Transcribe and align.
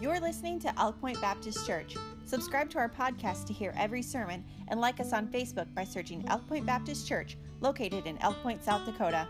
You're 0.00 0.18
listening 0.18 0.58
to 0.60 0.80
Elk 0.80 0.98
Point 0.98 1.20
Baptist 1.20 1.66
Church. 1.66 1.94
Subscribe 2.24 2.70
to 2.70 2.78
our 2.78 2.88
podcast 2.88 3.46
to 3.48 3.52
hear 3.52 3.74
every 3.76 4.00
sermon 4.00 4.42
and 4.68 4.80
like 4.80 4.98
us 4.98 5.12
on 5.12 5.26
Facebook 5.26 5.66
by 5.74 5.84
searching 5.84 6.24
Elk 6.28 6.48
Point 6.48 6.64
Baptist 6.64 7.06
Church, 7.06 7.36
located 7.60 8.06
in 8.06 8.16
Elk 8.22 8.42
Point, 8.42 8.64
South 8.64 8.86
Dakota. 8.86 9.28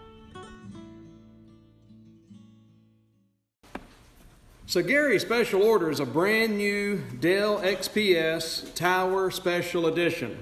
So 4.67 4.81
Gary 4.81 5.19
Special 5.19 5.61
Order 5.61 5.91
is 5.91 5.99
a 5.99 6.07
brand 6.07 6.57
new 6.57 6.99
Dell 7.19 7.59
XPS 7.59 8.73
Tower 8.77 9.33
Special 9.33 9.89
Edition. 9.89 10.39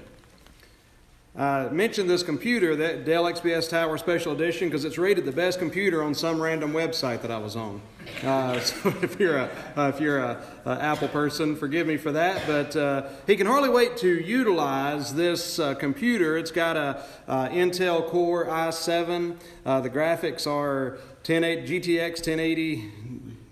I 1.39 1.69
mentioned 1.69 2.11
this 2.11 2.25
computer, 2.25 2.75
that 2.75 3.05
Dell 3.05 3.23
XPS 3.25 3.71
Tower 3.71 3.97
Special 3.97 4.33
Edition, 4.33 4.69
because 4.69 4.85
it's 4.85 4.99
rated 4.99 5.25
the 5.25 5.31
best 5.31 5.61
computer 5.61 6.03
on 6.03 6.13
some 6.13 6.43
random 6.43 6.73
website 6.73 7.23
that 7.23 7.31
I 7.31 7.39
was 7.39 7.55
on. 7.55 7.81
Uh, 8.25 8.59
so 8.61 8.89
if 9.03 9.21
you're 9.21 9.37
a 9.37 9.51
uh, 9.77 9.93
if 9.95 10.01
you're 10.01 10.19
a, 10.19 10.43
a, 10.65 10.83
Apple 10.83 11.07
person, 11.07 11.55
forgive 11.55 11.87
me 11.87 11.97
for 11.97 12.11
that. 12.11 12.45
But 12.45 12.75
uh, 12.75 13.07
he 13.29 13.37
can 13.37 13.47
hardly 13.47 13.69
wait 13.69 13.97
to 13.99 14.09
utilize 14.09 15.15
this 15.15 15.61
uh, 15.61 15.75
computer. 15.75 16.37
It's 16.37 16.51
got 16.51 16.77
a 16.77 17.05
uh, 17.29 17.49
Intel 17.51 18.05
Core 18.09 18.47
i7. 18.47 19.37
Uh, 19.65 19.81
the 19.81 19.91
graphics 19.91 20.45
are 20.45 20.99
10, 21.23 21.43
GTX 21.43 22.15
1080 22.15 22.91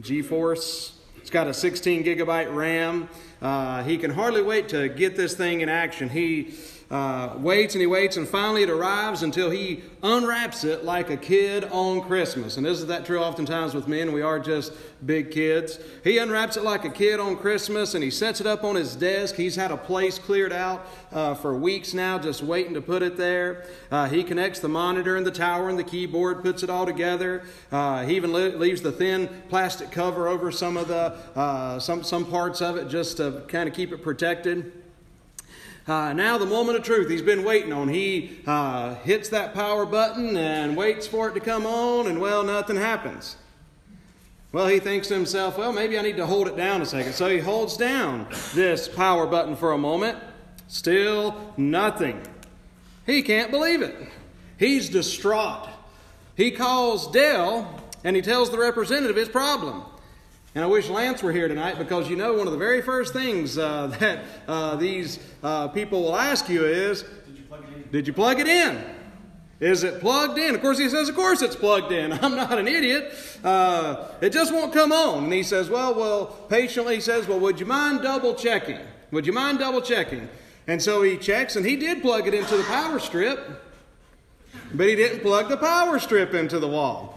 GeForce. 0.02 0.94
It's 1.18 1.30
got 1.30 1.46
a 1.46 1.54
16 1.54 2.02
gigabyte 2.02 2.52
RAM. 2.52 3.08
Uh, 3.40 3.84
he 3.84 3.96
can 3.98 4.10
hardly 4.10 4.42
wait 4.42 4.68
to 4.70 4.88
get 4.88 5.16
this 5.16 5.34
thing 5.34 5.60
in 5.60 5.68
action. 5.68 6.08
He 6.08 6.54
uh, 6.90 7.34
waits 7.38 7.74
and 7.74 7.80
he 7.80 7.86
waits, 7.86 8.16
and 8.16 8.28
finally 8.28 8.62
it 8.62 8.70
arrives 8.70 9.22
until 9.22 9.50
he 9.50 9.82
unwraps 10.04 10.62
it 10.62 10.84
like 10.84 11.10
a 11.10 11.16
kid 11.16 11.64
on 11.64 12.00
Christmas. 12.00 12.56
And 12.56 12.66
isn't 12.66 12.86
that 12.86 13.04
true 13.04 13.18
oftentimes 13.18 13.74
with 13.74 13.88
men? 13.88 14.12
We 14.12 14.22
are 14.22 14.38
just 14.38 14.72
big 15.04 15.32
kids. 15.32 15.80
He 16.04 16.18
unwraps 16.18 16.56
it 16.56 16.62
like 16.62 16.84
a 16.84 16.90
kid 16.90 17.18
on 17.18 17.36
Christmas 17.36 17.94
and 17.94 18.04
he 18.04 18.10
sets 18.10 18.40
it 18.40 18.46
up 18.46 18.62
on 18.62 18.76
his 18.76 18.94
desk. 18.94 19.34
He's 19.34 19.56
had 19.56 19.72
a 19.72 19.76
place 19.76 20.18
cleared 20.18 20.52
out 20.52 20.86
uh, 21.12 21.34
for 21.34 21.56
weeks 21.56 21.92
now, 21.92 22.18
just 22.18 22.42
waiting 22.42 22.74
to 22.74 22.80
put 22.80 23.02
it 23.02 23.16
there. 23.16 23.66
Uh, 23.90 24.08
he 24.08 24.22
connects 24.22 24.60
the 24.60 24.68
monitor 24.68 25.16
and 25.16 25.26
the 25.26 25.32
tower 25.32 25.68
and 25.68 25.78
the 25.78 25.84
keyboard, 25.84 26.42
puts 26.42 26.62
it 26.62 26.70
all 26.70 26.86
together. 26.86 27.42
Uh, 27.72 28.04
he 28.04 28.14
even 28.14 28.32
leaves 28.32 28.80
the 28.80 28.92
thin 28.92 29.28
plastic 29.48 29.90
cover 29.90 30.28
over 30.28 30.52
some 30.52 30.76
of 30.76 30.86
the 30.86 31.16
uh, 31.34 31.78
some 31.78 32.04
some 32.04 32.24
parts 32.24 32.62
of 32.62 32.76
it 32.76 32.88
just 32.88 33.16
to 33.16 33.42
kind 33.48 33.68
of 33.68 33.74
keep 33.74 33.92
it 33.92 34.02
protected. 34.02 34.72
Uh, 35.88 36.12
now, 36.12 36.36
the 36.36 36.46
moment 36.46 36.76
of 36.76 36.84
truth 36.84 37.08
he's 37.08 37.22
been 37.22 37.44
waiting 37.44 37.72
on. 37.72 37.88
He 37.88 38.38
uh, 38.46 38.96
hits 38.96 39.28
that 39.28 39.54
power 39.54 39.86
button 39.86 40.36
and 40.36 40.76
waits 40.76 41.06
for 41.06 41.28
it 41.28 41.34
to 41.34 41.40
come 41.40 41.64
on, 41.64 42.08
and 42.08 42.20
well, 42.20 42.42
nothing 42.42 42.76
happens. 42.76 43.36
Well, 44.50 44.66
he 44.66 44.80
thinks 44.80 45.08
to 45.08 45.14
himself, 45.14 45.58
well, 45.58 45.72
maybe 45.72 45.98
I 45.98 46.02
need 46.02 46.16
to 46.16 46.26
hold 46.26 46.48
it 46.48 46.56
down 46.56 46.82
a 46.82 46.86
second. 46.86 47.12
So 47.12 47.28
he 47.28 47.38
holds 47.38 47.76
down 47.76 48.26
this 48.54 48.88
power 48.88 49.26
button 49.26 49.54
for 49.54 49.72
a 49.72 49.78
moment. 49.78 50.18
Still 50.66 51.52
nothing. 51.56 52.20
He 53.04 53.22
can't 53.22 53.50
believe 53.50 53.82
it. 53.82 53.94
He's 54.58 54.88
distraught. 54.88 55.68
He 56.36 56.50
calls 56.50 57.10
Dell 57.12 57.82
and 58.02 58.16
he 58.16 58.22
tells 58.22 58.50
the 58.50 58.58
representative 58.58 59.16
his 59.16 59.28
problem. 59.28 59.84
And 60.56 60.64
I 60.64 60.68
wish 60.68 60.88
Lance 60.88 61.22
were 61.22 61.32
here 61.32 61.48
tonight 61.48 61.76
because 61.76 62.08
you 62.08 62.16
know 62.16 62.32
one 62.32 62.46
of 62.46 62.52
the 62.54 62.58
very 62.58 62.80
first 62.80 63.12
things 63.12 63.58
uh, 63.58 63.88
that 64.00 64.24
uh, 64.48 64.76
these 64.76 65.18
uh, 65.42 65.68
people 65.68 66.02
will 66.02 66.16
ask 66.16 66.48
you 66.48 66.64
is 66.64 67.02
Did 67.02 67.36
you 67.36 67.44
plug 67.44 67.60
it 67.60 67.76
in? 67.76 67.90
Did 67.92 68.06
you 68.06 68.12
plug 68.14 68.40
it 68.40 68.48
in? 68.48 68.84
Is 69.60 69.84
it 69.84 70.00
plugged 70.00 70.38
in? 70.38 70.54
Of 70.54 70.62
course, 70.62 70.78
he 70.78 70.88
says, 70.88 71.10
Of 71.10 71.14
course 71.14 71.42
it's 71.42 71.54
plugged 71.54 71.92
in. 71.92 72.10
I'm 72.22 72.34
not 72.34 72.58
an 72.58 72.66
idiot. 72.68 73.12
Uh, 73.44 74.08
it 74.22 74.30
just 74.30 74.50
won't 74.50 74.72
come 74.72 74.92
on. 74.92 75.24
And 75.24 75.32
he 75.34 75.42
says, 75.42 75.68
Well, 75.68 75.94
well, 75.94 76.24
patiently, 76.48 76.94
he 76.94 77.00
says, 77.02 77.28
Well, 77.28 77.38
would 77.38 77.60
you 77.60 77.66
mind 77.66 78.00
double 78.00 78.34
checking? 78.34 78.80
Would 79.10 79.26
you 79.26 79.34
mind 79.34 79.58
double 79.58 79.82
checking? 79.82 80.26
And 80.66 80.80
so 80.82 81.02
he 81.02 81.18
checks, 81.18 81.56
and 81.56 81.66
he 81.66 81.76
did 81.76 82.00
plug 82.00 82.26
it 82.28 82.32
into 82.32 82.56
the 82.56 82.64
power 82.64 82.98
strip, 82.98 83.62
but 84.72 84.88
he 84.88 84.96
didn't 84.96 85.20
plug 85.20 85.50
the 85.50 85.58
power 85.58 85.98
strip 85.98 86.32
into 86.32 86.58
the 86.58 86.66
wall. 86.66 87.15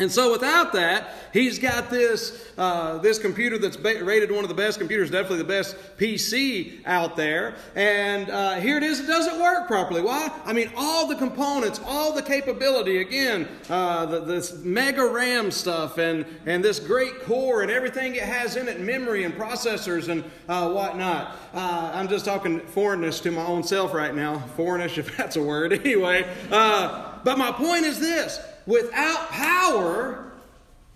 And 0.00 0.10
so 0.10 0.32
without 0.32 0.72
that, 0.72 1.10
he's 1.30 1.58
got 1.58 1.90
this, 1.90 2.50
uh, 2.56 2.96
this 2.98 3.18
computer 3.18 3.58
that's 3.58 3.78
rated 3.78 4.32
one 4.32 4.44
of 4.44 4.48
the 4.48 4.54
best 4.54 4.78
computers, 4.78 5.10
definitely 5.10 5.38
the 5.38 5.44
best 5.44 5.76
PC 5.98 6.80
out 6.86 7.16
there. 7.16 7.56
And 7.76 8.30
uh, 8.30 8.54
here 8.54 8.78
it 8.78 8.82
is, 8.82 9.00
it 9.00 9.06
doesn't 9.06 9.38
work 9.38 9.66
properly. 9.66 10.00
Why? 10.00 10.30
I 10.46 10.54
mean, 10.54 10.70
all 10.74 11.06
the 11.06 11.16
components, 11.16 11.82
all 11.84 12.14
the 12.14 12.22
capability, 12.22 13.02
again, 13.02 13.46
uh, 13.68 14.06
the, 14.06 14.20
this 14.20 14.64
mega 14.64 15.04
RAM 15.04 15.50
stuff 15.50 15.98
and, 15.98 16.24
and 16.46 16.64
this 16.64 16.80
great 16.80 17.20
core 17.24 17.60
and 17.60 17.70
everything 17.70 18.14
it 18.14 18.22
has 18.22 18.56
in 18.56 18.68
it, 18.68 18.80
memory 18.80 19.24
and 19.24 19.34
processors 19.34 20.08
and 20.08 20.24
uh, 20.48 20.70
whatnot. 20.70 21.36
Uh, 21.52 21.90
I'm 21.92 22.08
just 22.08 22.24
talking 22.24 22.60
foreignness 22.60 23.20
to 23.20 23.30
my 23.30 23.44
own 23.44 23.62
self 23.64 23.92
right 23.92 24.14
now. 24.14 24.38
Foreignish, 24.56 24.96
if 24.98 25.14
that's 25.16 25.36
a 25.36 25.42
word. 25.42 25.78
Anyway, 25.90 26.24
uh, 26.52 27.18
but 27.24 27.36
my 27.36 27.50
point 27.50 27.84
is 27.84 27.98
this 27.98 28.38
without 28.70 29.30
power, 29.30 30.32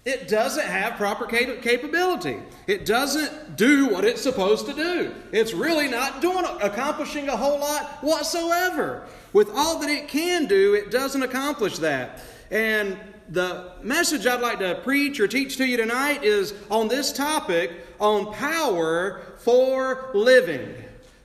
it 0.05 0.29
doesn't 0.29 0.67
have 0.67 0.95
proper 0.95 1.27
capability. 1.27 2.39
It 2.67 2.87
doesn't 2.87 3.57
do 3.57 3.89
what 3.89 4.05
it's 4.05 4.23
supposed 4.23 4.67
to 4.67 4.75
do. 4.75 5.15
It's 5.33 5.53
really 5.53 5.89
not 5.89 6.21
doing 6.21 6.45
accomplishing 6.62 7.29
a 7.29 7.37
whole 7.37 7.59
lot 7.59 8.03
whatsoever. 8.03 9.07
With 9.33 9.51
all 9.51 9.79
that 9.81 9.91
it 9.91 10.09
can 10.09 10.47
do, 10.47 10.75
it 10.75 10.91
doesn't 10.91 11.23
accomplish 11.23 11.79
that. 11.79 12.21
And 12.51 12.99
the 13.31 13.73
message 13.83 14.27
I'd 14.27 14.41
like 14.41 14.59
to 14.59 14.77
preach 14.85 15.19
or 15.19 15.27
teach 15.27 15.56
to 15.56 15.67
you 15.67 15.77
tonight 15.79 16.23
is 16.23 16.55
on 16.71 16.89
this 16.89 17.12
topic 17.12 17.73
on 17.99 18.33
power 18.35 19.23
for 19.39 20.11
living. 20.15 20.75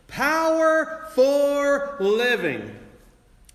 Power 0.08 1.10
for 1.14 1.98
living. 2.00 2.80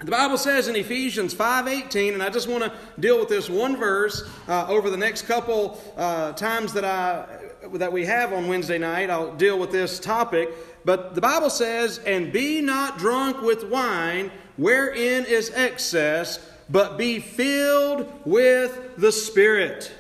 The 0.04 0.10
Bible 0.10 0.36
says 0.36 0.68
in 0.68 0.76
Ephesians 0.76 1.32
5:18, 1.32 2.12
and 2.12 2.22
I 2.22 2.28
just 2.28 2.46
want 2.46 2.62
to 2.62 2.70
deal 3.00 3.18
with 3.18 3.30
this 3.30 3.48
one 3.48 3.74
verse 3.74 4.28
uh, 4.46 4.66
over 4.68 4.90
the 4.90 4.98
next 4.98 5.22
couple 5.22 5.80
uh, 5.96 6.32
times 6.32 6.74
that 6.74 6.84
I 6.84 7.24
that 7.72 7.90
we 7.90 8.04
have 8.04 8.34
on 8.34 8.46
Wednesday 8.46 8.76
night. 8.76 9.08
I'll 9.08 9.34
deal 9.34 9.58
with 9.58 9.72
this 9.72 9.98
topic. 9.98 10.50
But 10.84 11.14
the 11.14 11.22
Bible 11.22 11.48
says, 11.48 12.00
"And 12.04 12.30
be 12.30 12.60
not 12.60 12.98
drunk 12.98 13.40
with 13.40 13.64
wine, 13.64 14.30
wherein 14.58 15.24
is 15.24 15.50
excess, 15.54 16.38
but 16.68 16.98
be 16.98 17.18
filled 17.18 18.06
with 18.26 18.98
the 18.98 19.10
Spirit." 19.10 19.90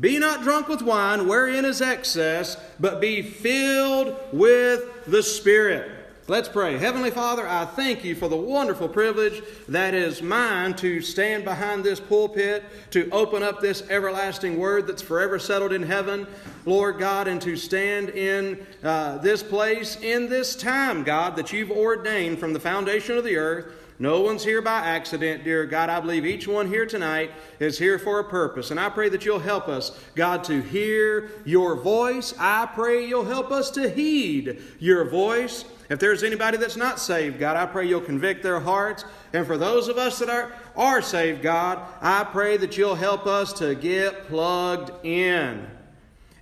Be 0.00 0.18
not 0.18 0.42
drunk 0.42 0.66
with 0.66 0.82
wine, 0.82 1.28
wherein 1.28 1.64
is 1.64 1.80
excess, 1.80 2.56
but 2.80 3.00
be 3.00 3.22
filled 3.22 4.16
with 4.32 4.82
the 5.06 5.22
Spirit. 5.22 6.03
Let's 6.26 6.48
pray. 6.48 6.78
Heavenly 6.78 7.10
Father, 7.10 7.46
I 7.46 7.66
thank 7.66 8.02
you 8.02 8.14
for 8.14 8.28
the 8.28 8.36
wonderful 8.36 8.88
privilege 8.88 9.42
that 9.68 9.92
is 9.92 10.22
mine 10.22 10.72
to 10.76 11.02
stand 11.02 11.44
behind 11.44 11.84
this 11.84 12.00
pulpit, 12.00 12.64
to 12.92 13.10
open 13.10 13.42
up 13.42 13.60
this 13.60 13.82
everlasting 13.90 14.58
word 14.58 14.86
that's 14.86 15.02
forever 15.02 15.38
settled 15.38 15.74
in 15.74 15.82
heaven, 15.82 16.26
Lord 16.64 16.98
God, 16.98 17.28
and 17.28 17.42
to 17.42 17.58
stand 17.58 18.08
in 18.08 18.66
uh, 18.82 19.18
this 19.18 19.42
place 19.42 19.98
in 20.00 20.30
this 20.30 20.56
time, 20.56 21.02
God, 21.02 21.36
that 21.36 21.52
you've 21.52 21.70
ordained 21.70 22.38
from 22.38 22.54
the 22.54 22.60
foundation 22.60 23.18
of 23.18 23.24
the 23.24 23.36
earth. 23.36 23.66
No 23.98 24.22
one's 24.22 24.44
here 24.44 24.62
by 24.62 24.78
accident, 24.78 25.44
dear 25.44 25.66
God. 25.66 25.90
I 25.90 26.00
believe 26.00 26.24
each 26.24 26.48
one 26.48 26.68
here 26.68 26.86
tonight 26.86 27.32
is 27.60 27.78
here 27.78 27.98
for 27.98 28.18
a 28.20 28.24
purpose. 28.24 28.70
And 28.70 28.80
I 28.80 28.88
pray 28.88 29.10
that 29.10 29.26
you'll 29.26 29.38
help 29.40 29.68
us, 29.68 29.96
God, 30.14 30.42
to 30.44 30.62
hear 30.62 31.30
your 31.44 31.76
voice. 31.76 32.32
I 32.38 32.66
pray 32.74 33.06
you'll 33.06 33.26
help 33.26 33.52
us 33.52 33.70
to 33.72 33.90
heed 33.90 34.62
your 34.78 35.04
voice. 35.04 35.66
If 35.90 35.98
there's 35.98 36.22
anybody 36.22 36.56
that's 36.56 36.76
not 36.76 36.98
saved, 36.98 37.38
God, 37.38 37.56
I 37.56 37.66
pray 37.66 37.86
you'll 37.86 38.00
convict 38.00 38.42
their 38.42 38.60
hearts. 38.60 39.04
And 39.32 39.46
for 39.46 39.58
those 39.58 39.88
of 39.88 39.98
us 39.98 40.18
that 40.18 40.30
are, 40.30 40.52
are 40.76 41.02
saved, 41.02 41.42
God, 41.42 41.78
I 42.00 42.24
pray 42.24 42.56
that 42.56 42.78
you'll 42.78 42.94
help 42.94 43.26
us 43.26 43.52
to 43.54 43.74
get 43.74 44.28
plugged 44.28 45.04
in. 45.04 45.66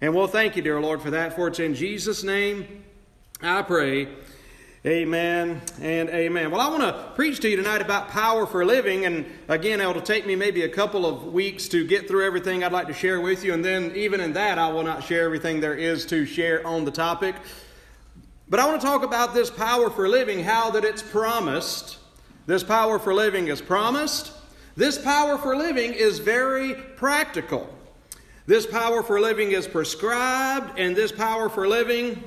And 0.00 0.14
we'll 0.14 0.28
thank 0.28 0.56
you, 0.56 0.62
dear 0.62 0.80
Lord, 0.80 1.02
for 1.02 1.10
that. 1.10 1.34
For 1.34 1.48
it's 1.48 1.58
in 1.58 1.74
Jesus' 1.74 2.22
name 2.22 2.84
I 3.40 3.62
pray. 3.62 4.08
Amen 4.84 5.62
and 5.80 6.08
amen. 6.10 6.50
Well, 6.50 6.60
I 6.60 6.68
want 6.68 6.82
to 6.82 7.12
preach 7.14 7.38
to 7.40 7.48
you 7.48 7.56
tonight 7.56 7.80
about 7.80 8.08
power 8.08 8.46
for 8.46 8.64
living. 8.64 9.04
And 9.04 9.26
again, 9.46 9.80
it'll 9.80 10.02
take 10.02 10.26
me 10.26 10.34
maybe 10.34 10.62
a 10.62 10.68
couple 10.68 11.06
of 11.06 11.32
weeks 11.32 11.68
to 11.68 11.86
get 11.86 12.08
through 12.08 12.26
everything 12.26 12.64
I'd 12.64 12.72
like 12.72 12.88
to 12.88 12.92
share 12.92 13.20
with 13.20 13.44
you. 13.44 13.54
And 13.54 13.64
then, 13.64 13.92
even 13.94 14.20
in 14.20 14.32
that, 14.32 14.58
I 14.58 14.72
will 14.72 14.82
not 14.82 15.04
share 15.04 15.24
everything 15.24 15.60
there 15.60 15.76
is 15.76 16.04
to 16.06 16.26
share 16.26 16.66
on 16.66 16.84
the 16.84 16.90
topic. 16.90 17.36
But 18.52 18.60
I 18.60 18.66
want 18.66 18.82
to 18.82 18.86
talk 18.86 19.02
about 19.02 19.32
this 19.32 19.48
power 19.48 19.88
for 19.88 20.10
living, 20.10 20.44
how 20.44 20.72
that 20.72 20.84
it's 20.84 21.00
promised. 21.00 21.96
This 22.44 22.62
power 22.62 22.98
for 22.98 23.14
living 23.14 23.48
is 23.48 23.62
promised. 23.62 24.30
This 24.76 24.98
power 24.98 25.38
for 25.38 25.56
living 25.56 25.94
is 25.94 26.18
very 26.18 26.74
practical. 26.74 27.66
This 28.44 28.66
power 28.66 29.02
for 29.02 29.18
living 29.22 29.52
is 29.52 29.66
prescribed, 29.66 30.78
and 30.78 30.94
this 30.94 31.10
power 31.10 31.48
for 31.48 31.66
living, 31.66 32.22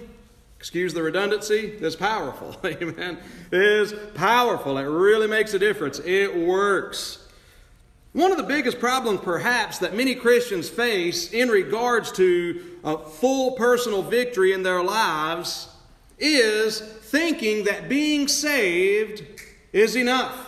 excuse 0.58 0.96
the 0.96 1.04
redundancy, 1.04 1.60
is 1.60 1.96
powerful. 1.96 2.58
Amen. 2.66 3.20
Is 3.52 3.94
powerful. 4.16 4.80
It 4.80 4.86
really 4.86 5.28
makes 5.28 5.54
a 5.54 5.60
difference. 5.60 6.00
It 6.04 6.36
works. 6.36 7.20
One 8.14 8.32
of 8.32 8.38
the 8.38 8.44
biggest 8.44 8.80
problems, 8.80 9.20
perhaps, 9.20 9.78
that 9.78 9.96
many 9.96 10.16
Christians 10.16 10.70
face 10.70 11.32
in 11.32 11.50
regards 11.50 12.12
to 12.14 12.80
a 12.84 12.98
full 12.98 13.52
personal 13.52 14.02
victory 14.02 14.54
in 14.54 14.64
their 14.64 14.82
lives 14.82 15.68
is 16.18 16.80
thinking 16.80 17.66
that 17.66 17.90
being 17.90 18.28
saved 18.28 19.24
is 19.74 19.96
enough. 19.96 20.45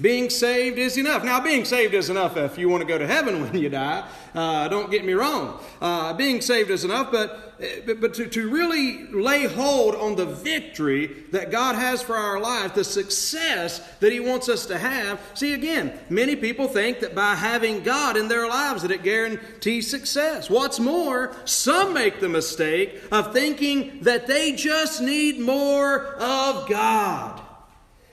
Being 0.00 0.28
saved 0.28 0.78
is 0.78 0.98
enough. 0.98 1.22
Now, 1.22 1.40
being 1.40 1.64
saved 1.64 1.94
is 1.94 2.10
enough 2.10 2.36
if 2.36 2.58
you 2.58 2.68
want 2.68 2.80
to 2.80 2.86
go 2.86 2.98
to 2.98 3.06
heaven 3.06 3.40
when 3.42 3.56
you 3.56 3.68
die. 3.68 4.04
Uh, 4.34 4.66
don't 4.66 4.90
get 4.90 5.04
me 5.04 5.12
wrong. 5.12 5.60
Uh, 5.80 6.12
being 6.14 6.40
saved 6.40 6.70
is 6.70 6.84
enough, 6.84 7.12
but, 7.12 7.56
but, 7.86 8.00
but 8.00 8.14
to, 8.14 8.26
to 8.26 8.50
really 8.50 9.06
lay 9.12 9.46
hold 9.46 9.94
on 9.94 10.16
the 10.16 10.26
victory 10.26 11.06
that 11.30 11.52
God 11.52 11.76
has 11.76 12.02
for 12.02 12.16
our 12.16 12.40
life, 12.40 12.74
the 12.74 12.82
success 12.82 13.78
that 14.00 14.10
He 14.10 14.18
wants 14.18 14.48
us 14.48 14.66
to 14.66 14.78
have. 14.78 15.20
See, 15.34 15.54
again, 15.54 15.96
many 16.10 16.34
people 16.34 16.66
think 16.66 16.98
that 16.98 17.14
by 17.14 17.36
having 17.36 17.84
God 17.84 18.16
in 18.16 18.26
their 18.26 18.48
lives 18.48 18.82
that 18.82 18.90
it 18.90 19.04
guarantees 19.04 19.88
success. 19.88 20.50
What's 20.50 20.80
more, 20.80 21.36
some 21.44 21.94
make 21.94 22.18
the 22.18 22.28
mistake 22.28 23.00
of 23.12 23.32
thinking 23.32 24.00
that 24.00 24.26
they 24.26 24.56
just 24.56 25.00
need 25.00 25.38
more 25.38 26.16
of 26.16 26.68
God. 26.68 27.43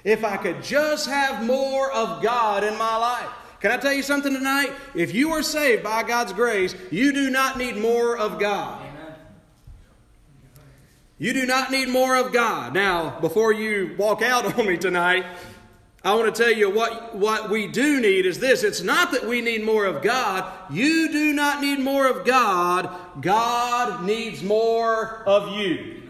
If 0.03 0.23
I 0.23 0.37
could 0.37 0.63
just 0.63 1.07
have 1.07 1.45
more 1.45 1.91
of 1.91 2.23
God 2.23 2.63
in 2.63 2.77
my 2.77 2.97
life. 2.97 3.29
Can 3.59 3.71
I 3.71 3.77
tell 3.77 3.93
you 3.93 4.01
something 4.01 4.33
tonight? 4.33 4.71
If 4.95 5.13
you 5.13 5.31
are 5.33 5.43
saved 5.43 5.83
by 5.83 6.01
God's 6.01 6.33
grace, 6.33 6.75
you 6.89 7.13
do 7.13 7.29
not 7.29 7.57
need 7.57 7.77
more 7.77 8.17
of 8.17 8.39
God. 8.39 8.87
You 11.19 11.33
do 11.33 11.45
not 11.45 11.69
need 11.69 11.87
more 11.87 12.17
of 12.17 12.33
God. 12.33 12.73
Now, 12.73 13.19
before 13.19 13.53
you 13.53 13.93
walk 13.99 14.23
out 14.23 14.57
on 14.59 14.65
me 14.65 14.77
tonight, 14.77 15.23
I 16.03 16.15
want 16.15 16.33
to 16.33 16.43
tell 16.43 16.51
you 16.51 16.71
what, 16.71 17.15
what 17.15 17.51
we 17.51 17.67
do 17.67 18.01
need 18.01 18.25
is 18.25 18.39
this. 18.39 18.63
It's 18.63 18.81
not 18.81 19.11
that 19.11 19.27
we 19.27 19.39
need 19.41 19.63
more 19.63 19.85
of 19.85 20.01
God. 20.01 20.51
You 20.71 21.11
do 21.11 21.31
not 21.31 21.61
need 21.61 21.79
more 21.79 22.07
of 22.07 22.25
God. 22.25 22.89
God 23.21 24.03
needs 24.03 24.41
more 24.41 25.21
of 25.27 25.55
you. 25.55 26.00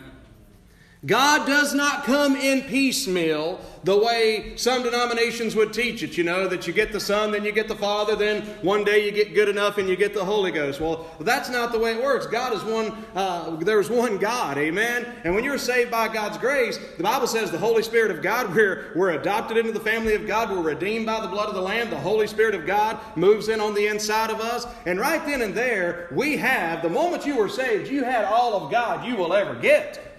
God 1.06 1.48
does 1.48 1.74
not 1.74 2.04
come 2.04 2.36
in 2.36 2.62
piecemeal 2.62 3.60
the 3.84 3.98
way 3.98 4.56
some 4.56 4.84
denominations 4.84 5.56
would 5.56 5.74
teach 5.74 6.04
it, 6.04 6.16
you 6.16 6.24
know, 6.24 6.48
that 6.48 6.68
you 6.68 6.74
get 6.74 6.92
the 6.92 7.00
Son, 7.00 7.32
then 7.32 7.44
you 7.44 7.52
get 7.52 7.68
the 7.68 7.76
Father, 7.76 8.16
then 8.16 8.44
one 8.62 8.84
day 8.84 9.04
you 9.04 9.12
get 9.12 9.34
good 9.34 9.50
enough 9.50 9.80
and 9.80 9.90
you 9.90 9.96
get 9.96 10.14
the 10.14 10.24
Holy 10.24 10.52
Ghost. 10.52 10.80
Well, 10.80 11.08
that's 11.20 11.50
not 11.50 11.72
the 11.72 11.80
way 11.80 11.94
it 11.94 12.04
works. 12.04 12.28
God 12.28 12.54
is 12.54 12.64
one, 12.64 12.94
uh, 13.16 13.56
there's 13.56 13.90
one 13.90 14.20
God, 14.20 14.60
amen? 14.60 15.08
And 15.24 15.34
when 15.34 15.44
you're 15.44 15.58
saved 15.58 15.90
by 15.90 16.08
God's 16.08 16.38
grace, 16.38 16.78
the 16.98 17.04
Bible 17.04 17.26
says 17.26 17.50
the 17.50 17.58
Holy 17.58 17.82
Spirit 17.82 18.12
of 18.12 18.22
God, 18.22 18.54
we're, 18.56 18.92
we're 18.96 19.12
adopted 19.12 19.58
into 19.58 19.72
the 19.72 19.80
family 19.80 20.14
of 20.14 20.28
God, 20.28 20.52
we're 20.52 20.62
redeemed 20.62 21.08
by 21.08 21.20
the 21.20 21.28
blood 21.28 21.50
of 21.50 21.56
the 21.56 21.62
Lamb, 21.62 21.90
the 21.90 21.98
Holy 21.98 22.28
Spirit 22.28 22.54
of 22.54 22.68
God 22.68 23.00
moves 23.16 23.50
in 23.50 23.60
on 23.60 23.74
the 23.74 23.88
inside 23.88 24.30
of 24.30 24.40
us, 24.40 24.68
and 24.86 25.00
right 25.00 25.26
then 25.26 25.42
and 25.42 25.56
there, 25.56 26.08
we 26.12 26.38
have, 26.38 26.84
the 26.84 26.90
moment 26.90 27.26
you 27.26 27.38
were 27.38 27.50
saved, 27.50 27.90
you 27.90 28.04
had 28.04 28.26
all 28.26 28.54
of 28.54 28.72
God 28.72 29.04
you 29.04 29.16
will 29.16 29.34
ever 29.34 29.56
get. 29.56 30.11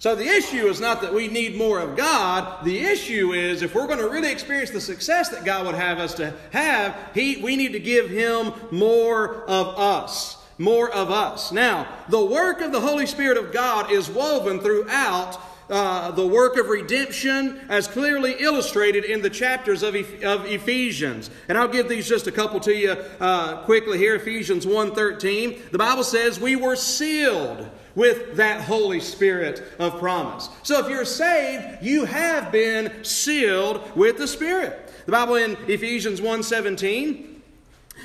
So 0.00 0.14
the 0.14 0.26
issue 0.26 0.66
is 0.66 0.80
not 0.80 1.02
that 1.02 1.12
we 1.12 1.28
need 1.28 1.58
more 1.58 1.78
of 1.78 1.94
God. 1.94 2.64
The 2.64 2.78
issue 2.78 3.34
is 3.34 3.60
if 3.60 3.74
we're 3.74 3.86
going 3.86 3.98
to 3.98 4.08
really 4.08 4.32
experience 4.32 4.70
the 4.70 4.80
success 4.80 5.28
that 5.28 5.44
God 5.44 5.66
would 5.66 5.74
have 5.74 5.98
us 5.98 6.14
to 6.14 6.32
have, 6.52 6.96
he, 7.12 7.36
we 7.36 7.54
need 7.54 7.74
to 7.74 7.78
give 7.78 8.08
Him 8.08 8.54
more 8.70 9.44
of 9.44 9.78
us. 9.78 10.38
More 10.56 10.90
of 10.90 11.10
us. 11.10 11.52
Now, 11.52 11.86
the 12.08 12.24
work 12.24 12.62
of 12.62 12.72
the 12.72 12.80
Holy 12.80 13.04
Spirit 13.04 13.36
of 13.36 13.52
God 13.52 13.92
is 13.92 14.08
woven 14.08 14.60
throughout 14.60 15.38
uh, 15.68 16.12
the 16.12 16.26
work 16.26 16.56
of 16.56 16.68
redemption 16.68 17.60
as 17.68 17.86
clearly 17.86 18.36
illustrated 18.40 19.04
in 19.04 19.20
the 19.20 19.30
chapters 19.30 19.82
of, 19.82 19.94
e- 19.94 20.24
of 20.24 20.46
Ephesians. 20.46 21.28
And 21.46 21.58
I'll 21.58 21.68
give 21.68 21.90
these 21.90 22.08
just 22.08 22.26
a 22.26 22.32
couple 22.32 22.58
to 22.60 22.74
you 22.74 22.92
uh, 23.20 23.64
quickly 23.64 23.98
here. 23.98 24.14
Ephesians 24.14 24.64
1.13. 24.64 25.70
The 25.70 25.78
Bible 25.78 26.04
says, 26.04 26.40
we 26.40 26.56
were 26.56 26.74
sealed 26.74 27.68
with 28.00 28.36
that 28.36 28.62
Holy 28.62 28.98
Spirit 28.98 29.62
of 29.78 29.98
promise. 29.98 30.48
So 30.62 30.82
if 30.82 30.88
you're 30.88 31.04
saved, 31.04 31.82
you 31.82 32.06
have 32.06 32.50
been 32.50 33.04
sealed 33.04 33.94
with 33.94 34.16
the 34.16 34.26
Spirit. 34.26 34.90
The 35.04 35.12
Bible 35.12 35.34
in 35.34 35.58
Ephesians 35.68 36.18
1:17 36.18 37.42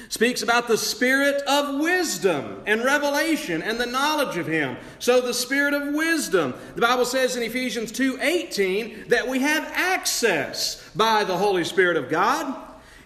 speaks 0.09 0.42
about 0.42 0.68
the 0.68 0.77
spirit 0.77 1.42
of 1.44 1.80
wisdom 1.80 2.62
and 2.68 2.83
revelation 2.83 3.63
and 3.63 3.80
the 3.80 3.86
knowledge 3.86 4.36
of 4.36 4.47
him. 4.47 4.75
So 5.00 5.21
the 5.21 5.33
spirit 5.33 5.74
of 5.74 5.94
wisdom. 5.94 6.53
The 6.75 6.81
Bible 6.81 7.06
says 7.06 7.38
in 7.38 7.44
Ephesians 7.44 7.94
2:18 7.94 9.06
that 9.07 9.30
we 9.30 9.39
have 9.39 9.71
access 9.74 10.83
by 10.94 11.24
the 11.24 11.38
Holy 11.38 11.63
Spirit 11.63 11.95
of 11.95 12.09
God 12.09 12.53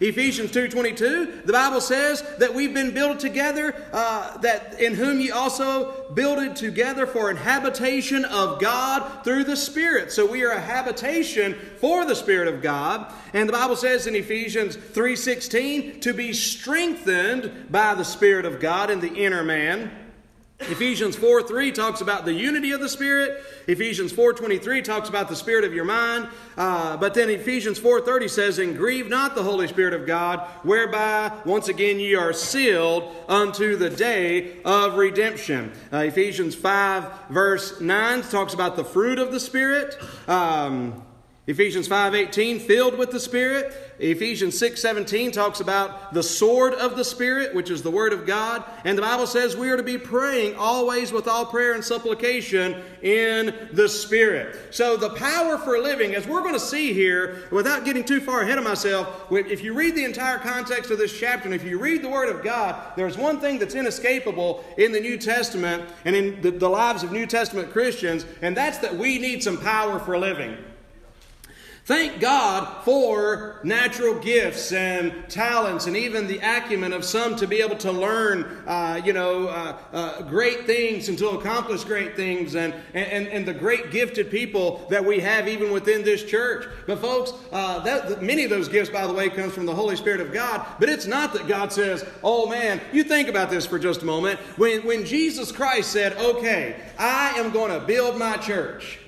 Ephesians 0.01 0.51
2.22, 0.51 1.45
the 1.45 1.51
Bible 1.51 1.81
says 1.81 2.23
that 2.37 2.53
we've 2.53 2.73
been 2.73 2.93
built 2.93 3.19
together, 3.19 3.75
uh, 3.91 4.37
that 4.37 4.79
in 4.79 4.93
whom 4.93 5.19
ye 5.19 5.29
also 5.29 6.09
builded 6.11 6.55
together 6.55 7.05
for 7.05 7.29
an 7.29 7.35
habitation 7.35 8.23
of 8.25 8.61
God 8.61 9.25
through 9.25 9.43
the 9.43 9.57
Spirit. 9.57 10.13
So 10.13 10.25
we 10.25 10.43
are 10.45 10.51
a 10.51 10.61
habitation 10.61 11.53
for 11.79 12.05
the 12.05 12.15
Spirit 12.15 12.47
of 12.47 12.61
God. 12.61 13.11
And 13.33 13.49
the 13.49 13.53
Bible 13.53 13.75
says 13.75 14.07
in 14.07 14.15
Ephesians 14.15 14.77
3.16, 14.77 16.01
to 16.01 16.13
be 16.13 16.31
strengthened 16.31 17.67
by 17.69 17.93
the 17.93 18.05
Spirit 18.05 18.45
of 18.45 18.61
God 18.61 18.89
in 18.89 19.01
the 19.01 19.13
inner 19.13 19.43
man. 19.43 19.91
Ephesians 20.61 21.15
4 21.15 21.43
3 21.43 21.71
talks 21.71 22.01
about 22.01 22.25
the 22.25 22.33
unity 22.33 22.71
of 22.71 22.81
the 22.81 22.89
Spirit. 22.89 23.43
Ephesians 23.67 24.11
4 24.11 24.33
23 24.33 24.81
talks 24.81 25.07
about 25.07 25.29
the 25.29 25.35
Spirit 25.35 25.63
of 25.63 25.73
your 25.73 25.85
mind. 25.85 26.27
Uh, 26.57 26.97
but 26.97 27.13
then 27.13 27.29
Ephesians 27.29 27.79
4 27.79 28.01
30 28.01 28.27
says, 28.27 28.59
And 28.59 28.77
grieve 28.77 29.07
not 29.07 29.35
the 29.35 29.43
Holy 29.43 29.67
Spirit 29.67 29.93
of 29.93 30.05
God, 30.05 30.41
whereby 30.63 31.31
once 31.45 31.69
again 31.69 31.99
ye 31.99 32.13
are 32.15 32.33
sealed 32.33 33.15
unto 33.29 33.77
the 33.77 33.89
day 33.89 34.61
of 34.65 34.95
redemption. 34.95 35.71
Uh, 35.93 35.99
Ephesians 35.99 36.55
5 36.55 37.29
verse 37.29 37.79
9 37.79 38.21
talks 38.23 38.53
about 38.53 38.75
the 38.75 38.83
fruit 38.83 39.17
of 39.17 39.31
the 39.31 39.39
Spirit. 39.39 39.97
Um, 40.27 41.03
Ephesians 41.49 41.87
5:18 41.87 42.59
filled 42.59 42.95
with 42.95 43.09
the 43.09 43.19
Spirit. 43.19 43.73
Ephesians 43.97 44.55
6:17 44.59 45.31
talks 45.31 45.59
about 45.59 46.13
the 46.13 46.21
sword 46.21 46.75
of 46.75 46.95
the 46.95 47.03
Spirit, 47.03 47.55
which 47.55 47.71
is 47.71 47.81
the 47.81 47.89
word 47.89 48.13
of 48.13 48.27
God, 48.27 48.63
and 48.85 48.95
the 48.95 49.01
Bible 49.01 49.25
says 49.25 49.57
we 49.57 49.71
are 49.71 49.75
to 49.75 49.81
be 49.81 49.97
praying 49.97 50.55
always 50.55 51.11
with 51.11 51.27
all 51.27 51.47
prayer 51.47 51.73
and 51.73 51.83
supplication 51.83 52.75
in 53.01 53.51
the 53.73 53.89
Spirit. 53.89 54.55
So 54.69 54.95
the 54.95 55.09
power 55.09 55.57
for 55.57 55.79
living 55.79 56.13
as 56.13 56.27
we're 56.27 56.41
going 56.41 56.53
to 56.53 56.59
see 56.59 56.93
here 56.93 57.41
without 57.49 57.83
getting 57.83 58.03
too 58.03 58.21
far 58.21 58.41
ahead 58.41 58.59
of 58.59 58.63
myself, 58.63 59.07
if 59.31 59.63
you 59.63 59.73
read 59.73 59.95
the 59.95 60.05
entire 60.05 60.37
context 60.37 60.91
of 60.91 60.99
this 60.99 61.19
chapter 61.19 61.45
and 61.45 61.55
if 61.55 61.63
you 61.63 61.79
read 61.79 62.03
the 62.03 62.09
word 62.09 62.29
of 62.29 62.43
God, 62.43 62.75
there's 62.95 63.17
one 63.17 63.39
thing 63.39 63.57
that's 63.57 63.73
inescapable 63.73 64.63
in 64.77 64.91
the 64.91 64.99
New 64.99 65.17
Testament 65.17 65.83
and 66.05 66.15
in 66.15 66.41
the, 66.41 66.51
the 66.51 66.69
lives 66.69 67.01
of 67.01 67.11
New 67.11 67.25
Testament 67.25 67.71
Christians, 67.71 68.23
and 68.43 68.55
that's 68.55 68.77
that 68.77 68.95
we 68.95 69.17
need 69.17 69.41
some 69.41 69.57
power 69.57 69.97
for 69.97 70.15
living. 70.15 70.55
Thank 71.89 72.19
God 72.19 72.83
for 72.85 73.59
natural 73.63 74.19
gifts 74.19 74.71
and 74.73 75.27
talents 75.27 75.87
and 75.87 75.97
even 75.97 76.27
the 76.27 76.37
acumen 76.37 76.93
of 76.93 77.03
some 77.03 77.35
to 77.37 77.47
be 77.47 77.63
able 77.63 77.77
to 77.77 77.91
learn, 77.91 78.43
uh, 78.67 79.01
you 79.03 79.11
know, 79.11 79.47
uh, 79.47 79.75
uh, 79.91 80.21
great 80.21 80.67
things 80.67 81.09
and 81.09 81.17
to 81.17 81.29
accomplish 81.29 81.83
great 81.83 82.15
things 82.15 82.53
and, 82.53 82.75
and, 82.93 83.27
and 83.29 83.43
the 83.43 83.55
great 83.55 83.89
gifted 83.89 84.29
people 84.29 84.85
that 84.91 85.03
we 85.03 85.19
have 85.19 85.47
even 85.47 85.71
within 85.71 86.03
this 86.03 86.23
church. 86.23 86.67
But 86.85 86.99
folks, 86.99 87.33
uh, 87.51 87.79
that, 87.79 88.21
many 88.21 88.43
of 88.43 88.51
those 88.51 88.67
gifts, 88.67 88.91
by 88.91 89.07
the 89.07 89.13
way, 89.13 89.27
comes 89.27 89.53
from 89.53 89.65
the 89.65 89.73
Holy 89.73 89.95
Spirit 89.95 90.21
of 90.21 90.31
God. 90.31 90.63
But 90.79 90.89
it's 90.89 91.07
not 91.07 91.33
that 91.33 91.47
God 91.47 91.73
says, 91.73 92.05
oh 92.23 92.47
man, 92.47 92.79
you 92.93 93.03
think 93.03 93.29
about 93.29 93.49
this 93.49 93.65
for 93.65 93.79
just 93.79 94.03
a 94.03 94.05
moment. 94.05 94.39
When, 94.57 94.85
when 94.85 95.05
Jesus 95.05 95.51
Christ 95.51 95.91
said, 95.91 96.15
okay, 96.17 96.75
I 96.99 97.31
am 97.39 97.49
going 97.49 97.71
to 97.71 97.83
build 97.83 98.15
my 98.15 98.37
church. 98.37 98.99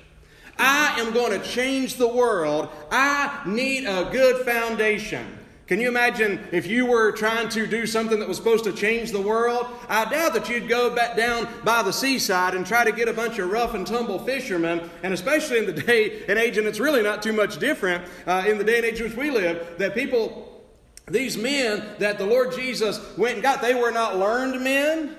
I 0.62 1.00
am 1.00 1.12
going 1.12 1.32
to 1.32 1.46
change 1.46 1.96
the 1.96 2.08
world. 2.08 2.70
I 2.91 3.41
need 3.48 3.86
a 3.86 4.10
good 4.12 4.46
foundation. 4.46 5.39
Can 5.65 5.80
you 5.80 5.88
imagine 5.88 6.46
if 6.51 6.68
you 6.68 6.86
were 6.86 7.13
trying 7.13 7.50
to 7.50 7.65
do 7.65 7.88
something 7.88 8.20
that 8.20 8.27
was 8.27 8.38
supposed 8.38 8.65
to 8.65 8.74
change 8.74 9.12
the 9.12 9.22
world? 9.22 9.65
I 9.89 10.03
doubt 10.03 10.34
that 10.34 10.50
you'd 10.50 10.68
go 10.68 10.94
back 10.94 11.15
down 11.15 11.48
by 11.63 11.82
the 11.82 11.94
seaside 11.94 12.53
and 12.53 12.63
try 12.65 12.84
to 12.84 12.91
get 12.91 13.08
a 13.08 13.13
bunch 13.13 13.39
of 13.39 13.50
rough 13.50 13.74
and 13.74 13.88
tumble 13.88 14.20
fishermen, 14.20 14.88
and 15.01 15.13
especially 15.13 15.58
in 15.58 15.65
the 15.65 15.74
day 15.74 16.24
and 16.27 16.38
age, 16.38 16.58
and 16.58 16.68
it's 16.68 16.80
really 16.80 17.01
not 17.01 17.24
too 17.24 17.34
much 17.34 17.58
different 17.58 18.03
uh, 18.27 18.44
in 18.46 18.58
the 18.58 18.63
day 18.63 18.77
and 18.77 18.86
age 18.86 19.00
in 19.00 19.08
which 19.08 19.18
we 19.18 19.32
live, 19.32 19.77
that 19.80 19.96
people, 19.96 20.62
these 21.08 21.38
men 21.38 21.84
that 22.00 22.20
the 22.20 22.25
Lord 22.25 22.53
Jesus 22.53 23.00
went 23.18 23.36
and 23.36 23.41
got, 23.41 23.62
they 23.62 23.74
were 23.74 23.91
not 23.91 24.18
learned 24.18 24.62
men. 24.62 25.15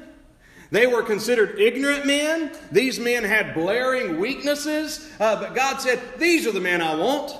They 0.73 0.87
were 0.87 1.03
considered 1.03 1.61
ignorant 1.61 2.07
men. 2.07 2.51
These 2.73 2.99
men 2.99 3.25
had 3.25 3.53
blaring 3.53 4.19
weaknesses. 4.19 5.07
Uh, 5.21 5.39
but 5.39 5.55
God 5.55 5.83
said, 5.83 6.01
These 6.19 6.47
are 6.47 6.53
the 6.53 6.61
men 6.61 6.81
I 6.81 6.95
want. 6.95 7.37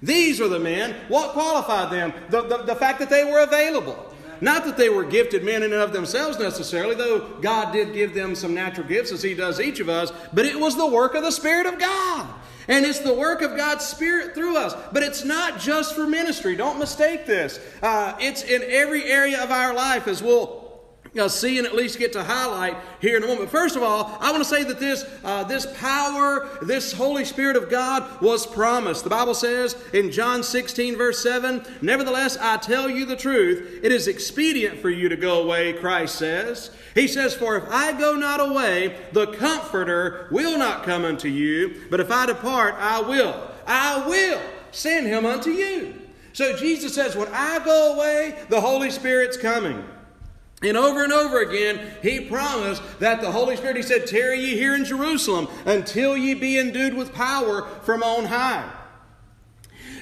These 0.00 0.40
are 0.40 0.46
the 0.46 0.60
men. 0.60 0.94
What 1.08 1.32
qualified 1.32 1.92
them? 1.92 2.14
The, 2.30 2.42
the, 2.42 2.58
the 2.58 2.76
fact 2.76 3.00
that 3.00 3.10
they 3.10 3.24
were 3.24 3.40
available. 3.40 4.14
Not 4.40 4.64
that 4.66 4.76
they 4.76 4.88
were 4.88 5.02
gifted 5.02 5.42
men 5.42 5.64
in 5.64 5.72
and 5.72 5.82
of 5.82 5.92
themselves 5.92 6.38
necessarily, 6.38 6.94
though 6.94 7.36
God 7.40 7.72
did 7.72 7.92
give 7.92 8.14
them 8.14 8.36
some 8.36 8.54
natural 8.54 8.86
gifts 8.86 9.10
as 9.10 9.24
He 9.24 9.34
does 9.34 9.58
each 9.58 9.80
of 9.80 9.88
us, 9.88 10.12
but 10.32 10.46
it 10.46 10.60
was 10.60 10.76
the 10.76 10.86
work 10.86 11.14
of 11.14 11.24
the 11.24 11.32
Spirit 11.32 11.66
of 11.66 11.80
God. 11.80 12.28
And 12.68 12.84
it's 12.84 13.00
the 13.00 13.14
work 13.14 13.42
of 13.42 13.56
God's 13.56 13.84
Spirit 13.84 14.34
through 14.34 14.56
us. 14.56 14.74
But 14.92 15.02
it's 15.02 15.24
not 15.24 15.58
just 15.58 15.96
for 15.96 16.06
ministry. 16.06 16.54
Don't 16.54 16.78
mistake 16.78 17.26
this. 17.26 17.58
Uh, 17.82 18.16
it's 18.20 18.42
in 18.42 18.62
every 18.62 19.04
area 19.04 19.42
of 19.42 19.50
our 19.50 19.74
life 19.74 20.06
as 20.06 20.22
we'll 20.22 20.65
uh, 21.18 21.28
see 21.28 21.58
and 21.58 21.66
at 21.66 21.74
least 21.74 21.98
get 21.98 22.12
to 22.12 22.22
highlight 22.22 22.76
here 23.00 23.16
in 23.16 23.24
a 23.24 23.26
moment. 23.26 23.50
First 23.50 23.76
of 23.76 23.82
all, 23.82 24.16
I 24.20 24.30
want 24.30 24.42
to 24.42 24.48
say 24.48 24.64
that 24.64 24.78
this, 24.78 25.04
uh, 25.24 25.44
this 25.44 25.66
power, 25.78 26.48
this 26.62 26.92
Holy 26.92 27.24
Spirit 27.24 27.56
of 27.56 27.70
God 27.70 28.20
was 28.20 28.46
promised. 28.46 29.04
The 29.04 29.10
Bible 29.10 29.34
says 29.34 29.76
in 29.92 30.10
John 30.10 30.42
16, 30.42 30.96
verse 30.96 31.22
7, 31.22 31.64
Nevertheless, 31.82 32.36
I 32.40 32.56
tell 32.56 32.88
you 32.88 33.04
the 33.04 33.16
truth, 33.16 33.80
it 33.82 33.92
is 33.92 34.08
expedient 34.08 34.80
for 34.80 34.90
you 34.90 35.08
to 35.08 35.16
go 35.16 35.42
away, 35.42 35.72
Christ 35.74 36.16
says. 36.16 36.70
He 36.94 37.08
says, 37.08 37.34
For 37.34 37.56
if 37.56 37.64
I 37.68 37.92
go 37.92 38.14
not 38.14 38.40
away, 38.40 38.96
the 39.12 39.26
Comforter 39.34 40.28
will 40.30 40.58
not 40.58 40.84
come 40.84 41.04
unto 41.04 41.28
you, 41.28 41.82
but 41.90 42.00
if 42.00 42.10
I 42.10 42.26
depart, 42.26 42.74
I 42.78 43.00
will. 43.00 43.50
I 43.66 44.06
will 44.06 44.40
send 44.70 45.06
him 45.06 45.26
unto 45.26 45.50
you. 45.50 45.94
So 46.32 46.56
Jesus 46.56 46.94
says, 46.94 47.16
When 47.16 47.28
I 47.32 47.64
go 47.64 47.94
away, 47.94 48.38
the 48.48 48.60
Holy 48.60 48.90
Spirit's 48.90 49.36
coming. 49.36 49.84
And 50.66 50.76
over 50.76 51.04
and 51.04 51.12
over 51.12 51.40
again, 51.40 51.80
he 52.02 52.20
promised 52.20 52.82
that 52.98 53.20
the 53.20 53.30
Holy 53.30 53.56
Spirit, 53.56 53.76
he 53.76 53.82
said, 53.82 54.06
Tarry 54.06 54.40
ye 54.40 54.56
here 54.56 54.74
in 54.74 54.84
Jerusalem 54.84 55.48
until 55.64 56.16
ye 56.16 56.34
be 56.34 56.58
endued 56.58 56.94
with 56.94 57.14
power 57.14 57.62
from 57.82 58.02
on 58.02 58.24
high. 58.24 58.70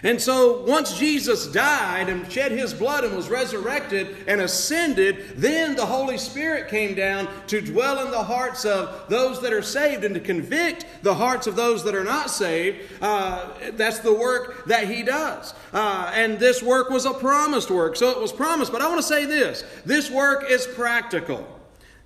And 0.04 0.20
so 0.20 0.60
once 0.64 0.98
Jesus 0.98 1.46
died 1.46 2.10
and 2.10 2.30
shed 2.30 2.52
his 2.52 2.74
blood 2.74 3.04
and 3.04 3.16
was 3.16 3.30
resurrected 3.30 4.16
and 4.26 4.42
ascended, 4.42 5.32
then 5.36 5.74
the 5.74 5.86
Holy 5.86 6.18
Spirit 6.18 6.68
came 6.68 6.94
down 6.94 7.26
to 7.46 7.62
dwell 7.62 8.04
in 8.04 8.10
the 8.10 8.22
hearts 8.22 8.66
of 8.66 9.08
those 9.08 9.40
that 9.40 9.54
are 9.54 9.62
saved 9.62 10.04
and 10.04 10.14
to 10.14 10.20
convict 10.20 10.84
the 11.02 11.14
hearts 11.14 11.46
of 11.46 11.56
those 11.56 11.82
that 11.84 11.94
are 11.94 12.04
not 12.04 12.30
saved. 12.30 12.82
Uh, 13.00 13.48
that's 13.72 14.00
the 14.00 14.12
work 14.12 14.66
that 14.66 14.86
he 14.88 15.02
does. 15.02 15.54
Uh, 15.72 16.12
and 16.14 16.38
this 16.38 16.62
work 16.62 16.90
was 16.90 17.06
a 17.06 17.14
promised 17.14 17.70
work. 17.70 17.96
So 17.96 18.10
it 18.10 18.20
was 18.20 18.30
promised. 18.30 18.72
But 18.72 18.82
I 18.82 18.88
want 18.88 19.00
to 19.00 19.06
say 19.06 19.24
this 19.24 19.64
this 19.86 20.10
work 20.10 20.44
is 20.50 20.66
practical. 20.66 21.48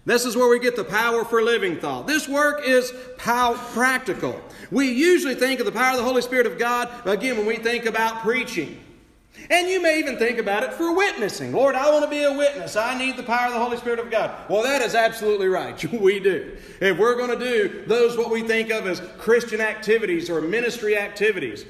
This 0.08 0.24
is 0.24 0.38
where 0.38 0.48
we 0.48 0.58
get 0.58 0.74
the 0.74 0.84
power 0.84 1.22
for 1.22 1.42
living 1.42 1.76
thought. 1.76 2.06
This 2.06 2.26
work 2.26 2.62
is 2.64 2.94
pow- 3.18 3.60
practical. 3.74 4.40
We 4.70 4.90
usually 4.90 5.34
think 5.34 5.60
of 5.60 5.66
the 5.66 5.72
power 5.72 5.90
of 5.90 5.98
the 5.98 6.02
Holy 6.02 6.22
Spirit 6.22 6.46
of 6.46 6.58
God, 6.58 6.88
again, 7.06 7.36
when 7.36 7.44
we 7.44 7.56
think 7.56 7.84
about 7.84 8.22
preaching. 8.22 8.80
And 9.50 9.68
you 9.68 9.82
may 9.82 9.98
even 9.98 10.16
think 10.16 10.38
about 10.38 10.62
it 10.62 10.72
for 10.72 10.96
witnessing. 10.96 11.52
Lord, 11.52 11.74
I 11.74 11.90
want 11.90 12.04
to 12.04 12.10
be 12.10 12.22
a 12.22 12.32
witness. 12.32 12.74
I 12.74 12.96
need 12.96 13.18
the 13.18 13.22
power 13.22 13.48
of 13.48 13.52
the 13.52 13.58
Holy 13.58 13.76
Spirit 13.76 13.98
of 13.98 14.10
God. 14.10 14.34
Well, 14.48 14.62
that 14.62 14.80
is 14.80 14.94
absolutely 14.94 15.48
right. 15.48 15.78
We 16.00 16.20
do. 16.20 16.56
If 16.80 16.96
we're 16.96 17.16
going 17.16 17.38
to 17.38 17.44
do 17.44 17.84
those 17.86 18.16
what 18.16 18.30
we 18.30 18.40
think 18.40 18.70
of 18.70 18.86
as 18.86 19.02
Christian 19.18 19.60
activities 19.60 20.30
or 20.30 20.40
ministry 20.40 20.96
activities, 20.96 21.66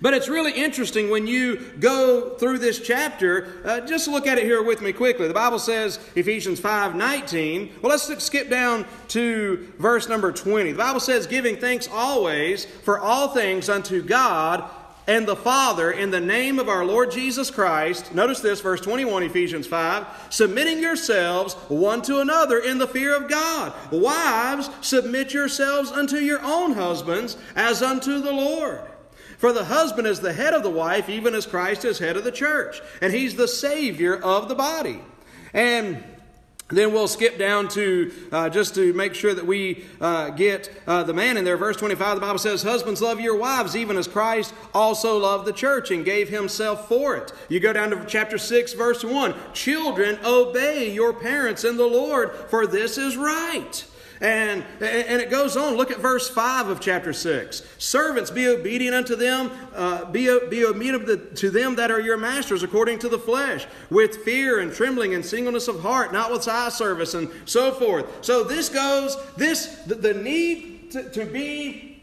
but 0.00 0.14
it's 0.14 0.28
really 0.28 0.52
interesting 0.52 1.10
when 1.10 1.26
you 1.26 1.56
go 1.78 2.36
through 2.36 2.58
this 2.58 2.80
chapter. 2.80 3.62
Uh, 3.64 3.80
just 3.80 4.08
look 4.08 4.26
at 4.26 4.38
it 4.38 4.44
here 4.44 4.62
with 4.62 4.82
me 4.82 4.92
quickly. 4.92 5.28
The 5.28 5.34
Bible 5.34 5.58
says, 5.58 5.98
Ephesians 6.14 6.60
5 6.60 6.94
19. 6.94 7.72
Well, 7.82 7.90
let's 7.90 8.24
skip 8.24 8.50
down 8.50 8.86
to 9.08 9.72
verse 9.78 10.08
number 10.08 10.32
20. 10.32 10.72
The 10.72 10.78
Bible 10.78 11.00
says, 11.00 11.26
giving 11.26 11.56
thanks 11.56 11.88
always 11.90 12.64
for 12.64 12.98
all 12.98 13.28
things 13.28 13.68
unto 13.68 14.02
God 14.02 14.68
and 15.10 15.26
the 15.26 15.36
Father 15.36 15.90
in 15.90 16.12
the 16.12 16.20
name 16.20 16.60
of 16.60 16.68
our 16.68 16.84
Lord 16.84 17.10
Jesus 17.10 17.50
Christ. 17.50 18.14
Notice 18.14 18.40
this, 18.40 18.60
verse 18.60 18.80
21, 18.80 19.24
Ephesians 19.24 19.66
5. 19.66 20.06
Submitting 20.30 20.78
yourselves 20.78 21.54
one 21.68 22.00
to 22.02 22.20
another 22.20 22.58
in 22.58 22.78
the 22.78 22.86
fear 22.86 23.16
of 23.16 23.28
God. 23.28 23.72
Wives, 23.90 24.70
submit 24.82 25.34
yourselves 25.34 25.90
unto 25.90 26.16
your 26.16 26.40
own 26.42 26.74
husbands 26.74 27.36
as 27.56 27.82
unto 27.82 28.20
the 28.20 28.32
Lord. 28.32 28.82
For 29.40 29.54
the 29.54 29.64
husband 29.64 30.06
is 30.06 30.20
the 30.20 30.34
head 30.34 30.52
of 30.52 30.62
the 30.62 30.68
wife, 30.68 31.08
even 31.08 31.34
as 31.34 31.46
Christ 31.46 31.86
is 31.86 31.98
head 31.98 32.18
of 32.18 32.24
the 32.24 32.30
church. 32.30 32.82
And 33.00 33.10
he's 33.10 33.36
the 33.36 33.48
Savior 33.48 34.14
of 34.14 34.50
the 34.50 34.54
body. 34.54 35.00
And 35.54 36.04
then 36.68 36.92
we'll 36.92 37.08
skip 37.08 37.38
down 37.38 37.68
to 37.68 38.12
uh, 38.30 38.50
just 38.50 38.74
to 38.74 38.92
make 38.92 39.14
sure 39.14 39.32
that 39.32 39.46
we 39.46 39.86
uh, 39.98 40.28
get 40.28 40.70
uh, 40.86 41.04
the 41.04 41.14
man 41.14 41.38
in 41.38 41.44
there. 41.44 41.56
Verse 41.56 41.78
25, 41.78 42.16
the 42.16 42.20
Bible 42.20 42.38
says, 42.38 42.62
Husbands, 42.62 43.00
love 43.00 43.18
your 43.18 43.38
wives, 43.38 43.74
even 43.74 43.96
as 43.96 44.06
Christ 44.06 44.52
also 44.74 45.16
loved 45.16 45.46
the 45.46 45.54
church 45.54 45.90
and 45.90 46.04
gave 46.04 46.28
himself 46.28 46.86
for 46.86 47.16
it. 47.16 47.32
You 47.48 47.60
go 47.60 47.72
down 47.72 47.88
to 47.92 48.04
chapter 48.04 48.36
6, 48.36 48.74
verse 48.74 49.02
1. 49.02 49.34
Children, 49.54 50.18
obey 50.22 50.92
your 50.92 51.14
parents 51.14 51.64
in 51.64 51.78
the 51.78 51.86
Lord, 51.86 52.34
for 52.50 52.66
this 52.66 52.98
is 52.98 53.16
right. 53.16 53.86
And, 54.20 54.64
and 54.80 55.22
it 55.22 55.30
goes 55.30 55.56
on. 55.56 55.76
Look 55.76 55.90
at 55.90 55.98
verse 55.98 56.28
5 56.28 56.68
of 56.68 56.80
chapter 56.80 57.14
6. 57.14 57.62
Servants, 57.78 58.30
be 58.30 58.48
obedient 58.48 58.94
unto 58.94 59.16
them, 59.16 59.50
uh, 59.74 60.04
be, 60.04 60.26
be 60.50 60.64
obedient 60.64 61.36
to 61.38 61.50
them 61.50 61.76
that 61.76 61.90
are 61.90 62.00
your 62.00 62.18
masters 62.18 62.62
according 62.62 62.98
to 62.98 63.08
the 63.08 63.18
flesh, 63.18 63.66
with 63.88 64.18
fear 64.18 64.60
and 64.60 64.72
trembling 64.72 65.14
and 65.14 65.24
singleness 65.24 65.68
of 65.68 65.80
heart, 65.80 66.12
not 66.12 66.30
with 66.30 66.46
eye 66.48 66.68
service 66.68 67.14
and 67.14 67.30
so 67.46 67.72
forth. 67.72 68.22
So 68.22 68.44
this 68.44 68.68
goes, 68.68 69.16
this 69.36 69.66
the, 69.86 69.94
the 69.94 70.12
need 70.12 70.90
to, 70.90 71.08
to 71.10 71.24
be 71.24 72.02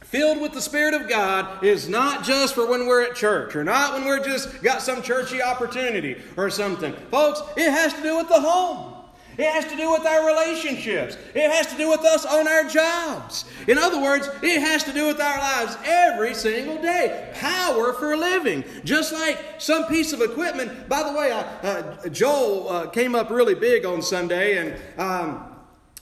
filled 0.00 0.40
with 0.40 0.52
the 0.52 0.62
Spirit 0.62 0.94
of 0.94 1.08
God 1.08 1.62
is 1.62 1.88
not 1.88 2.24
just 2.24 2.54
for 2.54 2.68
when 2.68 2.86
we're 2.86 3.02
at 3.02 3.14
church 3.14 3.54
or 3.54 3.62
not 3.62 3.94
when 3.94 4.04
we're 4.04 4.24
just 4.24 4.62
got 4.62 4.82
some 4.82 5.02
churchy 5.02 5.42
opportunity 5.42 6.20
or 6.36 6.50
something. 6.50 6.92
Folks, 7.10 7.42
it 7.56 7.70
has 7.70 7.92
to 7.94 8.02
do 8.02 8.16
with 8.16 8.28
the 8.28 8.40
home. 8.40 8.99
It 9.38 9.50
has 9.50 9.64
to 9.66 9.76
do 9.76 9.90
with 9.90 10.06
our 10.06 10.26
relationships. 10.26 11.16
It 11.34 11.50
has 11.50 11.66
to 11.68 11.76
do 11.76 11.88
with 11.88 12.00
us 12.00 12.26
on 12.26 12.46
our 12.46 12.64
jobs. 12.64 13.44
In 13.66 13.78
other 13.78 14.00
words, 14.00 14.28
it 14.42 14.60
has 14.60 14.84
to 14.84 14.92
do 14.92 15.06
with 15.06 15.20
our 15.20 15.38
lives 15.38 15.76
every 15.84 16.34
single 16.34 16.80
day. 16.80 17.30
Power 17.34 17.92
for 17.94 18.16
living. 18.16 18.64
Just 18.84 19.12
like 19.12 19.38
some 19.58 19.86
piece 19.86 20.12
of 20.12 20.20
equipment. 20.20 20.88
By 20.88 21.02
the 21.02 21.12
way, 21.12 21.32
uh, 21.32 22.08
Joel 22.08 22.68
uh, 22.68 22.86
came 22.88 23.14
up 23.14 23.30
really 23.30 23.54
big 23.54 23.84
on 23.84 24.02
Sunday 24.02 24.58
and. 24.58 25.00
Um, 25.00 25.46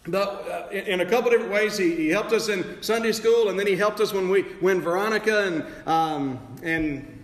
but 0.07 0.49
uh, 0.49 0.75
in 0.75 1.01
a 1.01 1.05
couple 1.05 1.31
different 1.31 1.53
ways, 1.53 1.77
he, 1.77 1.95
he, 1.95 2.09
helped 2.09 2.33
us 2.33 2.49
in 2.49 2.83
Sunday 2.83 3.13
school, 3.13 3.51
and 3.51 3.59
then 3.59 3.67
he 3.67 3.77
helped 3.77 4.01
us 4.01 4.11
when 4.11 4.31
we 4.31 4.43
when 4.61 4.81
Veronica 4.81 5.45
and 5.45 5.67
um, 5.87 6.39
and 6.63 7.18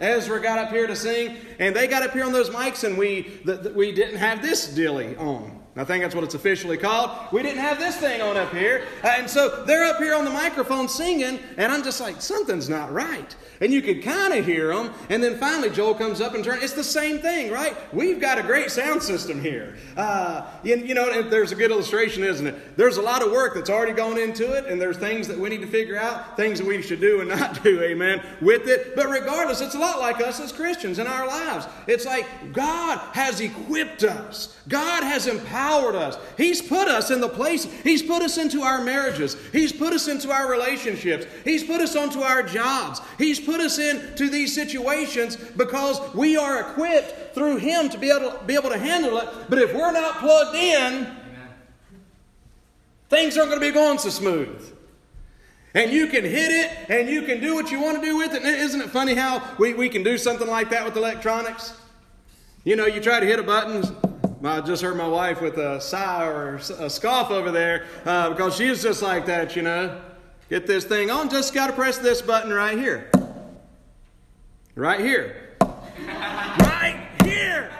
Ezra 0.00 0.40
got 0.40 0.58
up 0.58 0.70
here 0.70 0.86
to 0.86 0.96
sing, 0.96 1.36
and 1.58 1.74
they 1.74 1.86
got 1.86 2.02
up 2.02 2.12
here 2.12 2.24
on 2.24 2.32
those 2.32 2.50
mics, 2.50 2.84
and 2.84 2.96
we 2.96 3.40
the, 3.44 3.56
the, 3.56 3.72
we 3.72 3.92
didn't 3.92 4.18
have 4.18 4.42
this 4.42 4.74
dilly 4.74 5.16
on. 5.16 5.65
I 5.78 5.84
think 5.84 6.02
that's 6.02 6.14
what 6.14 6.24
it's 6.24 6.34
officially 6.34 6.78
called. 6.78 7.10
We 7.32 7.42
didn't 7.42 7.60
have 7.60 7.78
this 7.78 7.98
thing 7.98 8.22
on 8.22 8.38
up 8.38 8.54
here. 8.54 8.86
Uh, 9.04 9.08
and 9.18 9.28
so 9.28 9.62
they're 9.64 9.84
up 9.84 9.98
here 9.98 10.14
on 10.14 10.24
the 10.24 10.30
microphone 10.30 10.88
singing, 10.88 11.38
and 11.58 11.70
I'm 11.70 11.84
just 11.84 12.00
like, 12.00 12.22
something's 12.22 12.70
not 12.70 12.90
right. 12.90 13.36
And 13.60 13.72
you 13.72 13.82
could 13.82 14.02
kind 14.02 14.32
of 14.32 14.46
hear 14.46 14.74
them. 14.74 14.92
And 15.10 15.22
then 15.22 15.38
finally, 15.38 15.68
Joel 15.68 15.94
comes 15.94 16.22
up 16.22 16.34
and 16.34 16.42
turns. 16.42 16.62
It's 16.62 16.72
the 16.72 16.84
same 16.84 17.18
thing, 17.18 17.50
right? 17.50 17.76
We've 17.92 18.20
got 18.20 18.38
a 18.38 18.42
great 18.42 18.70
sound 18.70 19.02
system 19.02 19.40
here. 19.40 19.76
Uh, 19.98 20.46
you, 20.62 20.76
you 20.76 20.94
know, 20.94 21.22
there's 21.22 21.52
a 21.52 21.54
good 21.54 21.70
illustration, 21.70 22.24
isn't 22.24 22.46
it? 22.46 22.76
There's 22.78 22.96
a 22.96 23.02
lot 23.02 23.22
of 23.22 23.30
work 23.30 23.54
that's 23.54 23.70
already 23.70 23.92
gone 23.92 24.18
into 24.18 24.52
it, 24.54 24.66
and 24.66 24.80
there's 24.80 24.96
things 24.96 25.28
that 25.28 25.38
we 25.38 25.50
need 25.50 25.60
to 25.60 25.66
figure 25.66 25.98
out, 25.98 26.38
things 26.38 26.58
that 26.58 26.66
we 26.66 26.80
should 26.80 27.00
do 27.00 27.20
and 27.20 27.28
not 27.40 27.62
do, 27.62 27.82
amen, 27.82 28.22
with 28.40 28.66
it. 28.66 28.96
But 28.96 29.10
regardless, 29.10 29.60
it's 29.60 29.74
a 29.74 29.78
lot 29.78 30.00
like 30.00 30.22
us 30.22 30.40
as 30.40 30.52
Christians 30.52 30.98
in 30.98 31.06
our 31.06 31.26
lives. 31.26 31.66
It's 31.86 32.06
like 32.06 32.26
God 32.54 32.98
has 33.14 33.40
equipped 33.40 34.04
us, 34.04 34.56
God 34.68 35.02
has 35.02 35.26
empowered 35.26 35.65
us. 35.66 36.16
He's 36.36 36.62
put 36.62 36.88
us 36.88 37.10
in 37.10 37.20
the 37.20 37.28
place, 37.28 37.64
He's 37.82 38.02
put 38.02 38.22
us 38.22 38.38
into 38.38 38.62
our 38.62 38.82
marriages, 38.82 39.36
He's 39.52 39.72
put 39.72 39.92
us 39.92 40.08
into 40.08 40.30
our 40.30 40.50
relationships, 40.50 41.26
He's 41.44 41.64
put 41.64 41.80
us 41.80 41.96
onto 41.96 42.20
our 42.20 42.42
jobs, 42.42 43.00
He's 43.18 43.40
put 43.40 43.60
us 43.60 43.78
into 43.78 44.28
these 44.28 44.54
situations 44.54 45.36
because 45.36 46.00
we 46.14 46.36
are 46.36 46.70
equipped 46.70 47.34
through 47.34 47.56
Him 47.56 47.88
to 47.90 47.98
be 47.98 48.10
able 48.10 48.32
to, 48.32 48.44
be 48.44 48.54
able 48.54 48.70
to 48.70 48.78
handle 48.78 49.18
it. 49.18 49.28
But 49.48 49.58
if 49.58 49.74
we're 49.74 49.92
not 49.92 50.18
plugged 50.18 50.56
in, 50.56 51.14
things 53.08 53.36
aren't 53.36 53.50
going 53.50 53.60
to 53.60 53.66
be 53.66 53.72
going 53.72 53.98
so 53.98 54.10
smooth. 54.10 54.72
And 55.74 55.92
you 55.92 56.06
can 56.06 56.24
hit 56.24 56.50
it 56.50 56.90
and 56.90 57.06
you 57.06 57.20
can 57.22 57.38
do 57.38 57.54
what 57.54 57.70
you 57.70 57.78
want 57.78 58.00
to 58.00 58.06
do 58.06 58.16
with 58.16 58.32
it. 58.32 58.42
And 58.42 58.56
isn't 58.56 58.80
it 58.80 58.88
funny 58.88 59.14
how 59.14 59.42
we, 59.58 59.74
we 59.74 59.90
can 59.90 60.02
do 60.02 60.16
something 60.16 60.48
like 60.48 60.70
that 60.70 60.86
with 60.86 60.96
electronics? 60.96 61.74
You 62.64 62.76
know, 62.76 62.86
you 62.86 63.00
try 63.00 63.20
to 63.20 63.26
hit 63.26 63.38
a 63.38 63.42
button. 63.42 63.84
I 64.44 64.60
just 64.60 64.82
heard 64.82 64.96
my 64.96 65.08
wife 65.08 65.40
with 65.40 65.56
a 65.56 65.80
sigh 65.80 66.26
or 66.26 66.56
a 66.56 66.90
scoff 66.90 67.30
over 67.30 67.50
there 67.50 67.86
uh, 68.04 68.30
because 68.30 68.54
she's 68.54 68.82
just 68.82 69.00
like 69.00 69.26
that, 69.26 69.56
you 69.56 69.62
know. 69.62 70.00
Get 70.50 70.66
this 70.66 70.84
thing 70.84 71.10
on, 71.10 71.30
just 71.30 71.54
got 71.54 71.68
to 71.68 71.72
press 71.72 71.98
this 71.98 72.22
button 72.22 72.52
right 72.52 72.78
here. 72.78 73.10
Right 74.74 75.00
here. 75.00 75.56
right 75.60 77.08
here. 77.24 77.70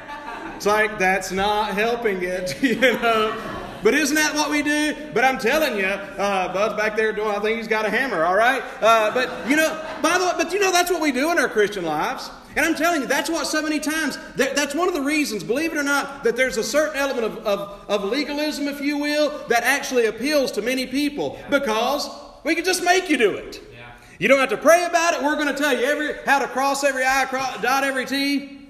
It's 0.57 0.67
like 0.67 0.99
that's 0.99 1.31
not 1.31 1.75
helping 1.75 2.23
it, 2.23 2.57
you 2.63 2.81
know. 2.81 3.39
But 3.83 3.93
isn't 3.93 4.17
that 4.17 4.35
what 4.35 4.51
we 4.51 4.63
do? 4.63 4.97
But 5.13 5.25
I'm 5.25 5.39
telling 5.39 5.77
you, 5.79 5.85
uh, 5.85 6.53
Bud's 6.53 6.75
back 6.75 6.97
there 6.97 7.13
doing. 7.13 7.29
I 7.29 7.39
think 7.41 7.59
he's 7.59 7.69
got 7.69 7.85
a 7.85 7.91
hammer. 7.91 8.25
All 8.25 8.35
right. 8.35 8.63
Uh, 8.81 9.13
but 9.13 9.49
you 9.49 9.57
know, 9.57 9.81
by 10.03 10.19
the 10.19 10.25
way, 10.25 10.33
but 10.39 10.53
you 10.53 10.59
know 10.59 10.73
that's 10.73 10.91
what 10.91 11.03
we 11.03 11.13
do 11.13 11.31
in 11.31 11.39
our 11.39 11.49
Christian 11.49 11.85
lives. 11.85 12.31
And 12.57 12.65
I'm 12.65 12.75
telling 12.75 13.03
you, 13.03 13.07
that's 13.07 13.29
what 13.29 13.47
so 13.47 13.61
many 13.61 13.79
times, 13.79 14.19
that's 14.35 14.75
one 14.75 14.89
of 14.89 14.95
the 14.95 15.03
reasons, 15.03 15.45
believe 15.45 15.73
it 15.73 15.79
or 15.79 15.83
not, 15.83 16.25
that 16.25 16.37
there's 16.37 16.57
a 16.57 16.65
certain 16.65 16.97
element 16.97 17.27
of, 17.27 17.47
of, 17.47 17.85
of 17.89 18.05
legalism, 18.05 18.67
if 18.67 18.81
you 18.81 18.97
will, 18.97 19.47
that 19.49 19.63
actually 19.63 20.07
appeals 20.07 20.51
to 20.53 20.63
many 20.63 20.87
people. 20.87 21.39
Because 21.51 22.09
We 22.47 22.55
can 22.55 22.65
just 22.65 22.85
make 22.85 23.11
you 23.11 23.17
do 23.17 23.35
it. 23.35 23.61
Yeah. 23.73 23.91
You 24.21 24.29
don't 24.29 24.39
have 24.39 24.51
to 24.51 24.57
pray 24.57 24.85
about 24.85 25.15
it. 25.15 25.23
We're 25.25 25.35
going 25.35 25.49
to 25.49 25.61
tell 25.61 25.77
you 25.77 25.85
every 25.85 26.15
how 26.25 26.39
to 26.39 26.47
cross 26.47 26.85
every 26.85 27.05
I, 27.05 27.25
cross, 27.25 27.61
dot 27.61 27.83
every 27.83 28.07
T, 28.07 28.61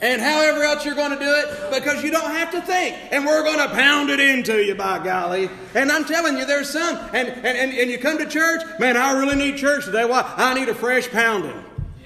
and 0.00 0.22
however 0.22 0.62
else 0.62 0.82
you're 0.82 0.94
going 0.94 1.10
to 1.10 1.18
do 1.18 1.30
it 1.30 1.74
because 1.74 2.02
you 2.02 2.10
don't 2.10 2.30
have 2.30 2.50
to 2.52 2.62
think. 2.62 2.96
And 3.12 3.26
we're 3.26 3.42
going 3.42 3.58
to 3.58 3.74
pound 3.74 4.08
it 4.08 4.18
into 4.18 4.64
you, 4.64 4.74
by 4.74 5.04
golly. 5.04 5.50
And 5.74 5.92
I'm 5.92 6.06
telling 6.06 6.38
you, 6.38 6.46
there's 6.46 6.70
some. 6.70 6.96
And, 7.12 7.28
and, 7.28 7.46
and, 7.46 7.70
and 7.70 7.90
you 7.90 7.98
come 7.98 8.16
to 8.16 8.26
church, 8.26 8.62
man, 8.80 8.96
I 8.96 9.12
really 9.12 9.36
need 9.36 9.58
church 9.58 9.84
today. 9.84 10.06
Why? 10.06 10.32
I 10.34 10.54
need 10.54 10.70
a 10.70 10.74
fresh 10.74 11.10
pounding. 11.10 11.64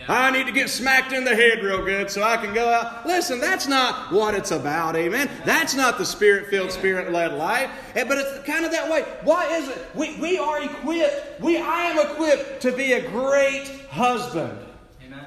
I 0.08 0.30
need 0.30 0.46
to 0.46 0.52
get 0.52 0.68
smacked 0.68 1.12
in 1.12 1.24
the 1.24 1.34
head 1.34 1.62
real 1.62 1.84
good 1.84 2.10
so 2.10 2.22
I 2.22 2.36
can 2.36 2.52
go 2.52 2.68
out. 2.68 3.06
Listen, 3.06 3.40
that's 3.40 3.68
not 3.68 4.12
what 4.12 4.34
it's 4.34 4.50
about, 4.50 4.96
amen. 4.96 5.30
That's 5.44 5.74
not 5.74 5.98
the 5.98 6.04
spirit 6.04 6.48
filled, 6.48 6.72
spirit 6.72 7.12
led 7.12 7.34
life. 7.34 7.70
But 7.94 8.18
it's 8.18 8.46
kind 8.46 8.64
of 8.64 8.72
that 8.72 8.90
way. 8.90 9.02
Why 9.22 9.46
is 9.56 9.68
it? 9.68 9.86
We, 9.94 10.16
we 10.18 10.38
are 10.38 10.62
equipped. 10.62 11.40
We, 11.40 11.58
I 11.58 11.82
am 11.84 12.10
equipped 12.10 12.62
to 12.62 12.72
be 12.72 12.94
a 12.94 13.08
great 13.10 13.68
husband. 13.90 14.58
Amen. 15.04 15.26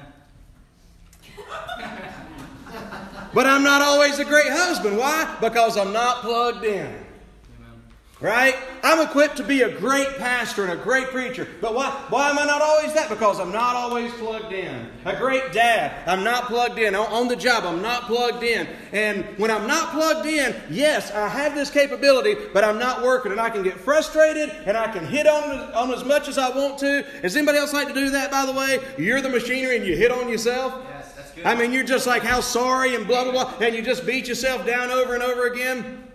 But 3.32 3.46
I'm 3.46 3.62
not 3.62 3.82
always 3.82 4.18
a 4.18 4.24
great 4.24 4.50
husband. 4.50 4.98
Why? 4.98 5.36
Because 5.40 5.76
I'm 5.76 5.92
not 5.92 6.22
plugged 6.22 6.64
in. 6.64 7.05
Right? 8.18 8.56
I'm 8.82 9.06
equipped 9.06 9.36
to 9.36 9.42
be 9.42 9.60
a 9.60 9.78
great 9.78 10.08
pastor 10.16 10.64
and 10.64 10.72
a 10.72 10.82
great 10.82 11.08
preacher. 11.08 11.46
But 11.60 11.74
why, 11.74 11.90
why 12.08 12.30
am 12.30 12.38
I 12.38 12.46
not 12.46 12.62
always 12.62 12.94
that? 12.94 13.10
Because 13.10 13.38
I'm 13.38 13.52
not 13.52 13.76
always 13.76 14.10
plugged 14.14 14.54
in. 14.54 14.88
A 15.04 15.14
great 15.16 15.52
dad, 15.52 16.08
I'm 16.08 16.24
not 16.24 16.44
plugged 16.44 16.78
in. 16.78 16.94
On, 16.94 17.06
on 17.08 17.28
the 17.28 17.36
job, 17.36 17.64
I'm 17.64 17.82
not 17.82 18.04
plugged 18.04 18.42
in. 18.42 18.66
And 18.92 19.26
when 19.36 19.50
I'm 19.50 19.66
not 19.66 19.90
plugged 19.90 20.26
in, 20.26 20.56
yes, 20.70 21.10
I 21.10 21.28
have 21.28 21.54
this 21.54 21.68
capability, 21.68 22.36
but 22.54 22.64
I'm 22.64 22.78
not 22.78 23.02
working. 23.02 23.32
And 23.32 23.40
I 23.40 23.50
can 23.50 23.62
get 23.62 23.78
frustrated 23.78 24.48
and 24.64 24.78
I 24.78 24.90
can 24.90 25.04
hit 25.04 25.26
on, 25.26 25.74
on 25.74 25.92
as 25.92 26.02
much 26.02 26.26
as 26.28 26.38
I 26.38 26.48
want 26.56 26.78
to. 26.78 27.04
Does 27.20 27.36
anybody 27.36 27.58
else 27.58 27.74
like 27.74 27.88
to 27.88 27.94
do 27.94 28.08
that, 28.10 28.30
by 28.30 28.46
the 28.46 28.52
way? 28.52 28.80
You're 28.96 29.20
the 29.20 29.28
machinery 29.28 29.76
and 29.76 29.84
you 29.84 29.94
hit 29.94 30.10
on 30.10 30.30
yourself? 30.30 30.72
Yes, 30.88 31.12
that's 31.12 31.32
good. 31.32 31.44
I 31.44 31.54
mean, 31.54 31.70
you're 31.70 31.84
just 31.84 32.06
like, 32.06 32.22
how 32.22 32.40
sorry 32.40 32.94
and 32.94 33.06
blah, 33.06 33.24
blah, 33.24 33.32
blah, 33.32 33.58
and 33.60 33.74
you 33.74 33.82
just 33.82 34.06
beat 34.06 34.26
yourself 34.26 34.64
down 34.64 34.90
over 34.90 35.12
and 35.12 35.22
over 35.22 35.48
again. 35.48 36.05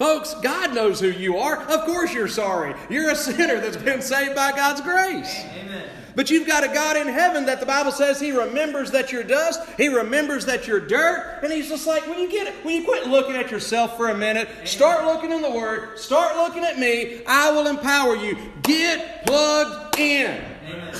Folks, 0.00 0.32
God 0.36 0.74
knows 0.74 0.98
who 0.98 1.10
you 1.10 1.36
are. 1.36 1.58
Of 1.58 1.84
course, 1.84 2.14
you're 2.14 2.26
sorry. 2.26 2.74
You're 2.88 3.10
a 3.10 3.14
sinner 3.14 3.60
that's 3.60 3.76
been 3.76 4.00
saved 4.00 4.34
by 4.34 4.50
God's 4.52 4.80
grace. 4.80 5.44
Amen. 5.54 5.90
But 6.16 6.30
you've 6.30 6.46
got 6.46 6.64
a 6.64 6.68
God 6.68 6.96
in 6.96 7.06
heaven 7.06 7.44
that 7.44 7.60
the 7.60 7.66
Bible 7.66 7.92
says 7.92 8.18
He 8.18 8.32
remembers 8.32 8.90
that 8.92 9.12
you're 9.12 9.22
dust, 9.22 9.60
He 9.76 9.88
remembers 9.88 10.46
that 10.46 10.66
you're 10.66 10.80
dirt, 10.80 11.40
and 11.42 11.52
He's 11.52 11.68
just 11.68 11.86
like, 11.86 12.06
when 12.06 12.18
you 12.18 12.30
get 12.30 12.46
it, 12.46 12.64
when 12.64 12.80
you 12.80 12.84
quit 12.86 13.08
looking 13.08 13.36
at 13.36 13.50
yourself 13.50 13.98
for 13.98 14.08
a 14.08 14.16
minute, 14.16 14.48
start 14.64 15.04
looking 15.04 15.32
in 15.32 15.42
the 15.42 15.50
Word, 15.50 15.98
start 15.98 16.34
looking 16.34 16.64
at 16.64 16.78
me, 16.78 17.20
I 17.26 17.50
will 17.50 17.66
empower 17.66 18.16
you. 18.16 18.38
Get 18.62 19.26
plugged 19.26 19.98
in. 19.98 20.42
Amen. 20.66 20.94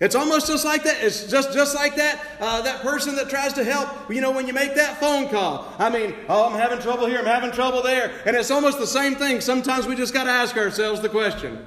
It's 0.00 0.14
almost 0.14 0.46
just 0.46 0.64
like 0.64 0.82
that. 0.84 0.96
It's 1.02 1.24
just 1.24 1.52
just 1.52 1.74
like 1.74 1.94
that. 1.96 2.24
Uh, 2.40 2.62
that 2.62 2.80
person 2.80 3.16
that 3.16 3.28
tries 3.28 3.52
to 3.52 3.64
help. 3.64 4.10
You 4.10 4.22
know, 4.22 4.30
when 4.30 4.46
you 4.46 4.54
make 4.54 4.74
that 4.74 4.98
phone 4.98 5.28
call. 5.28 5.70
I 5.78 5.90
mean, 5.90 6.14
oh, 6.28 6.46
I'm 6.50 6.58
having 6.58 6.78
trouble 6.78 7.06
here. 7.06 7.18
I'm 7.18 7.26
having 7.26 7.52
trouble 7.52 7.82
there. 7.82 8.10
And 8.24 8.34
it's 8.34 8.50
almost 8.50 8.78
the 8.78 8.86
same 8.86 9.14
thing. 9.16 9.42
Sometimes 9.42 9.86
we 9.86 9.94
just 9.94 10.14
got 10.14 10.24
to 10.24 10.30
ask 10.30 10.56
ourselves 10.56 11.02
the 11.02 11.10
question: 11.10 11.66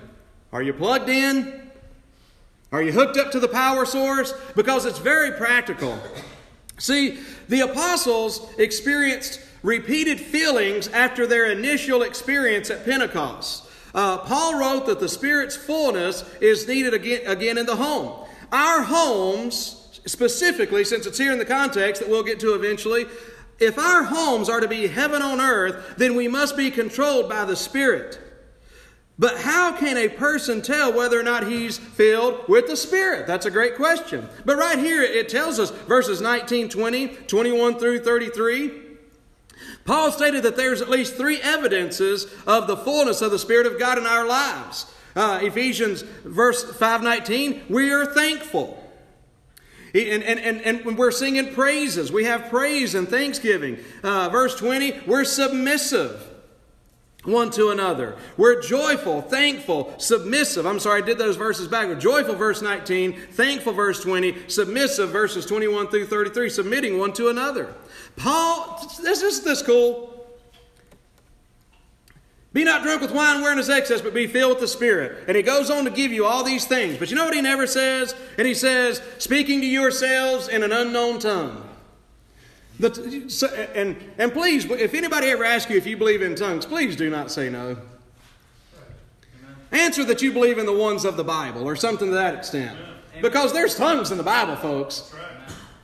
Are 0.52 0.64
you 0.64 0.74
plugged 0.74 1.10
in? 1.10 1.62
Are 2.72 2.82
you 2.82 2.92
hooked 2.92 3.18
up 3.18 3.32
to 3.34 3.40
the 3.40 3.48
power 3.48 3.86
source? 3.86 4.34
Because 4.56 4.86
it's 4.86 4.98
very 4.98 5.32
practical. 5.34 6.00
See, 6.80 7.20
the 7.48 7.60
apostles 7.60 8.52
experienced 8.58 9.40
repeated 9.62 10.20
feelings 10.20 10.88
after 10.88 11.28
their 11.28 11.52
initial 11.52 12.02
experience 12.02 12.72
at 12.72 12.84
Pentecost. 12.84 13.70
Uh, 13.94 14.18
Paul 14.18 14.60
wrote 14.60 14.88
that 14.88 15.00
the 15.00 15.08
Spirit's 15.08 15.56
fullness 15.56 16.26
is 16.42 16.68
needed 16.68 16.96
again, 16.96 17.22
again 17.28 17.60
in 17.60 17.68
the 17.68 17.76
home. 17.76 18.23
Our 18.54 18.84
homes, 18.84 20.00
specifically, 20.06 20.84
since 20.84 21.08
it's 21.08 21.18
here 21.18 21.34
in 21.34 21.40
the 21.40 21.46
context 21.46 22.02
that 22.02 22.10
we'll 22.10 22.22
get 22.22 22.40
to 22.42 22.54
eventually, 22.54 23.08
if 23.60 23.80
our 23.80 24.04
homes 24.04 24.48
are 24.48 24.60
to 24.60 24.68
be 24.68 24.86
heaven 24.86 25.24
on 25.24 25.42
earth, 25.42 25.96
then 25.98 26.16
we 26.16 26.28
must 26.28 26.56
be 26.56 26.70
controlled 26.70 27.28
by 27.28 27.46
the 27.46 27.56
Spirit. 27.56 28.20
But 29.18 29.40
how 29.40 29.76
can 29.76 29.98
a 29.98 30.08
person 30.08 30.62
tell 30.62 30.94
whether 30.94 31.20
or 31.20 31.24
not 31.24 31.48
he's 31.48 31.80
filled 31.80 32.48
with 32.48 32.68
the 32.68 32.78
Spirit? 32.78 33.26
That's 33.26 33.48
a 33.48 33.52
great 33.52 33.76
question. 33.76 34.30
But 34.46 34.58
right 34.58 34.78
here 34.78 35.02
it 35.02 35.30
tells 35.30 35.60
us, 35.60 35.72
verses 35.72 36.22
19, 36.22 36.70
20, 36.70 37.08
21 37.08 37.80
through 37.80 38.04
33. 38.04 38.72
Paul 39.86 40.12
stated 40.12 40.44
that 40.44 40.58
there's 40.58 40.82
at 40.82 40.90
least 40.90 41.16
three 41.16 41.42
evidences 41.42 42.28
of 42.46 42.68
the 42.68 42.78
fullness 42.78 43.22
of 43.22 43.32
the 43.32 43.40
Spirit 43.40 43.66
of 43.66 43.80
God 43.80 43.98
in 43.98 44.06
our 44.06 44.28
lives. 44.28 44.86
Uh, 45.16 45.40
Ephesians 45.42 46.02
verse 46.24 46.64
519, 46.64 47.64
we 47.70 47.92
are 47.92 48.06
thankful. 48.06 48.80
And, 49.94 50.24
and, 50.24 50.40
and, 50.40 50.86
and 50.86 50.98
we're 50.98 51.12
singing 51.12 51.54
praises, 51.54 52.12
we 52.12 52.24
have 52.24 52.50
praise 52.50 52.96
and 52.96 53.08
thanksgiving. 53.08 53.78
Uh, 54.04 54.30
verse 54.30 54.56
20, 54.56 55.02
we're 55.06 55.24
submissive 55.24 56.30
one 57.24 57.50
to 57.52 57.70
another. 57.70 58.18
We're 58.36 58.62
joyful, 58.62 59.22
thankful, 59.22 59.94
submissive. 59.98 60.66
I'm 60.66 60.80
sorry, 60.80 61.02
I 61.02 61.06
did 61.06 61.18
those 61.18 61.38
verses 61.38 61.68
backward. 61.68 62.00
Joyful, 62.00 62.36
verse 62.36 62.62
19, 62.62 63.14
thankful, 63.32 63.74
verse 63.74 64.02
20, 64.02 64.50
submissive, 64.50 65.10
verses 65.10 65.46
21 65.46 65.88
through 65.88 66.08
33, 66.08 66.50
submitting 66.50 66.98
one 66.98 67.14
to 67.14 67.30
another. 67.30 67.74
Paul, 68.16 68.86
this 69.02 69.22
is 69.22 69.44
this 69.44 69.62
cool. 69.62 70.13
Be 72.54 72.64
not 72.64 72.84
drunk 72.84 73.02
with 73.02 73.12
wine 73.12 73.42
wherein 73.42 73.58
is 73.58 73.70
excess, 73.70 74.00
but 74.00 74.14
be 74.14 74.28
filled 74.28 74.52
with 74.52 74.60
the 74.60 74.68
Spirit. 74.68 75.24
And 75.28 75.36
he 75.36 75.42
goes 75.42 75.72
on 75.72 75.86
to 75.86 75.92
give 75.92 76.12
you 76.12 76.26
all 76.26 76.44
these 76.44 76.66
things. 76.66 77.00
But 77.00 77.10
you 77.10 77.16
know 77.16 77.26
what 77.26 77.34
he 77.34 77.42
never 77.42 77.66
says? 77.66 78.14
And 78.38 78.48
he 78.48 78.54
says, 78.54 79.02
speaking 79.18 79.60
to 79.62 79.68
yourselves 79.68 80.48
in 80.48 80.62
an 80.62 80.72
unknown 80.72 81.18
tongue. 81.18 81.68
The, 82.80 83.26
so, 83.28 83.48
and, 83.48 83.96
and 84.20 84.32
please, 84.32 84.66
if 84.66 84.94
anybody 84.94 85.28
ever 85.28 85.44
asks 85.44 85.72
you 85.72 85.78
if 85.78 85.88
you 85.88 85.98
believe 85.98 86.22
in 86.22 86.36
tongues, 86.36 86.66
please 86.66 86.96
do 86.96 87.10
not 87.10 87.32
say 87.32 87.50
no. 87.50 87.78
Answer 89.72 90.04
that 90.06 90.22
you 90.22 90.32
believe 90.32 90.60
in 90.60 90.68
the 90.68 90.78
ones 90.78 91.06
of 91.06 91.18
the 91.18 91.24
Bible 91.24 91.68
or 91.68 91.76
something 91.76 92.10
to 92.10 92.16
that 92.16 92.36
extent. 92.36 92.78
Because 93.22 93.52
there's 93.54 93.76
tongues 93.76 94.12
in 94.12 94.18
the 94.18 94.24
Bible, 94.24 94.56
folks. 94.56 95.12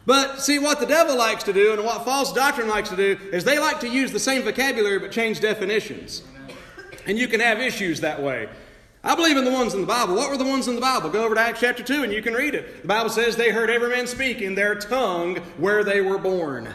But 0.06 0.42
see, 0.42 0.60
what 0.60 0.80
the 0.80 0.86
devil 0.86 1.18
likes 1.18 1.44
to 1.44 1.54
do 1.54 1.74
and 1.74 1.84
what 1.84 2.06
false 2.06 2.32
doctrine 2.32 2.68
likes 2.68 2.90
to 2.90 2.96
do 2.96 3.18
is 3.32 3.44
they 3.44 3.58
like 3.58 3.80
to 3.80 3.90
use 3.90 4.12
the 4.12 4.20
same 4.20 4.44
vocabulary 4.44 5.00
but 5.00 5.12
change 5.12 5.40
definitions. 5.40 6.24
And 7.10 7.18
you 7.18 7.28
can 7.28 7.40
have 7.40 7.60
issues 7.60 8.02
that 8.02 8.22
way. 8.22 8.48
I 9.04 9.16
believe 9.16 9.36
in 9.36 9.44
the 9.44 9.50
ones 9.50 9.74
in 9.74 9.82
the 9.82 9.88
Bible. 9.88 10.14
What 10.14 10.30
were 10.30 10.38
the 10.38 10.46
ones 10.46 10.68
in 10.68 10.76
the 10.76 10.82
Bible? 10.82 11.10
Go 11.10 11.26
over 11.26 11.34
to 11.34 11.42
Acts 11.42 11.60
chapter 11.60 11.82
2 11.82 12.04
and 12.04 12.14
you 12.14 12.22
can 12.22 12.36
read 12.36 12.54
it. 12.54 12.84
The 12.84 12.88
Bible 12.88 13.10
says 13.10 13.36
they 13.36 13.50
heard 13.50 13.72
every 13.72 13.90
man 13.90 14.06
speak 14.06 14.44
in 14.44 14.54
their 14.54 14.76
tongue 14.76 15.38
where 15.58 15.84
they 15.84 16.02
were 16.02 16.20
born. 16.20 16.72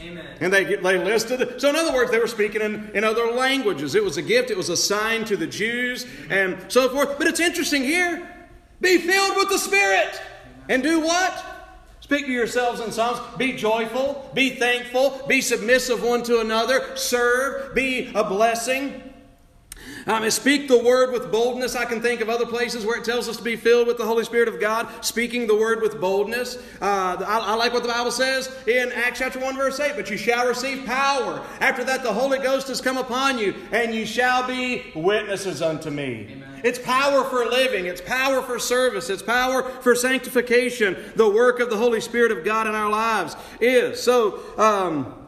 Amen. 0.00 0.24
And 0.38 0.52
they, 0.52 0.76
they 0.76 0.98
listed, 1.02 1.60
so 1.60 1.70
in 1.70 1.74
other 1.74 1.92
words, 1.92 2.12
they 2.12 2.20
were 2.20 2.28
speaking 2.28 2.62
in, 2.62 2.92
in 2.94 3.02
other 3.02 3.32
languages. 3.32 3.96
It 3.96 4.04
was 4.04 4.18
a 4.18 4.22
gift, 4.22 4.52
it 4.52 4.56
was 4.56 4.68
a 4.68 4.76
sign 4.76 5.24
to 5.24 5.36
the 5.36 5.48
Jews, 5.48 6.06
and 6.30 6.56
so 6.68 6.88
forth. 6.88 7.18
But 7.18 7.26
it's 7.26 7.40
interesting 7.40 7.82
here 7.82 8.24
be 8.80 8.98
filled 8.98 9.36
with 9.36 9.48
the 9.48 9.58
Spirit. 9.58 10.22
And 10.68 10.80
do 10.80 11.00
what? 11.00 11.44
Speak 11.98 12.26
to 12.26 12.32
yourselves 12.32 12.78
in 12.78 12.92
songs. 12.92 13.18
Be 13.36 13.54
joyful, 13.54 14.30
be 14.32 14.50
thankful, 14.50 15.24
be 15.26 15.40
submissive 15.40 16.04
one 16.04 16.22
to 16.22 16.38
another, 16.38 16.96
serve, 16.96 17.74
be 17.74 18.12
a 18.14 18.22
blessing. 18.22 19.02
I 20.08 20.20
mean, 20.20 20.30
speak 20.30 20.68
the 20.68 20.78
word 20.78 21.12
with 21.12 21.32
boldness. 21.32 21.74
I 21.74 21.84
can 21.84 22.00
think 22.00 22.20
of 22.20 22.28
other 22.28 22.46
places 22.46 22.86
where 22.86 22.96
it 22.96 23.04
tells 23.04 23.28
us 23.28 23.38
to 23.38 23.42
be 23.42 23.56
filled 23.56 23.88
with 23.88 23.98
the 23.98 24.06
Holy 24.06 24.22
Spirit 24.24 24.46
of 24.46 24.60
God, 24.60 24.86
speaking 25.04 25.48
the 25.48 25.56
word 25.56 25.82
with 25.82 26.00
boldness. 26.00 26.56
Uh, 26.80 27.16
I, 27.26 27.38
I 27.44 27.54
like 27.54 27.72
what 27.72 27.82
the 27.82 27.88
Bible 27.88 28.12
says 28.12 28.54
in 28.68 28.92
Acts 28.92 29.18
chapter 29.18 29.40
1, 29.40 29.56
verse 29.56 29.80
8. 29.80 29.94
But 29.96 30.08
you 30.08 30.16
shall 30.16 30.46
receive 30.46 30.86
power. 30.86 31.44
After 31.60 31.82
that, 31.82 32.04
the 32.04 32.12
Holy 32.12 32.38
Ghost 32.38 32.68
has 32.68 32.80
come 32.80 32.98
upon 32.98 33.38
you, 33.38 33.54
and 33.72 33.92
you 33.92 34.06
shall 34.06 34.46
be 34.46 34.92
witnesses 34.94 35.60
unto 35.60 35.90
me. 35.90 36.28
Amen. 36.30 36.60
It's 36.62 36.78
power 36.78 37.24
for 37.24 37.44
living, 37.44 37.86
it's 37.86 38.00
power 38.00 38.42
for 38.42 38.58
service, 38.58 39.10
it's 39.10 39.22
power 39.22 39.62
for 39.62 39.94
sanctification. 39.94 40.96
The 41.16 41.28
work 41.28 41.58
of 41.58 41.68
the 41.68 41.76
Holy 41.76 42.00
Spirit 42.00 42.30
of 42.30 42.44
God 42.44 42.66
in 42.68 42.74
our 42.74 42.90
lives 42.90 43.36
is. 43.60 44.00
So, 44.00 44.40
um, 44.56 45.25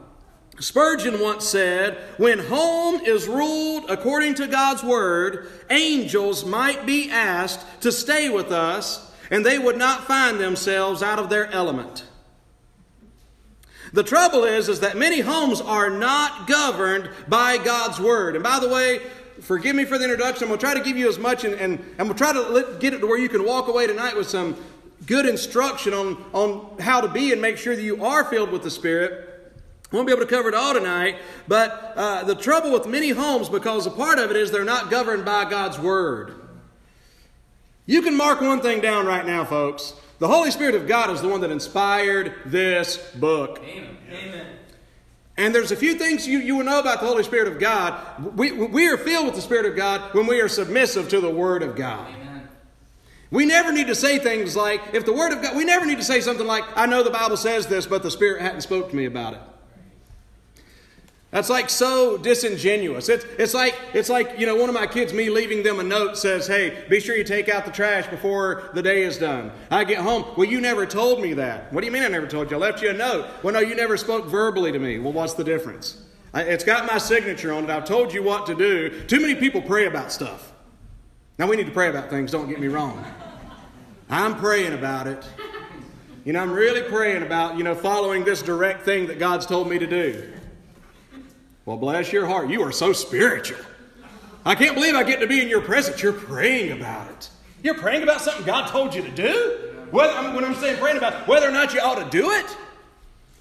Spurgeon 0.59 1.21
once 1.21 1.45
said, 1.45 1.97
When 2.17 2.39
home 2.39 3.01
is 3.05 3.27
ruled 3.27 3.89
according 3.89 4.35
to 4.35 4.47
God's 4.47 4.83
word, 4.83 5.49
angels 5.69 6.45
might 6.45 6.85
be 6.85 7.09
asked 7.09 7.65
to 7.81 7.91
stay 7.91 8.29
with 8.29 8.51
us, 8.51 9.11
and 9.31 9.45
they 9.45 9.57
would 9.57 9.77
not 9.77 10.05
find 10.05 10.39
themselves 10.39 11.01
out 11.01 11.19
of 11.19 11.29
their 11.29 11.47
element. 11.51 12.03
The 13.93 14.03
trouble 14.03 14.43
is, 14.43 14.69
is 14.69 14.81
that 14.81 14.97
many 14.97 15.21
homes 15.21 15.61
are 15.61 15.89
not 15.89 16.47
governed 16.47 17.09
by 17.27 17.57
God's 17.57 17.99
word. 17.99 18.35
And 18.35 18.43
by 18.43 18.59
the 18.59 18.69
way, 18.69 18.99
forgive 19.41 19.75
me 19.75 19.85
for 19.85 19.97
the 19.97 20.03
introduction. 20.03 20.43
I'm 20.43 20.49
going 20.49 20.59
to 20.59 20.65
try 20.65 20.73
to 20.75 20.83
give 20.83 20.97
you 20.97 21.07
as 21.07 21.17
much, 21.17 21.43
and, 21.45 21.55
and 21.55 21.79
going 21.97 22.09
to 22.09 22.15
try 22.15 22.33
to 22.33 22.41
let, 22.41 22.79
get 22.79 22.93
it 22.93 22.99
to 22.99 23.07
where 23.07 23.17
you 23.17 23.29
can 23.29 23.45
walk 23.45 23.67
away 23.67 23.87
tonight 23.87 24.15
with 24.15 24.29
some 24.29 24.57
good 25.05 25.25
instruction 25.25 25.93
on, 25.93 26.23
on 26.33 26.79
how 26.79 27.01
to 27.01 27.07
be 27.07 27.31
and 27.31 27.41
make 27.41 27.57
sure 27.57 27.75
that 27.75 27.81
you 27.81 28.03
are 28.03 28.25
filled 28.25 28.51
with 28.51 28.61
the 28.61 28.69
Spirit. 28.71 29.28
Won't 29.91 30.07
be 30.07 30.13
able 30.13 30.25
to 30.25 30.29
cover 30.29 30.49
it 30.49 30.55
all 30.55 30.73
tonight, 30.73 31.17
but 31.47 31.93
uh, 31.95 32.23
the 32.23 32.35
trouble 32.35 32.71
with 32.71 32.85
many 32.85 33.09
homes, 33.09 33.49
because 33.49 33.87
a 33.87 33.91
part 33.91 34.19
of 34.19 34.29
it 34.29 34.37
is 34.37 34.51
they're 34.51 34.63
not 34.63 34.91
governed 34.91 35.25
by 35.25 35.49
God's 35.49 35.79
Word. 35.79 36.33
You 37.85 38.01
can 38.03 38.15
mark 38.15 38.39
one 38.39 38.61
thing 38.61 38.81
down 38.81 39.07
right 39.07 39.25
now, 39.25 39.45
folks. 39.45 39.95
The 40.19 40.27
Holy 40.27 40.51
Spirit 40.51 40.75
of 40.75 40.87
God 40.87 41.09
is 41.09 41.21
the 41.21 41.27
one 41.27 41.41
that 41.41 41.49
inspired 41.49 42.35
this 42.45 42.97
book. 43.15 43.59
Amen. 43.63 43.97
Amen. 44.11 44.45
And 45.37 45.55
there's 45.55 45.71
a 45.71 45.75
few 45.75 45.95
things 45.95 46.27
you, 46.27 46.39
you 46.39 46.57
will 46.57 46.65
know 46.65 46.79
about 46.79 46.99
the 46.99 47.07
Holy 47.07 47.23
Spirit 47.23 47.47
of 47.47 47.59
God. 47.59 48.37
We, 48.37 48.51
we 48.51 48.89
are 48.89 48.97
filled 48.97 49.25
with 49.27 49.35
the 49.35 49.41
Spirit 49.41 49.65
of 49.65 49.75
God 49.77 50.13
when 50.13 50.27
we 50.27 50.41
are 50.41 50.49
submissive 50.49 51.07
to 51.09 51.21
the 51.21 51.29
Word 51.29 51.63
of 51.63 51.77
God. 51.77 52.13
Amen. 52.13 52.49
We 53.31 53.45
never 53.45 53.71
need 53.71 53.87
to 53.87 53.95
say 53.95 54.19
things 54.19 54.55
like, 54.55 54.81
if 54.93 55.05
the 55.05 55.13
Word 55.13 55.31
of 55.31 55.41
God, 55.41 55.55
we 55.55 55.63
never 55.63 55.85
need 55.85 55.97
to 55.97 56.03
say 56.03 56.19
something 56.19 56.45
like, 56.45 56.65
I 56.75 56.85
know 56.85 57.03
the 57.03 57.09
Bible 57.09 57.37
says 57.37 57.67
this, 57.67 57.85
but 57.85 58.03
the 58.03 58.11
Spirit 58.11 58.41
hadn't 58.41 58.61
spoke 58.61 58.89
to 58.89 58.95
me 58.95 59.05
about 59.05 59.33
it. 59.35 59.39
That's 61.31 61.49
like 61.49 61.69
so 61.69 62.17
disingenuous. 62.17 63.07
It's, 63.07 63.23
it's 63.37 63.53
like 63.53 63.75
it's 63.93 64.09
like 64.09 64.39
you 64.39 64.47
know 64.47 64.55
one 64.55 64.67
of 64.67 64.73
my 64.73 64.87
kids, 64.87 65.13
me 65.13 65.29
leaving 65.29 65.61
them 65.61 65.79
a 65.79 65.83
note 65.83 66.17
says, 66.17 66.47
"Hey, 66.47 66.83
be 66.89 66.99
sure 66.99 67.15
you 67.15 67.23
take 67.23 67.49
out 67.49 67.65
the 67.65 67.71
trash 67.71 68.07
before 68.07 68.71
the 68.73 68.81
day 68.81 69.03
is 69.03 69.19
done." 69.19 69.51
I 69.69 69.83
get 69.83 69.99
home. 69.99 70.25
Well, 70.35 70.47
you 70.47 70.59
never 70.59 70.87
told 70.87 71.21
me 71.21 71.33
that. 71.33 71.71
What 71.71 71.81
do 71.81 71.85
you 71.85 71.91
mean 71.91 72.01
I 72.01 72.07
never 72.07 72.25
told 72.25 72.49
you? 72.49 72.57
I 72.57 72.59
left 72.59 72.81
you 72.81 72.89
a 72.89 72.93
note. 72.93 73.27
Well, 73.43 73.53
no, 73.53 73.59
you 73.59 73.75
never 73.75 73.95
spoke 73.95 74.25
verbally 74.25 74.71
to 74.71 74.79
me. 74.79 74.97
Well, 74.97 75.13
what's 75.13 75.35
the 75.35 75.43
difference? 75.43 76.03
I, 76.33 76.43
it's 76.43 76.63
got 76.63 76.87
my 76.87 76.97
signature 76.97 77.53
on 77.53 77.63
it. 77.63 77.69
I've 77.69 77.85
told 77.85 78.11
you 78.11 78.23
what 78.23 78.47
to 78.47 78.55
do. 78.55 79.03
Too 79.05 79.19
many 79.19 79.35
people 79.35 79.61
pray 79.61 79.85
about 79.85 80.11
stuff. 80.11 80.51
Now 81.37 81.47
we 81.47 81.57
need 81.57 81.67
to 81.67 81.71
pray 81.71 81.89
about 81.89 82.09
things. 82.09 82.31
Don't 82.31 82.49
get 82.49 82.59
me 82.59 82.67
wrong. 82.67 83.05
I'm 84.09 84.35
praying 84.35 84.73
about 84.73 85.05
it. 85.05 85.23
You 86.25 86.33
know, 86.33 86.41
I'm 86.41 86.51
really 86.51 86.81
praying 86.89 87.21
about 87.21 87.55
you 87.55 87.63
know 87.63 87.75
following 87.75 88.23
this 88.23 88.41
direct 88.41 88.83
thing 88.83 89.05
that 89.07 89.19
God's 89.19 89.45
told 89.45 89.69
me 89.69 89.77
to 89.77 89.85
do. 89.85 90.33
Well, 91.69 91.77
bless 91.77 92.11
your 92.11 92.25
heart. 92.25 92.49
You 92.49 92.63
are 92.63 92.71
so 92.71 92.93
spiritual. 92.93 93.59
I 94.43 94.55
can't 94.55 94.73
believe 94.73 94.95
I 94.95 95.03
get 95.03 95.19
to 95.19 95.27
be 95.27 95.39
in 95.39 95.47
your 95.47 95.61
presence. 95.61 96.01
You're 96.01 96.13
praying 96.13 96.71
about 96.71 97.11
it. 97.11 97.29
You're 97.61 97.75
praying 97.75 98.01
about 98.01 98.21
something 98.21 98.43
God 98.43 98.69
told 98.69 98.95
you 98.95 99.03
to 99.03 99.11
do? 99.11 99.75
Whether, 99.91 100.11
I 100.13 100.25
mean, 100.25 100.33
when 100.33 100.43
I'm 100.43 100.55
saying 100.55 100.79
praying 100.79 100.97
about 100.97 101.27
whether 101.27 101.47
or 101.47 101.51
not 101.51 101.75
you 101.75 101.79
ought 101.79 102.03
to 102.03 102.09
do 102.09 102.31
it, 102.31 102.57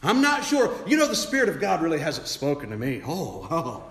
I'm 0.02 0.20
not 0.20 0.44
sure. 0.44 0.76
You 0.86 0.98
know, 0.98 1.06
the 1.06 1.16
Spirit 1.16 1.48
of 1.48 1.58
God 1.58 1.80
really 1.80 2.00
hasn't 2.00 2.28
spoken 2.28 2.68
to 2.68 2.76
me. 2.76 3.00
Oh, 3.06 3.48
oh. 3.50 3.84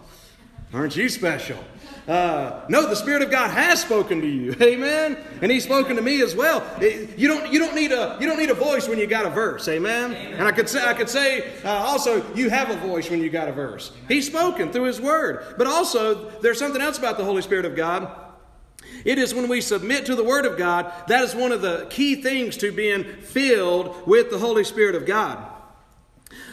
Aren't 0.73 0.95
you 0.95 1.07
special? 1.07 1.63
Uh, 2.07 2.65
no, 2.69 2.87
the 2.87 2.95
Spirit 2.95 3.21
of 3.21 3.29
God 3.29 3.51
has 3.51 3.81
spoken 3.81 4.21
to 4.21 4.27
you. 4.27 4.55
Amen. 4.61 5.17
And 5.41 5.51
He's 5.51 5.65
spoken 5.65 5.97
to 5.97 6.01
me 6.01 6.21
as 6.21 6.35
well. 6.35 6.65
You 6.81 7.27
don't, 7.27 7.51
you 7.51 7.59
don't, 7.59 7.75
need, 7.75 7.91
a, 7.91 8.17
you 8.19 8.27
don't 8.27 8.37
need 8.37 8.49
a 8.49 8.55
voice 8.55 8.87
when 8.87 8.97
you 8.97 9.07
got 9.07 9.25
a 9.25 9.29
verse. 9.29 9.67
Amen. 9.67 10.13
Amen. 10.13 10.33
And 10.33 10.47
I 10.47 10.51
could 10.51 10.69
say, 10.69 10.85
I 10.85 10.93
could 10.93 11.09
say 11.09 11.51
uh, 11.63 11.69
also, 11.69 12.33
you 12.33 12.49
have 12.49 12.69
a 12.69 12.77
voice 12.77 13.09
when 13.09 13.21
you 13.21 13.29
got 13.29 13.49
a 13.49 13.51
verse. 13.51 13.91
He's 14.07 14.25
spoken 14.25 14.71
through 14.71 14.85
His 14.85 15.01
Word. 15.01 15.55
But 15.57 15.67
also, 15.67 16.29
there's 16.39 16.59
something 16.59 16.81
else 16.81 16.97
about 16.97 17.17
the 17.17 17.25
Holy 17.25 17.41
Spirit 17.41 17.65
of 17.65 17.75
God. 17.75 18.09
It 19.03 19.17
is 19.17 19.33
when 19.33 19.49
we 19.49 19.59
submit 19.59 20.05
to 20.05 20.15
the 20.15 20.23
Word 20.23 20.45
of 20.45 20.57
God, 20.57 20.91
that 21.07 21.23
is 21.23 21.35
one 21.35 21.51
of 21.51 21.61
the 21.61 21.87
key 21.89 22.21
things 22.21 22.57
to 22.57 22.71
being 22.71 23.03
filled 23.03 24.07
with 24.07 24.29
the 24.29 24.39
Holy 24.39 24.63
Spirit 24.63 24.95
of 24.95 25.05
God. 25.05 25.45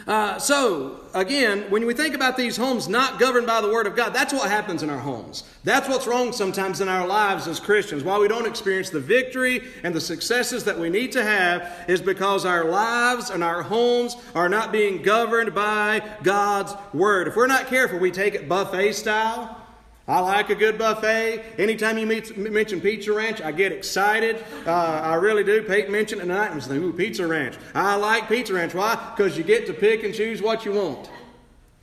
Uh, 0.07 0.37
so, 0.37 0.99
again, 1.15 1.63
when 1.71 1.87
we 1.87 1.93
think 1.93 2.13
about 2.13 2.37
these 2.37 2.55
homes 2.55 2.87
not 2.87 3.19
governed 3.19 3.47
by 3.47 3.59
the 3.59 3.69
Word 3.69 3.87
of 3.87 3.95
God, 3.95 4.13
that's 4.13 4.31
what 4.31 4.51
happens 4.51 4.83
in 4.83 4.89
our 4.91 4.99
homes. 4.99 5.43
That's 5.63 5.89
what's 5.89 6.05
wrong 6.05 6.31
sometimes 6.31 6.79
in 6.79 6.87
our 6.87 7.07
lives 7.07 7.47
as 7.47 7.59
Christians. 7.59 8.03
Why 8.03 8.19
we 8.19 8.27
don't 8.27 8.45
experience 8.45 8.91
the 8.91 8.99
victory 8.99 9.63
and 9.83 9.95
the 9.95 10.01
successes 10.01 10.63
that 10.65 10.77
we 10.77 10.89
need 10.89 11.11
to 11.13 11.23
have 11.23 11.85
is 11.87 12.01
because 12.01 12.45
our 12.45 12.65
lives 12.65 13.31
and 13.31 13.43
our 13.43 13.63
homes 13.63 14.15
are 14.35 14.47
not 14.47 14.71
being 14.71 15.01
governed 15.01 15.55
by 15.55 16.03
God's 16.21 16.73
Word. 16.93 17.27
If 17.27 17.35
we're 17.35 17.47
not 17.47 17.65
careful, 17.65 17.97
we 17.97 18.11
take 18.11 18.35
it 18.35 18.47
buffet 18.47 18.93
style. 18.93 19.64
I 20.07 20.19
like 20.19 20.51
a 20.51 20.55
good 20.55 20.77
buffet. 20.77 21.43
Anytime 21.57 21.97
you 21.97 22.05
meet, 22.05 22.37
mention 22.37 22.79
Pizza 22.79 23.11
Ranch, 23.11 23.41
I 23.41 23.51
get 23.51 23.71
excited. 23.71 24.43
Uh, 24.65 24.71
I 24.71 25.15
really 25.15 25.43
do. 25.43 25.63
Peyton 25.63 25.91
mentioned 25.91 26.21
it 26.21 26.25
tonight 26.25 26.67
ooh, 26.71 26.93
Pizza 26.93 27.25
Ranch. 27.25 27.55
I 27.73 27.95
like 27.95 28.29
Pizza 28.29 28.53
Ranch. 28.53 28.75
Why? 28.75 29.13
Because 29.15 29.35
you 29.35 29.43
get 29.43 29.65
to 29.65 29.73
pick 29.73 30.03
and 30.03 30.13
choose 30.13 30.43
what 30.43 30.63
you 30.63 30.73
want. 30.73 31.09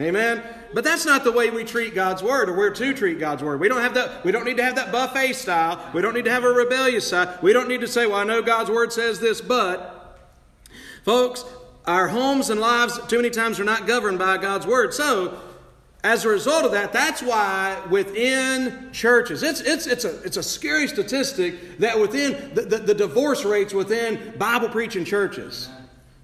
Amen? 0.01 0.43
But 0.73 0.85
that's 0.85 1.05
not 1.05 1.25
the 1.25 1.33
way 1.33 1.51
we 1.51 1.65
treat 1.65 1.95
God's 1.95 2.23
Word, 2.23 2.49
or 2.49 2.57
we're 2.57 2.71
to 2.71 2.95
treat 2.95 3.19
God's 3.19 3.43
Word. 3.43 3.61
We 3.61 3.69
don't 3.69 3.83
have 3.83 3.95
that, 3.95 4.25
we 4.25 4.33
don't 4.33 4.45
need 4.45 4.57
to 4.57 4.65
have 4.65 4.77
that 4.77 4.93
buffet 4.93 5.35
style. 5.35 5.91
We 5.93 6.01
don't 6.01 6.15
need 6.15 6.25
to 6.25 6.31
have 6.31 6.45
a 6.45 6.53
rebellious 6.53 7.09
side. 7.09 7.43
We 7.43 7.53
don't 7.53 7.69
need 7.69 7.81
to 7.83 7.89
say, 7.89 8.07
well, 8.07 8.17
I 8.17 8.25
know 8.25 8.41
God's 8.41 8.71
Word 8.71 8.93
says 8.93 9.21
this, 9.21 9.41
but 9.41 10.19
folks, 11.05 11.45
our 11.87 12.09
homes 12.09 12.51
and 12.51 12.61
lives 12.61 12.99
too 13.09 13.17
many 13.17 13.31
times 13.31 13.59
are 13.59 13.65
not 13.65 13.87
governed 13.87 14.19
by 14.19 14.39
God's 14.39 14.67
Word. 14.67 14.95
So 14.95 15.39
as 16.05 16.25
a 16.25 16.29
result 16.29 16.65
of 16.65 16.73
that, 16.73 16.93
that's 16.93 17.23
why 17.23 17.81
within 17.89 18.91
churches, 18.93 19.45
it's, 19.45 19.61
it's, 19.61 19.87
it's, 19.87 20.05
a, 20.05 20.21
it's 20.23 20.37
a 20.37 20.43
scary 20.43 20.89
statistic 20.89 21.79
that 21.79 21.99
within 21.99 22.55
the, 22.55 22.63
the, 22.63 22.79
the 22.79 22.95
divorce 22.95 23.45
rates 23.45 23.73
within 23.73 24.35
Bible 24.37 24.69
preaching 24.69 25.05
churches. 25.05 25.69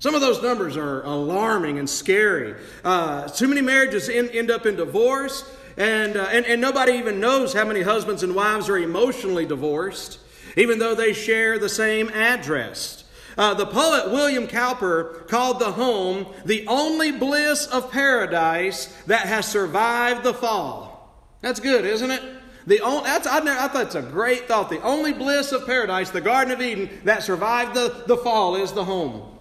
Some 0.01 0.15
of 0.15 0.21
those 0.21 0.43
numbers 0.43 0.77
are 0.77 1.05
alarming 1.05 1.79
and 1.79 1.89
scary. 1.89 2.55
Uh, 2.85 3.29
too 3.29 3.47
many 3.47 3.61
marriages 3.61 4.09
end, 4.09 4.31
end 4.31 4.51
up 4.51 4.67
in 4.67 4.75
divorce, 4.75 5.45
and, 5.77 6.17
uh, 6.17 6.29
and, 6.33 6.45
and 6.47 6.61
nobody 6.61 6.93
even 6.95 7.21
knows 7.21 7.53
how 7.53 7.65
many 7.65 7.83
husbands 7.83 8.25
and 8.25 8.35
wives 8.35 8.69
are 8.69 8.79
emotionally 8.79 9.47
divorced, 9.47 10.19
even 10.57 10.81
though 10.81 10.97
they 10.97 11.13
share 11.13 11.59
the 11.59 11.69
same 11.69 12.09
address. 12.11 12.98
Uh, 13.39 13.55
the 13.55 13.67
poet 13.67 14.11
William 14.11 14.49
Cowper 14.49 15.25
called 15.29 15.61
the 15.61 15.71
home 15.71 16.27
the 16.45 16.67
only 16.67 17.13
bliss 17.13 17.67
of 17.69 17.93
paradise 17.93 18.87
that 19.07 19.29
has 19.29 19.47
survived 19.47 20.25
the 20.25 20.35
fall. 20.35 21.17
That's 21.41 21.61
good, 21.61 21.85
isn't 21.85 22.11
it? 22.11 22.21
The 22.67 22.81
only, 22.81 23.05
that's, 23.05 23.29
I, 23.29 23.39
never, 23.39 23.61
I 23.61 23.69
thought 23.69 23.87
it's 23.87 23.95
a 23.95 24.03
great 24.03 24.49
thought. 24.49 24.69
The 24.69 24.83
only 24.83 25.13
bliss 25.13 25.53
of 25.53 25.67
paradise, 25.67 26.11
the 26.11 26.21
Garden 26.21 26.53
of 26.53 26.61
Eden, 26.61 26.91
that 27.05 27.23
survived 27.23 27.75
the, 27.75 28.03
the 28.09 28.17
fall 28.17 28.57
is 28.57 28.73
the 28.73 28.85
home. 28.85 29.37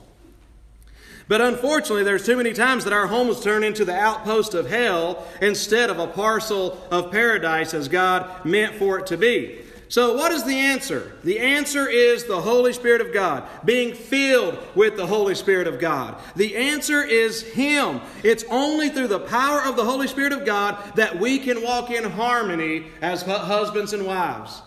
But 1.27 1.41
unfortunately, 1.41 2.03
there's 2.03 2.25
too 2.25 2.37
many 2.37 2.53
times 2.53 2.83
that 2.83 2.93
our 2.93 3.07
homes 3.07 3.41
turn 3.41 3.63
into 3.63 3.83
the 3.83 3.97
outpost 3.97 4.53
of 4.53 4.69
hell 4.69 5.27
instead 5.41 5.89
of 5.89 5.97
a 5.97 6.07
parcel 6.07 6.81
of 6.91 7.11
paradise 7.11 7.73
as 7.73 7.87
God 7.87 8.45
meant 8.45 8.75
for 8.75 8.99
it 8.99 9.07
to 9.07 9.17
be. 9.17 9.59
So, 9.89 10.15
what 10.15 10.31
is 10.33 10.43
the 10.43 10.55
answer? 10.55 11.13
The 11.23 11.39
answer 11.39 11.87
is 11.87 12.25
the 12.25 12.41
Holy 12.41 12.73
Spirit 12.73 12.99
of 12.99 13.13
God, 13.13 13.47
being 13.63 13.93
filled 13.93 14.57
with 14.75 14.97
the 14.97 15.07
Holy 15.07 15.33
Spirit 15.33 15.67
of 15.67 15.79
God. 15.79 16.21
The 16.35 16.57
answer 16.57 17.03
is 17.03 17.41
Him. 17.41 18.01
It's 18.23 18.43
only 18.49 18.89
through 18.89 19.07
the 19.07 19.19
power 19.19 19.61
of 19.61 19.77
the 19.77 19.85
Holy 19.85 20.07
Spirit 20.07 20.33
of 20.33 20.45
God 20.45 20.95
that 20.95 21.17
we 21.19 21.39
can 21.39 21.63
walk 21.63 21.89
in 21.89 22.03
harmony 22.03 22.87
as 23.01 23.21
husbands 23.21 23.93
and 23.93 24.05
wives. 24.05 24.61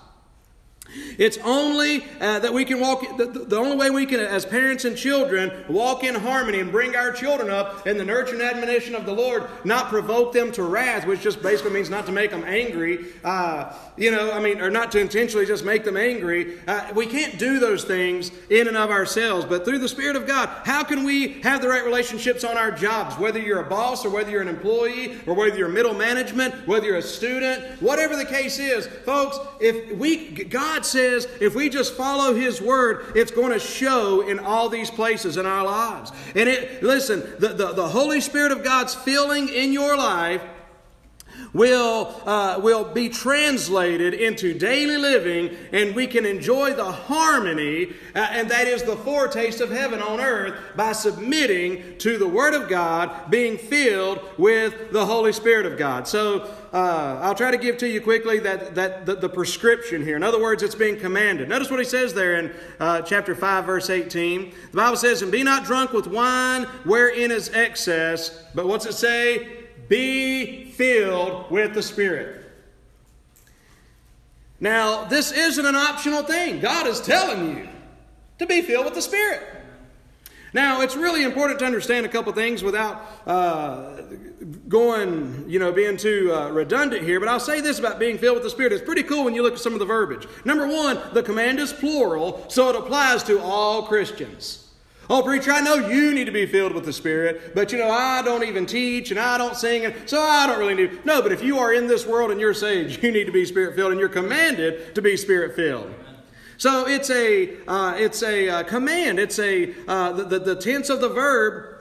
It's 1.18 1.38
only 1.38 2.04
uh, 2.20 2.38
that 2.40 2.52
we 2.52 2.64
can 2.64 2.80
walk, 2.80 3.16
the, 3.16 3.26
the, 3.26 3.56
only 3.56 3.76
way 3.76 3.90
we 3.90 4.06
can, 4.06 4.20
as 4.20 4.44
parents 4.44 4.84
and 4.84 4.96
children, 4.96 5.64
walk 5.68 6.04
in 6.04 6.14
harmony 6.14 6.60
and 6.60 6.70
bring 6.72 6.96
our 6.96 7.12
children 7.12 7.50
up 7.50 7.86
in 7.86 7.98
the 7.98 8.04
nurture 8.04 8.34
and 8.34 8.42
admonition 8.42 8.94
of 8.94 9.06
the 9.06 9.12
Lord, 9.12 9.48
not 9.64 9.88
provoke 9.88 10.32
them 10.32 10.50
to 10.52 10.62
wrath, 10.62 11.06
which 11.06 11.20
just 11.20 11.42
basically 11.42 11.72
means 11.72 11.90
not 11.90 12.06
to 12.06 12.12
make 12.12 12.30
them 12.30 12.44
angry, 12.44 13.06
uh, 13.24 13.72
you 13.96 14.10
know, 14.10 14.32
I 14.32 14.40
mean, 14.40 14.60
or 14.60 14.70
not 14.70 14.90
to 14.92 15.00
intentionally 15.00 15.46
just 15.46 15.64
make 15.64 15.84
them 15.84 15.96
angry. 15.96 16.58
Uh, 16.66 16.90
we 16.94 17.06
can't 17.06 17.38
do 17.38 17.58
those 17.58 17.84
things 17.84 18.30
in 18.48 18.68
and 18.68 18.76
of 18.76 18.90
ourselves, 18.90 19.44
but 19.44 19.64
through 19.64 19.78
the 19.78 19.88
Spirit 19.88 20.16
of 20.16 20.26
God, 20.26 20.48
how 20.64 20.82
can 20.82 21.04
we 21.04 21.40
have 21.42 21.60
the 21.60 21.68
right 21.68 21.84
relationships 21.84 22.44
on 22.44 22.56
our 22.56 22.70
jobs, 22.70 23.18
whether 23.18 23.38
you're 23.38 23.60
a 23.60 23.68
boss 23.68 24.04
or 24.04 24.10
whether 24.10 24.30
you're 24.30 24.42
an 24.42 24.48
employee 24.48 25.18
or 25.26 25.34
whether 25.34 25.56
you're 25.56 25.68
middle 25.68 25.94
management, 25.94 26.54
whether 26.66 26.86
you're 26.86 26.96
a 26.96 27.02
student, 27.02 27.80
whatever 27.80 28.16
the 28.16 28.24
case 28.24 28.58
is, 28.58 28.86
folks, 28.86 29.38
if 29.60 29.96
we, 29.96 30.30
God 30.44 30.79
God 30.80 30.86
says 30.86 31.28
if 31.40 31.54
we 31.54 31.68
just 31.68 31.92
follow 31.92 32.32
His 32.34 32.62
word, 32.62 33.12
it's 33.14 33.30
going 33.30 33.52
to 33.52 33.58
show 33.58 34.26
in 34.26 34.38
all 34.38 34.70
these 34.70 34.90
places 34.90 35.36
in 35.36 35.44
our 35.44 35.62
lives. 35.62 36.10
And 36.34 36.48
it, 36.48 36.82
listen, 36.82 37.20
the, 37.38 37.48
the, 37.48 37.72
the 37.74 37.88
Holy 37.88 38.22
Spirit 38.22 38.50
of 38.50 38.64
God's 38.64 38.94
filling 38.94 39.50
in 39.50 39.74
your 39.74 39.94
life 39.94 40.42
will, 41.52 42.14
uh, 42.26 42.60
will 42.62 42.84
be 42.84 43.08
translated 43.08 44.14
into 44.14 44.54
daily 44.54 44.96
living, 44.96 45.56
and 45.72 45.94
we 45.94 46.06
can 46.06 46.24
enjoy 46.24 46.74
the 46.74 46.92
harmony, 46.92 47.92
uh, 48.14 48.28
and 48.30 48.50
that 48.50 48.66
is 48.66 48.82
the 48.82 48.96
foretaste 48.96 49.60
of 49.60 49.70
heaven 49.70 50.00
on 50.00 50.20
earth 50.20 50.54
by 50.76 50.92
submitting 50.92 51.98
to 51.98 52.18
the 52.18 52.28
Word 52.28 52.54
of 52.54 52.68
God, 52.68 53.30
being 53.30 53.58
filled 53.58 54.20
with 54.38 54.92
the 54.92 55.04
Holy 55.04 55.32
Spirit 55.32 55.66
of 55.66 55.76
God. 55.76 56.06
So, 56.06 56.50
uh, 56.72 57.18
I'll 57.20 57.34
try 57.34 57.50
to 57.50 57.58
give 57.58 57.78
to 57.78 57.88
you 57.88 58.00
quickly 58.00 58.38
that, 58.40 58.76
that 58.76 59.04
the, 59.04 59.16
the, 59.16 59.28
prescription 59.28 60.04
here. 60.04 60.14
In 60.14 60.22
other 60.22 60.40
words, 60.40 60.62
it's 60.62 60.76
being 60.76 61.00
commanded. 61.00 61.48
Notice 61.48 61.68
what 61.68 61.80
he 61.80 61.84
says 61.84 62.14
there 62.14 62.36
in 62.36 62.52
uh, 62.78 63.02
chapter 63.02 63.34
5, 63.34 63.64
verse 63.64 63.90
18. 63.90 64.52
The 64.70 64.76
Bible 64.76 64.96
says, 64.96 65.22
And 65.22 65.32
be 65.32 65.42
not 65.42 65.64
drunk 65.64 65.92
with 65.92 66.06
wine 66.06 66.64
wherein 66.84 67.32
is 67.32 67.48
excess, 67.48 68.44
but 68.54 68.68
what's 68.68 68.86
it 68.86 68.94
say? 68.94 69.59
Be 69.90 70.66
filled 70.66 71.50
with 71.50 71.74
the 71.74 71.82
Spirit. 71.82 72.44
Now, 74.60 75.04
this 75.06 75.32
isn't 75.32 75.66
an 75.66 75.74
optional 75.74 76.22
thing. 76.22 76.60
God 76.60 76.86
is 76.86 77.00
telling 77.00 77.56
you 77.56 77.68
to 78.38 78.46
be 78.46 78.62
filled 78.62 78.84
with 78.84 78.94
the 78.94 79.02
Spirit. 79.02 79.42
Now, 80.52 80.82
it's 80.82 80.94
really 80.94 81.24
important 81.24 81.58
to 81.58 81.64
understand 81.64 82.06
a 82.06 82.08
couple 82.08 82.32
things 82.32 82.62
without 82.62 83.04
uh, 83.26 84.02
going, 84.68 85.44
you 85.48 85.58
know, 85.58 85.72
being 85.72 85.96
too 85.96 86.32
uh, 86.32 86.50
redundant 86.50 87.02
here, 87.02 87.18
but 87.18 87.28
I'll 87.28 87.40
say 87.40 87.60
this 87.60 87.80
about 87.80 87.98
being 87.98 88.16
filled 88.16 88.36
with 88.36 88.44
the 88.44 88.50
Spirit. 88.50 88.72
It's 88.72 88.84
pretty 88.84 89.02
cool 89.02 89.24
when 89.24 89.34
you 89.34 89.42
look 89.42 89.54
at 89.54 89.58
some 89.58 89.72
of 89.72 89.80
the 89.80 89.86
verbiage. 89.86 90.28
Number 90.44 90.68
one, 90.68 91.00
the 91.14 91.24
command 91.24 91.58
is 91.58 91.72
plural, 91.72 92.44
so 92.48 92.70
it 92.70 92.76
applies 92.76 93.24
to 93.24 93.40
all 93.40 93.82
Christians. 93.82 94.69
Oh, 95.12 95.24
preacher, 95.24 95.50
I 95.50 95.60
know 95.60 95.74
you 95.74 96.14
need 96.14 96.26
to 96.26 96.32
be 96.32 96.46
filled 96.46 96.72
with 96.72 96.84
the 96.84 96.92
Spirit, 96.92 97.52
but 97.52 97.72
you 97.72 97.78
know, 97.78 97.90
I 97.90 98.22
don't 98.22 98.44
even 98.44 98.64
teach 98.64 99.10
and 99.10 99.18
I 99.18 99.38
don't 99.38 99.56
sing, 99.56 99.84
and 99.84 100.08
so 100.08 100.20
I 100.22 100.46
don't 100.46 100.60
really 100.60 100.74
need. 100.74 101.04
No, 101.04 101.20
but 101.20 101.32
if 101.32 101.42
you 101.42 101.58
are 101.58 101.74
in 101.74 101.88
this 101.88 102.06
world 102.06 102.30
and 102.30 102.40
you're 102.40 102.54
saved, 102.54 103.02
you 103.02 103.10
need 103.10 103.24
to 103.24 103.32
be 103.32 103.44
Spirit 103.44 103.74
filled, 103.74 103.90
and 103.90 103.98
you're 103.98 104.08
commanded 104.08 104.94
to 104.94 105.02
be 105.02 105.16
Spirit 105.16 105.56
filled. 105.56 105.92
So 106.58 106.86
it's 106.86 107.10
a 107.10 107.56
uh, 107.66 107.96
it's 107.96 108.22
a 108.22 108.48
uh, 108.48 108.62
command. 108.62 109.18
It's 109.18 109.40
a 109.40 109.74
uh, 109.88 110.12
the, 110.12 110.24
the, 110.24 110.38
the 110.38 110.54
tense 110.54 110.90
of 110.90 111.00
the 111.00 111.08
verb 111.08 111.74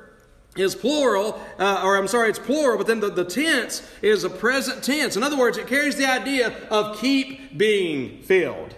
is 0.56 0.74
plural, 0.74 1.40
uh, 1.60 1.84
or 1.86 1.98
I'm 1.98 2.08
sorry, 2.08 2.32
it's 2.32 2.40
plural, 2.40 2.80
but 2.80 2.88
then 2.88 3.00
the, 3.00 3.12
the 3.12 3.26
tense 3.26 3.88
is 4.02 4.24
a 4.24 4.30
present 4.32 4.84
tense. 4.84 5.16
In 5.16 5.22
other 5.22 5.38
words, 5.38 5.60
it 5.60 5.68
carries 5.68 5.96
the 5.96 6.10
idea 6.10 6.68
of 6.72 6.98
keep 6.98 7.56
being 7.56 8.24
filled. 8.24 8.74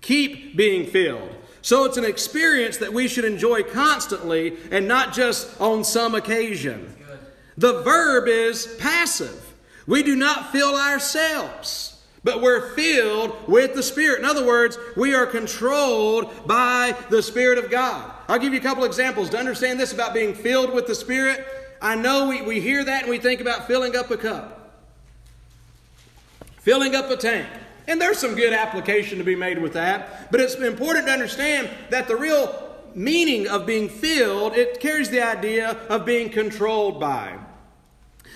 Keep 0.00 0.56
being 0.56 0.86
filled. 0.86 1.34
So 1.62 1.84
it's 1.84 1.96
an 1.96 2.04
experience 2.04 2.78
that 2.78 2.92
we 2.92 3.08
should 3.08 3.24
enjoy 3.24 3.62
constantly 3.62 4.56
and 4.70 4.86
not 4.86 5.12
just 5.12 5.60
on 5.60 5.84
some 5.84 6.14
occasion. 6.14 6.94
The 7.56 7.82
verb 7.82 8.28
is 8.28 8.76
passive. 8.78 9.44
We 9.86 10.02
do 10.02 10.14
not 10.14 10.52
fill 10.52 10.76
ourselves, 10.76 12.00
but 12.22 12.40
we're 12.40 12.74
filled 12.74 13.48
with 13.48 13.74
the 13.74 13.82
Spirit. 13.82 14.20
In 14.20 14.24
other 14.24 14.46
words, 14.46 14.78
we 14.96 15.14
are 15.14 15.26
controlled 15.26 16.46
by 16.46 16.94
the 17.10 17.22
Spirit 17.22 17.58
of 17.58 17.70
God. 17.70 18.12
I'll 18.28 18.38
give 18.38 18.52
you 18.52 18.60
a 18.60 18.62
couple 18.62 18.84
examples 18.84 19.30
to 19.30 19.38
understand 19.38 19.80
this 19.80 19.92
about 19.92 20.14
being 20.14 20.34
filled 20.34 20.72
with 20.72 20.86
the 20.86 20.94
Spirit. 20.94 21.44
I 21.80 21.94
know 21.94 22.28
we, 22.28 22.42
we 22.42 22.60
hear 22.60 22.84
that 22.84 23.02
and 23.02 23.10
we 23.10 23.18
think 23.18 23.40
about 23.40 23.66
filling 23.66 23.96
up 23.96 24.10
a 24.10 24.16
cup, 24.16 24.74
filling 26.58 26.94
up 26.94 27.10
a 27.10 27.16
tank. 27.16 27.48
And 27.88 28.00
there's 28.00 28.18
some 28.18 28.34
good 28.34 28.52
application 28.52 29.18
to 29.18 29.24
be 29.24 29.34
made 29.34 29.58
with 29.58 29.72
that. 29.72 30.30
But 30.30 30.40
it's 30.40 30.54
important 30.54 31.06
to 31.06 31.12
understand 31.12 31.70
that 31.88 32.06
the 32.06 32.16
real 32.16 32.68
meaning 32.94 33.48
of 33.48 33.66
being 33.66 33.88
filled, 33.88 34.54
it 34.54 34.78
carries 34.78 35.08
the 35.08 35.22
idea 35.22 35.70
of 35.88 36.04
being 36.04 36.28
controlled 36.28 37.00
by. 37.00 37.38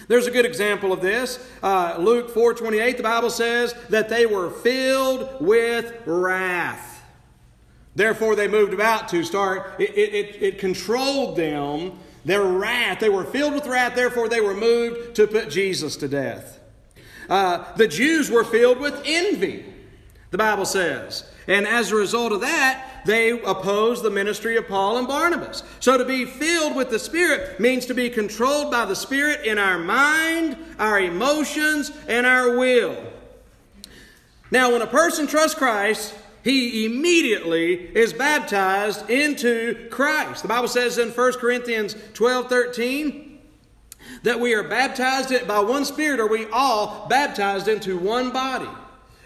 There's 0.09 0.27
a 0.27 0.31
good 0.31 0.47
example 0.47 0.93
of 0.93 1.01
this. 1.01 1.39
Uh, 1.63 1.97
Luke 1.99 2.35
4.28, 2.35 2.97
the 2.97 3.03
Bible 3.03 3.31
says 3.31 3.75
that 3.91 4.09
they 4.09 4.27
were 4.27 4.51
filled 4.51 5.41
with 5.41 5.93
wrath. 6.07 7.05
Therefore, 7.95 8.35
they 8.35 8.49
moved 8.49 8.73
about 8.73 9.09
to 9.11 9.23
start, 9.23 9.79
it, 9.79 9.91
it, 9.91 10.43
it 10.43 10.59
controlled 10.59 11.37
them, 11.37 11.99
their 12.25 12.43
wrath. 12.43 13.01
They 13.01 13.11
were 13.11 13.25
filled 13.25 13.53
with 13.53 13.67
wrath, 13.67 13.95
therefore, 13.95 14.29
they 14.31 14.41
were 14.41 14.55
moved 14.55 15.15
to 15.17 15.27
put 15.27 15.51
Jesus 15.51 15.97
to 15.97 16.09
death. 16.09 16.59
Uh, 17.33 17.65
the 17.77 17.89
Jews 17.89 18.31
were 18.31 18.45
filled 18.45 18.79
with 18.79 19.01
envy, 19.07 19.65
the 20.33 20.37
Bible 20.37 20.67
says. 20.67 21.25
And 21.49 21.67
as 21.67 21.91
a 21.91 21.97
result 21.97 22.31
of 22.31 22.43
that, 22.43 23.01
they 23.07 23.31
opposed 23.31 24.03
the 24.03 24.11
ministry 24.11 24.59
of 24.59 24.69
Paul 24.69 24.99
and 24.99 25.09
Barnabas. 25.09 25.63
So 25.81 25.97
to 25.97 26.05
be 26.05 26.27
filled 26.27 26.77
with 26.77 26.91
the 26.91 26.99
Spirit 26.99 27.59
means 27.59 27.87
to 27.87 27.95
be 27.95 28.11
controlled 28.11 28.71
by 28.71 28.85
the 28.85 28.95
Spirit 28.95 29.47
in 29.47 29.57
our 29.57 29.79
mind, 29.79 30.59
our 30.79 31.01
emotions, 31.01 31.91
and 32.07 32.27
our 32.27 32.59
will. 32.59 33.03
Now, 34.51 34.73
when 34.73 34.83
a 34.83 34.87
person 34.87 35.27
trusts 35.27 35.57
Christ, 35.57 36.15
he 36.45 36.85
immediately 36.85 37.77
is 37.97 38.13
baptized 38.13 39.09
into 39.09 39.89
Christ. 39.89 40.43
The 40.43 40.49
Bible 40.49 40.69
says 40.69 40.99
in 40.99 41.09
1 41.09 41.33
Corinthians 41.39 41.97
12 42.13 42.51
13, 42.51 43.32
that 44.23 44.41
we 44.41 44.55
are 44.55 44.63
baptized 44.63 45.47
by 45.47 45.61
one 45.61 45.85
Spirit, 45.85 46.21
are 46.21 46.29
we 46.29 46.47
all 46.51 47.07
baptized 47.09 47.69
into 47.69 47.99
one 47.99 48.31
body. 48.31 48.69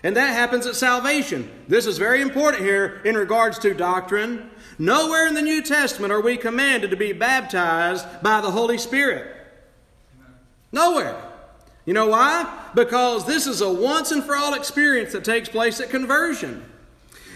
And 0.03 0.17
that 0.17 0.35
happens 0.35 0.67
at 0.67 0.77
salvation. 0.77 1.51
This 1.69 1.87
is 1.87 1.99
very 1.99 2.21
important 2.21 2.63
here 2.63 3.01
in 3.05 3.17
regards 3.17 3.59
to 3.61 3.75
doctrine. 3.75 4.51
Nowhere 4.79 5.27
in 5.27 5.35
the 5.35 5.43
New 5.43 5.63
Testament 5.63 6.13
are 6.13 6.21
we 6.21 6.37
commanded 6.37 6.91
to 6.91 6.97
be 6.97 7.13
baptized 7.13 8.07
by 8.23 8.41
the 8.41 8.51
Holy 8.51 8.79
Spirit. 8.79 9.35
Nowhere. 10.71 11.21
You 11.87 11.95
know 11.95 12.09
why? 12.09 12.71
Because 12.75 13.27
this 13.27 13.47
is 13.47 13.61
a 13.61 13.73
once 13.73 14.13
and 14.13 14.23
for 14.23 14.37
all 14.37 14.55
experience 14.55 15.13
that 15.13 15.25
takes 15.25 15.49
place 15.49 15.81
at 15.81 15.91
conversion. 15.91 16.65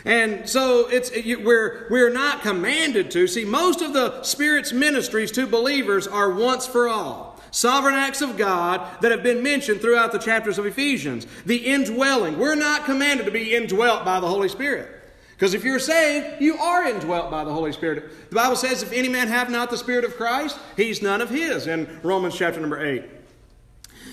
And 0.05 0.49
so 0.49 0.89
it's 0.89 1.11
we're 1.11 1.87
we're 1.91 2.11
not 2.11 2.43
commanded 2.43 3.11
to. 3.13 3.27
See, 3.27 3.45
most 3.45 3.81
of 3.83 3.93
the 3.93 4.23
Spirit's 4.23 4.73
ministries 4.73 5.31
to 5.33 5.47
believers 5.47 6.07
are 6.07 6.33
once 6.33 6.67
for 6.67 6.89
all 6.89 7.30
sovereign 7.51 7.95
acts 7.95 8.23
of 8.23 8.37
God 8.37 9.01
that 9.01 9.11
have 9.11 9.23
been 9.23 9.43
mentioned 9.43 9.81
throughout 9.81 10.13
the 10.13 10.19
chapters 10.19 10.59
of 10.59 10.67
Ephesians. 10.67 11.27
The 11.47 11.57
indwelling. 11.57 12.39
We're 12.39 12.55
not 12.55 12.85
commanded 12.85 13.27
to 13.27 13.33
be 13.33 13.55
indwelt 13.55 14.05
by 14.05 14.21
the 14.21 14.29
Holy 14.29 14.49
Spirit. 14.49 14.97
Because 15.33 15.55
if 15.55 15.65
you're 15.65 15.79
saved, 15.79 16.43
you 16.43 16.59
are 16.59 16.87
indwelt 16.87 17.31
by 17.31 17.45
the 17.45 17.53
Holy 17.53 17.73
Spirit. 17.73 18.29
The 18.29 18.37
Bible 18.37 18.57
says, 18.57 18.83
if 18.83 18.93
any 18.93 19.09
man 19.09 19.29
have 19.29 19.51
not 19.51 19.71
the 19.71 19.79
Spirit 19.79 20.05
of 20.05 20.17
Christ, 20.17 20.59
he's 20.77 21.01
none 21.01 21.23
of 21.23 21.31
his 21.31 21.67
in 21.67 22.01
Romans 22.03 22.37
chapter 22.37 22.61
number 22.61 22.85
8. 22.85 23.05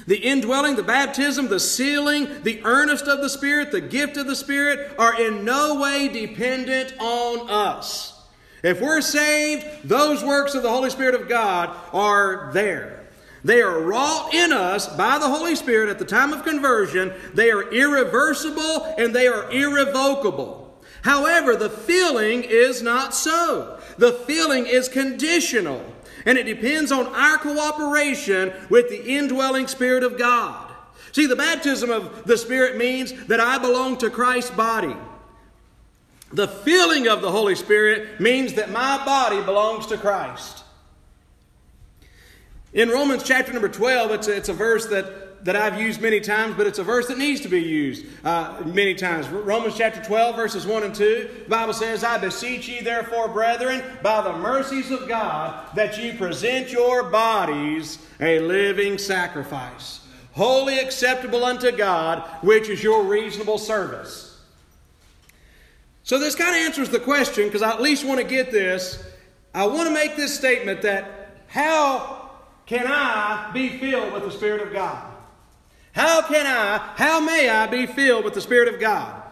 The 0.07 0.15
indwelling, 0.15 0.77
the 0.77 0.83
baptism, 0.83 1.49
the 1.49 1.59
sealing, 1.59 2.43
the 2.43 2.61
earnest 2.63 3.07
of 3.07 3.19
the 3.19 3.29
Spirit, 3.29 3.73
the 3.73 3.81
gift 3.81 4.15
of 4.15 4.25
the 4.25 4.37
Spirit 4.37 4.95
are 4.97 5.21
in 5.21 5.43
no 5.43 5.81
way 5.81 6.07
dependent 6.07 6.93
on 6.97 7.49
us. 7.49 8.23
If 8.63 8.79
we're 8.79 9.01
saved, 9.01 9.65
those 9.83 10.23
works 10.23 10.55
of 10.55 10.63
the 10.63 10.69
Holy 10.69 10.89
Spirit 10.89 11.13
of 11.13 11.27
God 11.27 11.75
are 11.91 12.51
there. 12.53 12.96
They 13.43 13.61
are 13.61 13.79
wrought 13.79 14.33
in 14.33 14.51
us 14.51 14.87
by 14.95 15.17
the 15.19 15.29
Holy 15.29 15.55
Spirit 15.55 15.89
at 15.89 15.99
the 15.99 16.05
time 16.05 16.33
of 16.33 16.43
conversion. 16.43 17.13
They 17.33 17.51
are 17.51 17.71
irreversible 17.71 18.95
and 18.97 19.15
they 19.15 19.27
are 19.27 19.49
irrevocable. 19.51 20.67
However, 21.03 21.55
the 21.55 21.69
feeling 21.69 22.43
is 22.43 22.81
not 22.81 23.13
so. 23.13 23.79
The 23.97 24.13
feeling 24.13 24.65
is 24.67 24.89
conditional, 24.89 25.83
and 26.25 26.37
it 26.37 26.43
depends 26.43 26.91
on 26.91 27.07
our 27.07 27.37
cooperation 27.37 28.53
with 28.69 28.89
the 28.89 29.03
indwelling 29.15 29.67
Spirit 29.67 30.03
of 30.03 30.17
God. 30.17 30.71
See, 31.13 31.25
the 31.25 31.35
baptism 31.35 31.89
of 31.89 32.25
the 32.25 32.37
Spirit 32.37 32.77
means 32.77 33.13
that 33.27 33.39
I 33.39 33.57
belong 33.57 33.97
to 33.99 34.09
Christ's 34.09 34.51
body. 34.51 34.95
The 36.33 36.47
feeling 36.47 37.07
of 37.07 37.21
the 37.21 37.31
Holy 37.31 37.55
Spirit 37.55 38.19
means 38.19 38.55
that 38.55 38.69
my 38.69 39.03
body 39.05 39.41
belongs 39.41 39.87
to 39.87 39.97
Christ. 39.97 40.56
In 42.73 42.89
Romans 42.89 43.23
chapter 43.23 43.53
number 43.53 43.69
12, 43.69 44.11
it's 44.11 44.27
a, 44.27 44.35
it's 44.35 44.49
a 44.49 44.53
verse 44.53 44.87
that, 44.87 45.45
that 45.45 45.55
I've 45.55 45.79
used 45.79 46.01
many 46.01 46.19
times, 46.19 46.55
but 46.57 46.67
it's 46.67 46.79
a 46.79 46.83
verse 46.83 47.07
that 47.07 47.17
needs 47.17 47.39
to 47.41 47.47
be 47.47 47.61
used 47.61 48.05
uh, 48.25 48.61
many 48.65 48.93
times. 48.93 49.29
Romans 49.29 49.77
chapter 49.77 50.03
12, 50.03 50.35
verses 50.35 50.67
1 50.67 50.83
and 50.83 50.93
2, 50.93 51.29
the 51.43 51.49
Bible 51.49 51.71
says, 51.71 52.03
I 52.03 52.17
beseech 52.17 52.67
ye, 52.67 52.81
therefore, 52.81 53.29
brethren, 53.29 53.81
by 54.03 54.21
the 54.21 54.33
mercies 54.33 54.91
of 54.91 55.07
God, 55.07 55.65
that 55.75 55.97
ye 55.97 56.11
present 56.11 56.69
your 56.69 57.03
bodies 57.09 57.99
a 58.19 58.39
living 58.39 58.97
sacrifice, 58.97 60.05
wholly 60.33 60.77
acceptable 60.79 61.45
unto 61.45 61.71
God, 61.71 62.29
which 62.43 62.67
is 62.67 62.83
your 62.83 63.03
reasonable 63.03 63.59
service. 63.59 64.41
So 66.03 66.19
this 66.19 66.35
kind 66.35 66.49
of 66.49 66.61
answers 66.67 66.89
the 66.89 66.99
question, 66.99 67.45
because 67.45 67.61
I 67.61 67.71
at 67.71 67.81
least 67.81 68.03
want 68.05 68.19
to 68.19 68.27
get 68.27 68.51
this. 68.51 69.01
I 69.53 69.65
want 69.65 69.87
to 69.87 69.93
make 69.93 70.17
this 70.17 70.37
statement 70.37 70.81
that 70.81 71.43
how 71.47 72.16
can 72.67 72.85
I 72.85 73.49
be 73.53 73.79
filled 73.79 74.13
with 74.13 74.23
the 74.23 74.31
Spirit 74.31 74.61
of 74.61 74.71
God? 74.71 75.13
How 75.93 76.21
can 76.21 76.45
I, 76.45 76.77
how 76.95 77.19
may 77.19 77.49
I 77.49 77.65
be 77.65 77.87
filled 77.87 78.23
with 78.23 78.35
the 78.35 78.41
Spirit 78.41 78.71
of 78.71 78.79
God? 78.79 79.23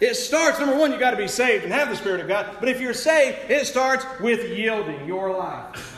It 0.00 0.14
starts, 0.14 0.60
number 0.60 0.76
one, 0.76 0.92
you 0.92 0.98
got 0.98 1.12
to 1.12 1.16
be 1.16 1.26
saved 1.26 1.64
and 1.64 1.72
have 1.72 1.88
the 1.88 1.96
Spirit 1.96 2.20
of 2.20 2.28
God. 2.28 2.56
But 2.60 2.68
if 2.68 2.80
you're 2.80 2.92
saved, 2.92 3.50
it 3.50 3.66
starts 3.66 4.04
with 4.20 4.56
yielding 4.56 5.06
your 5.06 5.34
life. 5.34 5.94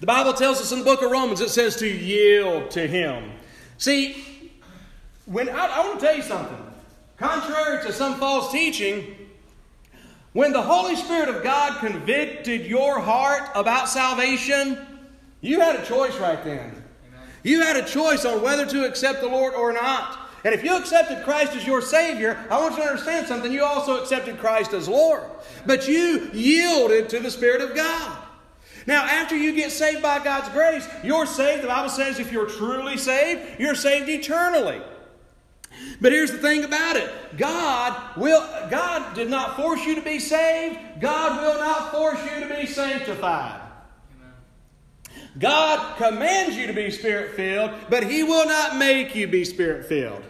The 0.00 0.06
Bible 0.06 0.32
tells 0.32 0.60
us 0.60 0.72
in 0.72 0.78
the 0.78 0.84
book 0.84 1.02
of 1.02 1.10
Romans, 1.10 1.40
it 1.40 1.50
says 1.50 1.76
to 1.76 1.86
yield 1.86 2.70
to 2.70 2.86
Him. 2.86 3.32
See, 3.78 4.52
when 5.26 5.48
I, 5.48 5.66
I 5.66 5.86
want 5.86 6.00
to 6.00 6.06
tell 6.06 6.16
you 6.16 6.22
something. 6.22 6.56
Contrary 7.18 7.84
to 7.84 7.92
some 7.92 8.14
false 8.14 8.52
teaching, 8.52 9.17
when 10.32 10.52
the 10.52 10.62
Holy 10.62 10.96
Spirit 10.96 11.28
of 11.28 11.42
God 11.42 11.78
convicted 11.80 12.66
your 12.66 13.00
heart 13.00 13.50
about 13.54 13.88
salvation, 13.88 14.78
you 15.40 15.60
had 15.60 15.76
a 15.76 15.84
choice 15.84 16.16
right 16.18 16.42
then. 16.44 16.84
You 17.42 17.60
had 17.60 17.76
a 17.76 17.84
choice 17.84 18.24
on 18.24 18.42
whether 18.42 18.66
to 18.66 18.84
accept 18.84 19.20
the 19.20 19.28
Lord 19.28 19.54
or 19.54 19.72
not. 19.72 20.18
And 20.44 20.54
if 20.54 20.62
you 20.62 20.76
accepted 20.76 21.24
Christ 21.24 21.54
as 21.54 21.66
your 21.66 21.80
Savior, 21.80 22.38
I 22.50 22.60
want 22.60 22.76
you 22.76 22.82
to 22.82 22.88
understand 22.88 23.26
something. 23.26 23.52
You 23.52 23.64
also 23.64 24.00
accepted 24.00 24.38
Christ 24.38 24.72
as 24.72 24.88
Lord. 24.88 25.22
But 25.66 25.88
you 25.88 26.30
yielded 26.32 27.08
to 27.10 27.20
the 27.20 27.30
Spirit 27.30 27.60
of 27.60 27.74
God. 27.74 28.18
Now, 28.86 29.04
after 29.04 29.36
you 29.36 29.54
get 29.54 29.70
saved 29.70 30.02
by 30.02 30.22
God's 30.22 30.48
grace, 30.50 30.88
you're 31.04 31.26
saved. 31.26 31.62
The 31.62 31.68
Bible 31.68 31.90
says 31.90 32.18
if 32.18 32.32
you're 32.32 32.46
truly 32.46 32.96
saved, 32.96 33.60
you're 33.60 33.74
saved 33.74 34.08
eternally. 34.08 34.80
But 36.00 36.12
here's 36.12 36.30
the 36.30 36.38
thing 36.38 36.64
about 36.64 36.96
it. 36.96 37.10
God 37.36 38.16
will 38.16 38.40
God 38.70 39.14
did 39.14 39.28
not 39.28 39.56
force 39.56 39.84
you 39.84 39.94
to 39.96 40.02
be 40.02 40.18
saved. 40.18 40.78
God 41.00 41.42
will 41.42 41.58
not 41.58 41.90
force 41.92 42.18
you 42.24 42.46
to 42.46 42.54
be 42.54 42.66
sanctified. 42.66 43.62
God 45.38 45.96
commands 45.96 46.56
you 46.56 46.66
to 46.66 46.72
be 46.72 46.90
spirit 46.90 47.34
filled, 47.34 47.72
but 47.90 48.04
He 48.04 48.22
will 48.22 48.46
not 48.46 48.76
make 48.76 49.14
you 49.14 49.28
be 49.28 49.44
spirit 49.44 49.86
filled. 49.86 50.22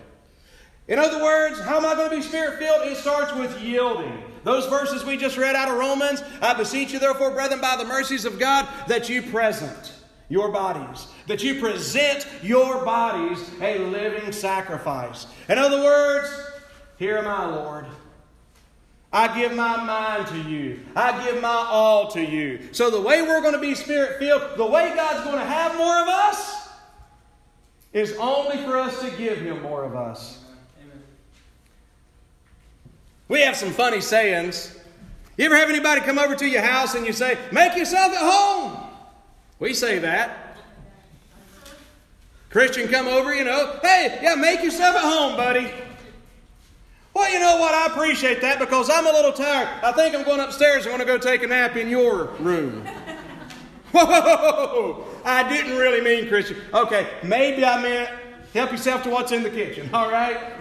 In 0.87 0.99
other 0.99 1.23
words, 1.23 1.61
how 1.61 1.77
am 1.77 1.87
I 1.87 1.95
going 1.95 2.11
to 2.11 2.17
be 2.17 2.23
spirit 2.23 2.59
filled? 2.59 2.89
It 2.89 2.97
starts 2.97 3.35
with 3.35 3.61
yielding. 3.61 4.25
Those 4.45 4.67
verses 4.67 5.05
we 5.05 5.19
just 5.19 5.37
read 5.37 5.55
out 5.55 5.69
of 5.69 5.77
Romans 5.77 6.23
I 6.41 6.55
beseech 6.55 6.93
you, 6.93 6.99
therefore, 6.99 7.31
brethren, 7.31 7.61
by 7.61 7.77
the 7.77 7.85
mercies 7.85 8.25
of 8.25 8.39
God, 8.39 8.67
that 8.89 9.09
you 9.09 9.23
present 9.23 9.95
your 10.29 10.51
bodies, 10.51 11.07
that 11.27 11.43
you 11.43 11.61
present 11.61 12.27
your 12.43 12.85
bodies 12.85 13.51
a 13.61 13.79
living 13.79 14.33
sacrifice. 14.33 15.27
In 15.49 15.59
other 15.59 15.83
words, 15.83 16.29
here 16.99 17.17
am 17.17 17.27
I, 17.27 17.47
Lord. 17.47 17.87
I 19.11 19.41
give 19.41 19.55
my 19.55 19.83
mind 19.83 20.27
to 20.29 20.51
you. 20.51 20.81
I 20.95 21.25
give 21.25 21.41
my 21.41 21.49
all 21.49 22.09
to 22.09 22.23
you. 22.23 22.61
So, 22.73 22.91
the 22.91 23.01
way 23.01 23.23
we're 23.23 23.41
going 23.41 23.55
to 23.55 23.61
be 23.61 23.75
spirit 23.75 24.19
filled, 24.19 24.59
the 24.59 24.67
way 24.67 24.93
God's 24.95 25.25
going 25.25 25.39
to 25.39 25.47
have 25.47 25.77
more 25.79 26.03
of 26.03 26.09
us, 26.09 26.69
is 27.95 28.15
only 28.19 28.59
for 28.65 28.79
us 28.79 29.01
to 29.01 29.11
give 29.17 29.39
Him 29.39 29.63
more 29.63 29.83
of 29.83 29.97
us. 29.97 30.45
Amen. 30.83 31.03
We 33.29 33.41
have 33.41 33.57
some 33.57 33.71
funny 33.71 34.03
sayings. 34.03 34.79
You 35.39 35.47
ever 35.47 35.57
have 35.57 35.71
anybody 35.71 36.03
come 36.03 36.19
over 36.19 36.37
to 36.37 36.47
your 36.47 36.63
house 36.63 36.95
and 36.95 37.07
you 37.07 37.15
say, 37.15 37.39
Make 37.51 37.77
yourself 37.77 38.13
at 38.13 38.21
home? 38.21 38.88
We 39.59 39.75
say 39.75 39.99
that. 39.99 40.57
Christian 42.51 42.89
come 42.89 43.09
over, 43.09 43.35
you 43.35 43.45
know, 43.45 43.79
hey, 43.83 44.19
yeah, 44.23 44.35
make 44.35 44.63
yourself 44.63 44.97
at 44.97 45.03
home, 45.03 45.37
buddy. 45.37 45.71
Well, 47.13 47.31
you 47.33 47.41
know 47.41 47.57
what? 47.57 47.75
I 47.75 47.87
appreciate 47.87 48.41
that 48.43 48.59
because 48.59 48.89
I'm 48.89 49.07
a 49.07 49.11
little 49.11 49.33
tired. 49.33 49.69
I 49.83 49.93
think 49.93 50.15
I'm 50.15 50.25
going 50.25 50.41
upstairs. 50.41 50.87
I 50.87 50.91
want 50.91 51.01
to 51.01 51.07
go 51.07 51.19
take 51.19 51.43
a 51.43 51.47
nap 51.47 51.77
in 51.77 51.89
your 51.89 52.27
room. 52.39 52.87
Whoa! 53.93 55.05
I 55.25 55.49
didn't 55.49 55.77
really 55.77 56.01
mean 56.01 56.29
Christian. 56.29 56.59
Okay, 56.73 57.09
maybe 57.23 57.65
I 57.65 57.83
meant 57.83 58.11
help 58.55 58.71
yourself 58.71 59.03
to 59.03 59.11
what's 59.11 59.33
in 59.33 59.43
the 59.43 59.51
kitchen. 59.51 59.91
All 59.95 60.11
right. 60.11 60.55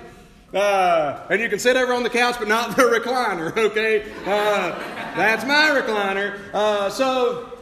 Uh, 0.54 1.28
and 1.30 1.42
you 1.42 1.50
can 1.50 1.60
sit 1.60 1.76
over 1.76 1.94
on 1.94 2.04
the 2.04 2.10
couch, 2.10 2.38
but 2.40 2.48
not 2.48 2.76
the 2.76 2.84
recliner. 3.00 3.56
Okay, 3.56 4.10
uh, 4.26 4.72
that's 5.16 5.46
my 5.46 5.80
recliner. 5.80 6.40
Uh, 6.54 6.90
so 6.90 7.57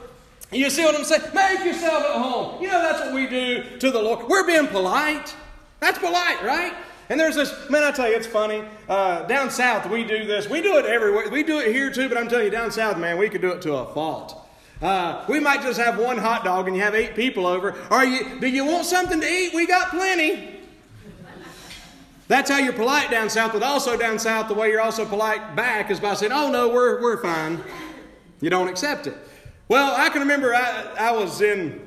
you 0.51 0.69
see 0.69 0.83
what 0.83 0.95
I'm 0.95 1.03
saying? 1.03 1.23
Make 1.33 1.65
yourself 1.65 2.03
at 2.03 2.21
home. 2.21 2.61
You 2.61 2.67
know, 2.67 2.81
that's 2.81 3.01
what 3.01 3.13
we 3.13 3.27
do 3.27 3.63
to 3.79 3.91
the 3.91 4.01
Lord. 4.01 4.27
We're 4.27 4.45
being 4.45 4.67
polite. 4.67 5.35
That's 5.79 5.97
polite, 5.97 6.43
right? 6.43 6.73
And 7.09 7.19
there's 7.19 7.35
this, 7.35 7.69
man, 7.69 7.83
I 7.83 7.91
tell 7.91 8.09
you, 8.09 8.15
it's 8.15 8.25
funny. 8.27 8.63
Uh, 8.89 9.23
down 9.23 9.51
south, 9.51 9.89
we 9.89 10.03
do 10.03 10.25
this. 10.25 10.49
We 10.49 10.61
do 10.61 10.77
it 10.77 10.85
everywhere. 10.85 11.29
We 11.29 11.43
do 11.43 11.59
it 11.59 11.71
here 11.71 11.91
too, 11.91 12.09
but 12.09 12.17
I'm 12.17 12.27
telling 12.27 12.45
you, 12.45 12.51
down 12.51 12.71
south, 12.71 12.97
man, 12.97 13.17
we 13.17 13.29
could 13.29 13.41
do 13.41 13.51
it 13.51 13.61
to 13.63 13.75
a 13.75 13.93
fault. 13.93 14.41
Uh, 14.81 15.23
we 15.29 15.39
might 15.39 15.61
just 15.61 15.79
have 15.79 15.99
one 15.99 16.17
hot 16.17 16.43
dog 16.43 16.67
and 16.67 16.75
you 16.75 16.81
have 16.81 16.95
eight 16.95 17.15
people 17.15 17.45
over. 17.45 17.75
Are 17.91 18.05
you, 18.05 18.39
do 18.39 18.47
you 18.47 18.65
want 18.65 18.85
something 18.85 19.21
to 19.21 19.27
eat? 19.27 19.53
We 19.53 19.67
got 19.67 19.89
plenty. 19.89 20.51
That's 22.27 22.49
how 22.49 22.57
you're 22.57 22.73
polite 22.73 23.11
down 23.11 23.29
south, 23.29 23.53
but 23.53 23.61
also 23.61 23.95
down 23.95 24.17
south, 24.17 24.47
the 24.47 24.55
way 24.55 24.69
you're 24.69 24.81
also 24.81 25.05
polite 25.05 25.55
back 25.55 25.91
is 25.91 25.99
by 25.99 26.15
saying, 26.15 26.31
oh 26.31 26.49
no, 26.49 26.69
we're, 26.69 26.99
we're 27.01 27.21
fine. 27.21 27.63
You 28.41 28.49
don't 28.49 28.67
accept 28.67 29.05
it. 29.05 29.15
Well, 29.67 29.95
I 29.95 30.09
can 30.09 30.21
remember 30.21 30.53
I, 30.53 30.93
I 30.97 31.11
was 31.11 31.41
in, 31.41 31.81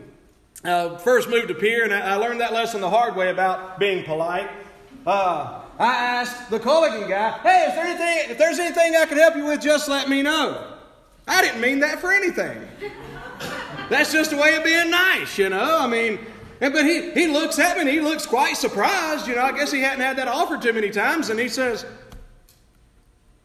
uh, 0.65 0.97
first 0.99 1.29
moved 1.29 1.49
to 1.49 1.55
Pierre, 1.55 1.85
and 1.85 1.95
I, 1.95 2.01
I, 2.01 2.15
learned 2.17 2.41
that 2.41 2.53
lesson 2.53 2.81
the 2.81 2.91
hard 2.91 3.15
way 3.15 3.31
about 3.31 3.79
being 3.79 4.05
polite. 4.05 4.51
Uh, 5.07 5.61
I 5.79 5.95
asked 5.95 6.51
the 6.51 6.59
Culligan 6.59 7.09
guy, 7.09 7.39
hey, 7.39 7.67
is 7.69 7.75
there 7.75 7.85
anything, 7.85 8.33
if 8.33 8.39
there's 8.39 8.59
anything 8.59 8.97
I 8.97 9.07
can 9.07 9.17
help 9.17 9.37
you 9.37 9.47
with, 9.47 9.61
just 9.61 9.89
let 9.89 10.09
me 10.09 10.23
know. 10.23 10.75
I 11.29 11.41
didn't 11.41 11.61
mean 11.61 11.79
that 11.81 12.01
for 12.01 12.11
anything. 12.11 12.67
That's 13.89 14.13
just 14.13 14.33
a 14.33 14.37
way 14.37 14.57
of 14.57 14.65
being 14.65 14.91
nice, 14.91 15.39
you 15.39 15.49
know? 15.49 15.79
I 15.79 15.87
mean, 15.87 16.19
but 16.59 16.85
he, 16.85 17.13
he 17.13 17.29
looks 17.29 17.61
at 17.61 17.77
me 17.77 17.83
and 17.83 17.91
he 17.91 18.01
looks 18.01 18.27
quite 18.27 18.57
surprised. 18.57 19.29
You 19.29 19.37
know, 19.37 19.43
I 19.43 19.53
guess 19.53 19.71
he 19.71 19.81
hadn't 19.81 20.01
had 20.01 20.19
that 20.19 20.27
offered 20.27 20.63
too 20.63 20.73
many 20.73 20.91
times. 20.91 21.31
And 21.31 21.39
he 21.39 21.49
says, 21.49 21.87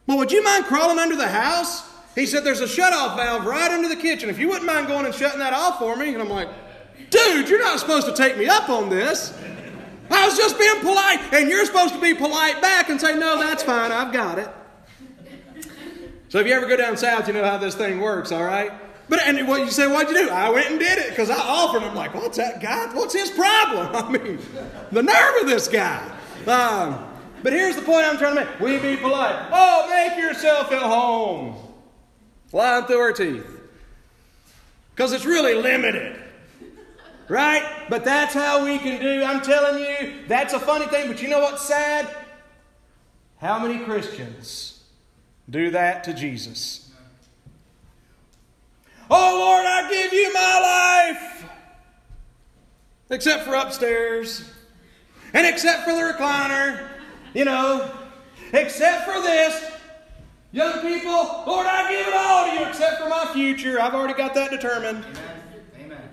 Well, 0.07 0.17
would 0.17 0.31
you 0.31 0.43
mind 0.43 0.65
crawling 0.65 0.97
under 0.97 1.15
the 1.15 1.27
house? 1.27 1.92
He 2.15 2.25
said, 2.25 2.43
There's 2.43 2.61
a 2.61 2.67
shut-off 2.67 3.17
valve 3.17 3.45
right 3.45 3.71
under 3.71 3.89
the 3.89 3.95
kitchen. 3.95 4.29
If 4.29 4.39
you 4.39 4.47
wouldn't 4.47 4.65
mind 4.65 4.87
going 4.87 5.05
and 5.05 5.15
shutting 5.15 5.39
that 5.39 5.53
off 5.53 5.79
for 5.79 5.95
me. 5.95 6.13
And 6.13 6.21
I'm 6.21 6.29
like, 6.29 6.49
Dude, 7.09 7.49
you're 7.49 7.61
not 7.61 7.79
supposed 7.79 8.07
to 8.07 8.13
take 8.13 8.37
me 8.37 8.47
up 8.47 8.69
on 8.69 8.89
this. 8.89 9.37
I 10.11 10.25
was 10.25 10.37
just 10.37 10.59
being 10.59 10.79
polite. 10.81 11.19
And 11.33 11.49
you're 11.49 11.65
supposed 11.65 11.93
to 11.95 12.01
be 12.01 12.13
polite 12.13 12.61
back 12.61 12.89
and 12.89 12.99
say, 12.99 13.17
No, 13.17 13.39
that's 13.39 13.63
fine. 13.63 13.91
I've 13.91 14.13
got 14.13 14.39
it. 14.39 14.49
So 16.29 16.39
if 16.39 16.47
you 16.47 16.53
ever 16.53 16.67
go 16.67 16.75
down 16.75 16.97
south, 16.97 17.27
you 17.27 17.33
know 17.33 17.43
how 17.43 17.57
this 17.57 17.75
thing 17.75 17.99
works, 17.99 18.31
all 18.31 18.43
right? 18.43 18.71
But 19.07 19.19
and 19.27 19.47
what 19.47 19.59
you 19.59 19.69
say, 19.69 19.85
what'd 19.85 20.09
you 20.09 20.25
do? 20.25 20.31
I 20.31 20.49
went 20.49 20.71
and 20.71 20.79
did 20.79 20.97
it 20.97 21.09
because 21.09 21.29
I 21.29 21.37
offered. 21.37 21.83
I'm 21.83 21.93
like, 21.93 22.15
what's 22.15 22.37
that 22.37 22.59
guy? 22.59 22.91
What's 22.95 23.13
his 23.13 23.29
problem? 23.29 23.95
I 23.95 24.09
mean, 24.09 24.39
the 24.91 25.03
nerve 25.03 25.41
of 25.41 25.47
this 25.47 25.67
guy. 25.67 26.09
Um, 26.47 27.05
but 27.43 27.53
here's 27.53 27.75
the 27.75 27.83
point 27.83 28.07
I'm 28.07 28.17
trying 28.17 28.35
to 28.35 28.45
make. 28.45 28.59
We 28.59 28.79
be 28.79 28.97
polite. 28.97 29.47
Oh, 29.51 29.87
make 29.89 30.17
yourself 30.17 30.71
at 30.71 30.81
home 30.81 31.72
lying 32.53 32.85
through 32.85 32.99
our 32.99 33.11
teeth. 33.11 33.59
Because 34.95 35.11
it's 35.11 35.25
really 35.25 35.55
limited. 35.55 36.17
Right? 37.27 37.63
But 37.89 38.05
that's 38.05 38.33
how 38.33 38.63
we 38.63 38.77
can 38.77 39.01
do. 39.01 39.23
I'm 39.23 39.41
telling 39.41 39.83
you, 39.83 40.13
that's 40.27 40.53
a 40.53 40.59
funny 40.59 40.85
thing, 40.85 41.07
but 41.07 41.21
you 41.21 41.27
know 41.27 41.39
what's 41.39 41.63
sad? 41.63 42.07
How 43.39 43.59
many 43.59 43.83
Christians 43.83 44.83
do 45.49 45.71
that 45.71 46.03
to 46.05 46.13
Jesus? 46.13 46.91
Oh 49.09 49.37
Lord, 49.39 49.65
I 49.65 49.89
give 49.89 50.13
you 50.13 50.33
my 50.33 51.11
life. 51.11 51.49
Except 53.09 53.43
for 53.43 53.53
upstairs. 53.53 54.49
And 55.33 55.45
except 55.45 55.83
for 55.83 55.93
the 55.93 56.01
recliner. 56.01 56.87
You 57.33 57.45
know. 57.45 57.91
Except 58.53 59.05
for 59.05 59.21
this. 59.21 59.72
Young 60.53 60.81
people, 60.81 61.43
Lord, 61.47 61.65
I 61.65 61.89
give 61.89 62.07
it 62.07 62.13
all 62.13 62.47
to 62.47 62.53
you 62.53 62.69
except 62.69 63.01
for 63.01 63.09
my 63.09 63.25
future. 63.33 63.81
I've 63.81 63.95
already 63.95 64.13
got 64.13 64.35
that 64.35 64.51
determined. 64.51 65.03
Amen. 65.03 65.41
Amen. 65.79 66.09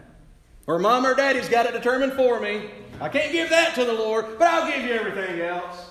Or 0.67 0.79
mom 0.79 1.05
or 1.05 1.15
daddy's 1.15 1.51
got 1.51 1.67
it 1.67 1.73
determined 1.73 2.15
for 2.15 2.41
me. 2.41 2.71
I 3.03 3.11
can't 3.11 3.33
give 3.33 3.51
that 3.51 3.75
to 3.75 3.85
the 3.85 3.93
Lord, 3.93 4.39
but 4.39 4.49
I'll 4.49 4.67
give 4.67 4.83
you 4.83 4.95
everything 4.95 5.43
else. 5.43 5.91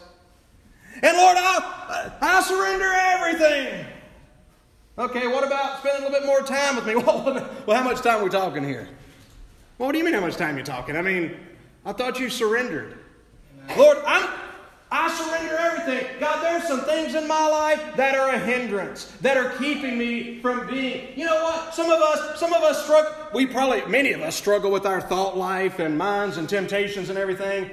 And 1.03 1.15
Lord, 1.15 1.37
I'll, 1.39 2.13
I'll 2.21 2.41
surrender 2.41 2.91
everything. 2.91 3.85
Okay, 4.97 5.27
what 5.27 5.45
about 5.45 5.79
spending 5.79 6.01
a 6.01 6.09
little 6.09 6.19
bit 6.19 6.25
more 6.25 6.41
time 6.41 6.75
with 6.75 6.87
me? 6.87 6.95
Well, 7.67 7.77
how 7.77 7.83
much 7.83 8.01
time 8.01 8.21
are 8.21 8.23
we 8.23 8.31
talking 8.31 8.63
here? 8.63 8.89
Well, 9.77 9.85
what 9.85 9.91
do 9.91 9.99
you 9.99 10.03
mean 10.03 10.15
how 10.15 10.21
much 10.21 10.37
time 10.37 10.57
you 10.57 10.63
talking? 10.63 10.97
I 10.97 11.03
mean, 11.03 11.37
I 11.85 11.93
thought 11.93 12.19
you 12.19 12.31
surrendered. 12.31 12.97
Amen. 13.65 13.77
Lord, 13.77 13.97
I'm 14.07 14.27
I 14.91 15.07
surrender 15.09 15.55
everything. 15.55 16.19
God, 16.19 16.43
there's 16.43 16.67
some 16.67 16.81
things 16.81 17.13
in 17.13 17.27
my 17.27 17.47
life 17.47 17.95
that 17.95 18.15
are 18.15 18.31
a 18.31 18.39
hindrance, 18.39 19.05
that 19.21 19.37
are 19.37 19.51
keeping 19.57 19.99
me 19.99 20.39
from 20.39 20.65
being. 20.65 21.15
You 21.15 21.25
know 21.25 21.43
what? 21.43 21.75
Some 21.75 21.91
of 21.91 22.01
us, 22.01 22.39
some 22.39 22.53
of 22.53 22.63
us 22.63 22.83
struggle. 22.83 23.11
We 23.31 23.45
probably, 23.45 23.85
many 23.85 24.13
of 24.13 24.21
us 24.21 24.35
struggle 24.35 24.71
with 24.71 24.87
our 24.87 24.99
thought 24.99 25.37
life 25.37 25.77
and 25.77 25.95
minds 25.95 26.37
and 26.37 26.49
temptations 26.49 27.09
and 27.09 27.19
everything. 27.19 27.69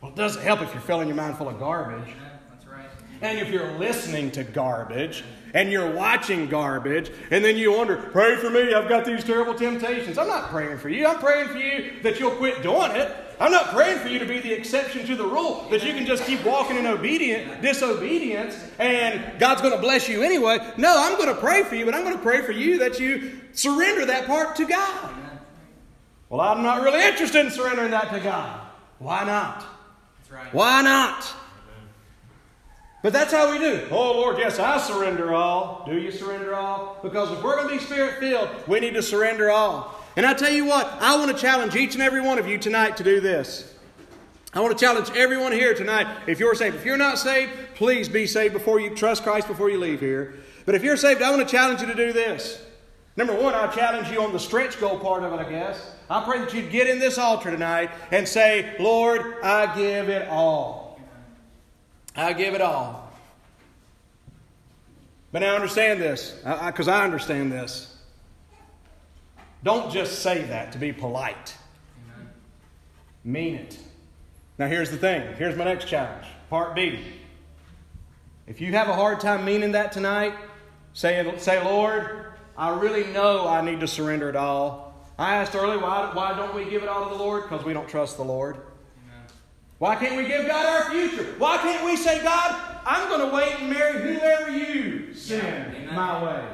Well, 0.00 0.12
it 0.12 0.16
doesn't 0.16 0.42
help 0.42 0.62
if 0.62 0.72
you're 0.72 0.80
filling 0.82 1.08
your 1.08 1.16
mind 1.16 1.36
full 1.36 1.48
of 1.48 1.58
garbage. 1.58 2.14
That's 2.52 2.66
right. 2.66 2.86
And 3.20 3.40
if 3.40 3.50
you're 3.50 3.72
listening 3.72 4.30
to 4.32 4.44
garbage 4.44 5.24
and 5.54 5.72
you're 5.72 5.90
watching 5.90 6.48
garbage, 6.48 7.10
and 7.32 7.44
then 7.44 7.56
you 7.56 7.72
wonder, 7.72 7.96
pray 7.96 8.36
for 8.36 8.48
me, 8.48 8.72
I've 8.72 8.88
got 8.88 9.04
these 9.04 9.24
terrible 9.24 9.54
temptations. 9.54 10.18
I'm 10.18 10.28
not 10.28 10.50
praying 10.50 10.78
for 10.78 10.88
you. 10.88 11.04
I'm 11.04 11.18
praying 11.18 11.48
for 11.48 11.58
you 11.58 12.00
that 12.04 12.20
you'll 12.20 12.30
quit 12.30 12.62
doing 12.62 12.92
it. 12.92 13.12
I'm 13.40 13.50
not 13.50 13.70
praying 13.70 14.00
for 14.00 14.08
you 14.08 14.18
to 14.18 14.26
be 14.26 14.38
the 14.38 14.52
exception 14.52 15.06
to 15.06 15.16
the 15.16 15.24
rule, 15.24 15.66
that 15.70 15.82
you 15.82 15.94
can 15.94 16.04
just 16.04 16.24
keep 16.24 16.44
walking 16.44 16.76
in 16.76 16.86
obedient, 16.86 17.62
disobedience, 17.62 18.54
and 18.78 19.38
God's 19.40 19.62
going 19.62 19.72
to 19.72 19.80
bless 19.80 20.10
you 20.10 20.22
anyway. 20.22 20.58
No, 20.76 20.94
I'm 20.94 21.16
going 21.16 21.34
to 21.34 21.40
pray 21.40 21.64
for 21.64 21.74
you, 21.74 21.86
but 21.86 21.94
I'm 21.94 22.04
going 22.04 22.16
to 22.16 22.22
pray 22.22 22.42
for 22.42 22.52
you 22.52 22.78
that 22.80 23.00
you 23.00 23.40
surrender 23.52 24.04
that 24.04 24.26
part 24.26 24.56
to 24.56 24.66
God. 24.66 25.14
Well, 26.28 26.42
I'm 26.42 26.62
not 26.62 26.82
really 26.82 27.02
interested 27.02 27.46
in 27.46 27.50
surrendering 27.50 27.92
that 27.92 28.12
to 28.12 28.20
God. 28.20 28.60
Why 28.98 29.24
not? 29.24 29.64
Right. 30.30 30.52
Why 30.52 30.82
not? 30.82 31.26
But 33.02 33.14
that's 33.14 33.32
how 33.32 33.50
we 33.50 33.58
do. 33.58 33.88
Oh, 33.90 34.12
Lord, 34.12 34.36
yes, 34.36 34.58
I 34.58 34.78
surrender 34.78 35.34
all. 35.34 35.84
Do 35.86 35.96
you 35.96 36.12
surrender 36.12 36.54
all? 36.54 36.98
Because 37.02 37.32
if 37.32 37.42
we're 37.42 37.56
going 37.56 37.68
to 37.68 37.74
be 37.74 37.82
spirit 37.82 38.20
filled, 38.20 38.50
we 38.68 38.78
need 38.78 38.92
to 38.94 39.02
surrender 39.02 39.50
all. 39.50 39.99
And 40.16 40.26
I 40.26 40.34
tell 40.34 40.50
you 40.50 40.64
what, 40.64 40.86
I 41.00 41.16
want 41.16 41.30
to 41.34 41.40
challenge 41.40 41.76
each 41.76 41.94
and 41.94 42.02
every 42.02 42.20
one 42.20 42.38
of 42.38 42.48
you 42.48 42.58
tonight 42.58 42.96
to 42.96 43.04
do 43.04 43.20
this. 43.20 43.72
I 44.52 44.60
want 44.60 44.76
to 44.76 44.84
challenge 44.84 45.10
everyone 45.14 45.52
here 45.52 45.74
tonight. 45.74 46.08
If 46.26 46.40
you're 46.40 46.54
saved, 46.56 46.74
if 46.76 46.84
you're 46.84 46.96
not 46.96 47.18
saved, 47.18 47.52
please 47.76 48.08
be 48.08 48.26
saved 48.26 48.52
before 48.52 48.80
you 48.80 48.94
trust 48.96 49.22
Christ 49.22 49.46
before 49.46 49.70
you 49.70 49.78
leave 49.78 50.00
here. 50.00 50.34
But 50.66 50.74
if 50.74 50.82
you're 50.82 50.96
saved, 50.96 51.22
I 51.22 51.30
want 51.30 51.46
to 51.46 51.50
challenge 51.50 51.80
you 51.80 51.86
to 51.86 51.94
do 51.94 52.12
this. 52.12 52.60
Number 53.16 53.34
one, 53.34 53.54
I 53.54 53.68
challenge 53.68 54.08
you 54.08 54.22
on 54.22 54.32
the 54.32 54.38
stretch 54.38 54.80
goal 54.80 54.98
part 54.98 55.22
of 55.22 55.32
it, 55.32 55.44
I 55.44 55.48
guess. 55.48 55.92
I 56.08 56.24
pray 56.24 56.40
that 56.40 56.52
you'd 56.52 56.70
get 56.70 56.88
in 56.88 56.98
this 56.98 57.18
altar 57.18 57.50
tonight 57.50 57.90
and 58.10 58.26
say, 58.26 58.76
Lord, 58.80 59.36
I 59.42 59.74
give 59.76 60.08
it 60.08 60.26
all. 60.28 61.00
I 62.16 62.32
give 62.32 62.54
it 62.54 62.60
all. 62.60 63.12
But 65.32 65.40
now 65.40 65.54
understand 65.54 66.00
this, 66.00 66.32
because 66.42 66.88
I, 66.88 66.96
I, 66.96 67.02
I 67.02 67.04
understand 67.04 67.52
this. 67.52 67.89
Don't 69.62 69.92
just 69.92 70.20
say 70.20 70.42
that 70.44 70.72
to 70.72 70.78
be 70.78 70.92
polite. 70.92 71.54
Amen. 72.14 72.30
Mean 73.24 73.54
it. 73.56 73.78
Now, 74.58 74.66
here's 74.68 74.90
the 74.90 74.96
thing. 74.96 75.34
Here's 75.36 75.56
my 75.56 75.64
next 75.64 75.86
challenge. 75.86 76.26
Part 76.48 76.74
B. 76.74 77.00
If 78.46 78.60
you 78.60 78.72
have 78.72 78.88
a 78.88 78.94
hard 78.94 79.20
time 79.20 79.44
meaning 79.44 79.72
that 79.72 79.92
tonight, 79.92 80.34
say, 80.92 81.32
say 81.38 81.64
Lord, 81.64 82.26
I 82.56 82.78
really 82.78 83.10
know 83.12 83.46
I 83.46 83.62
need 83.62 83.80
to 83.80 83.86
surrender 83.86 84.28
it 84.28 84.36
all. 84.36 84.94
I 85.18 85.36
asked 85.36 85.54
earlier, 85.54 85.78
why, 85.78 86.10
why 86.14 86.34
don't 86.34 86.54
we 86.54 86.64
give 86.64 86.82
it 86.82 86.88
all 86.88 87.04
to 87.04 87.16
the 87.16 87.22
Lord? 87.22 87.44
Because 87.44 87.64
we 87.64 87.72
don't 87.72 87.88
trust 87.88 88.16
the 88.16 88.24
Lord. 88.24 88.56
Amen. 88.56 89.26
Why 89.78 89.96
can't 89.96 90.16
we 90.16 90.26
give 90.26 90.46
God 90.46 90.66
our 90.66 90.90
future? 90.90 91.34
Why 91.38 91.58
can't 91.58 91.84
we 91.84 91.96
say, 91.96 92.22
God, 92.22 92.80
I'm 92.84 93.08
going 93.08 93.28
to 93.28 93.34
wait 93.34 93.60
and 93.60 93.70
marry 93.70 94.14
whoever 94.14 94.50
you 94.50 95.14
send 95.14 95.74
yeah. 95.74 95.94
my 95.94 96.24
way? 96.24 96.44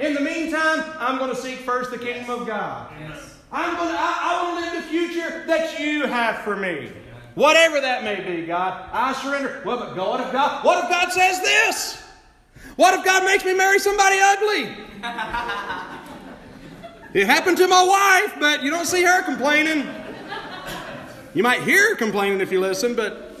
In 0.00 0.14
the 0.14 0.20
meantime, 0.20 0.82
I'm 0.98 1.18
going 1.18 1.28
to 1.30 1.36
seek 1.36 1.58
first 1.58 1.90
the 1.90 1.98
kingdom 1.98 2.30
of 2.30 2.46
God. 2.46 2.90
Yes. 2.98 3.36
I'm 3.52 3.76
going 3.76 3.88
to, 3.88 3.94
I, 3.98 4.18
I 4.22 4.42
want 4.42 4.64
to 4.64 4.70
live 4.72 4.82
the 4.82 4.88
future 4.88 5.44
that 5.46 5.78
you 5.78 6.06
have 6.06 6.38
for 6.38 6.56
me. 6.56 6.90
Whatever 7.34 7.80
that 7.80 8.02
may 8.02 8.20
be, 8.20 8.46
God, 8.46 8.88
I 8.92 9.12
surrender. 9.12 9.62
Well, 9.64 9.78
but 9.78 9.94
God, 9.94 10.26
if 10.26 10.32
God, 10.32 10.64
what 10.64 10.82
if 10.82 10.90
God 10.90 11.12
says 11.12 11.40
this? 11.40 12.02
What 12.76 12.94
if 12.94 13.04
God 13.04 13.24
makes 13.24 13.44
me 13.44 13.54
marry 13.54 13.78
somebody 13.78 14.16
ugly? 14.20 14.74
it 17.20 17.26
happened 17.26 17.58
to 17.58 17.68
my 17.68 17.82
wife, 17.82 18.36
but 18.40 18.62
you 18.62 18.70
don't 18.70 18.86
see 18.86 19.02
her 19.02 19.22
complaining. 19.22 19.86
You 21.34 21.42
might 21.42 21.62
hear 21.62 21.90
her 21.90 21.96
complaining 21.96 22.40
if 22.40 22.50
you 22.50 22.58
listen, 22.60 22.94
but 22.96 23.38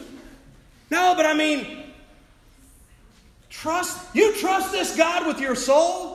no, 0.90 1.14
but 1.16 1.24
I 1.24 1.32
mean, 1.34 1.84
trust. 3.48 4.14
You 4.14 4.34
trust 4.36 4.72
this 4.72 4.96
God 4.96 5.26
with 5.26 5.40
your 5.40 5.54
soul? 5.54 6.09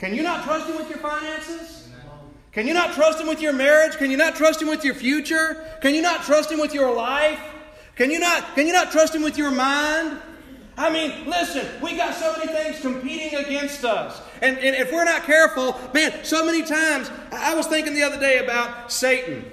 Can 0.00 0.14
you 0.14 0.22
not 0.22 0.44
trust 0.44 0.66
Him 0.66 0.76
with 0.76 0.88
your 0.88 0.98
finances? 0.98 1.88
Can 2.52 2.66
you 2.66 2.72
not 2.72 2.94
trust 2.94 3.20
Him 3.20 3.26
with 3.26 3.42
your 3.42 3.52
marriage? 3.52 3.98
Can 3.98 4.10
you 4.10 4.16
not 4.16 4.34
trust 4.34 4.62
Him 4.62 4.68
with 4.68 4.82
your 4.82 4.94
future? 4.94 5.62
Can 5.82 5.94
you 5.94 6.00
not 6.00 6.22
trust 6.22 6.50
Him 6.50 6.58
with 6.58 6.72
your 6.72 6.92
life? 6.94 7.38
Can 7.96 8.10
you 8.10 8.18
not, 8.18 8.54
can 8.54 8.66
you 8.66 8.72
not 8.72 8.90
trust 8.90 9.14
Him 9.14 9.20
with 9.20 9.36
your 9.36 9.50
mind? 9.50 10.18
I 10.78 10.90
mean, 10.90 11.28
listen, 11.28 11.66
we 11.82 11.98
got 11.98 12.14
so 12.14 12.34
many 12.38 12.50
things 12.50 12.80
competing 12.80 13.38
against 13.38 13.84
us. 13.84 14.22
And, 14.40 14.56
and 14.56 14.74
if 14.74 14.90
we're 14.90 15.04
not 15.04 15.24
careful, 15.24 15.78
man, 15.92 16.24
so 16.24 16.46
many 16.46 16.62
times, 16.62 17.10
I 17.30 17.54
was 17.54 17.66
thinking 17.66 17.92
the 17.94 18.02
other 18.02 18.18
day 18.18 18.38
about 18.38 18.90
Satan. 18.90 19.44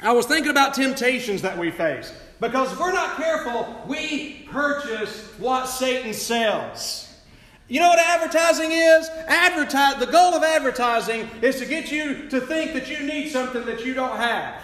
I 0.00 0.12
was 0.12 0.24
thinking 0.24 0.50
about 0.50 0.72
temptations 0.72 1.42
that 1.42 1.58
we 1.58 1.70
face. 1.70 2.14
Because 2.40 2.72
if 2.72 2.80
we're 2.80 2.94
not 2.94 3.16
careful, 3.16 3.84
we 3.86 4.48
purchase 4.50 5.34
what 5.38 5.66
Satan 5.66 6.14
sells. 6.14 7.05
You 7.68 7.80
know 7.80 7.88
what 7.88 7.98
advertising 7.98 8.70
is? 8.70 9.08
Advertise, 9.26 9.96
the 9.96 10.06
goal 10.06 10.34
of 10.34 10.44
advertising 10.44 11.28
is 11.42 11.58
to 11.58 11.66
get 11.66 11.90
you 11.90 12.28
to 12.28 12.40
think 12.40 12.74
that 12.74 12.88
you 12.88 13.04
need 13.04 13.30
something 13.30 13.64
that 13.66 13.84
you 13.84 13.92
don't 13.92 14.16
have. 14.16 14.62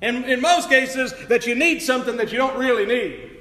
And 0.00 0.24
in 0.26 0.40
most 0.40 0.68
cases, 0.68 1.12
that 1.26 1.46
you 1.46 1.54
need 1.54 1.80
something 1.80 2.16
that 2.18 2.30
you 2.30 2.38
don't 2.38 2.56
really 2.56 2.86
need. 2.86 3.38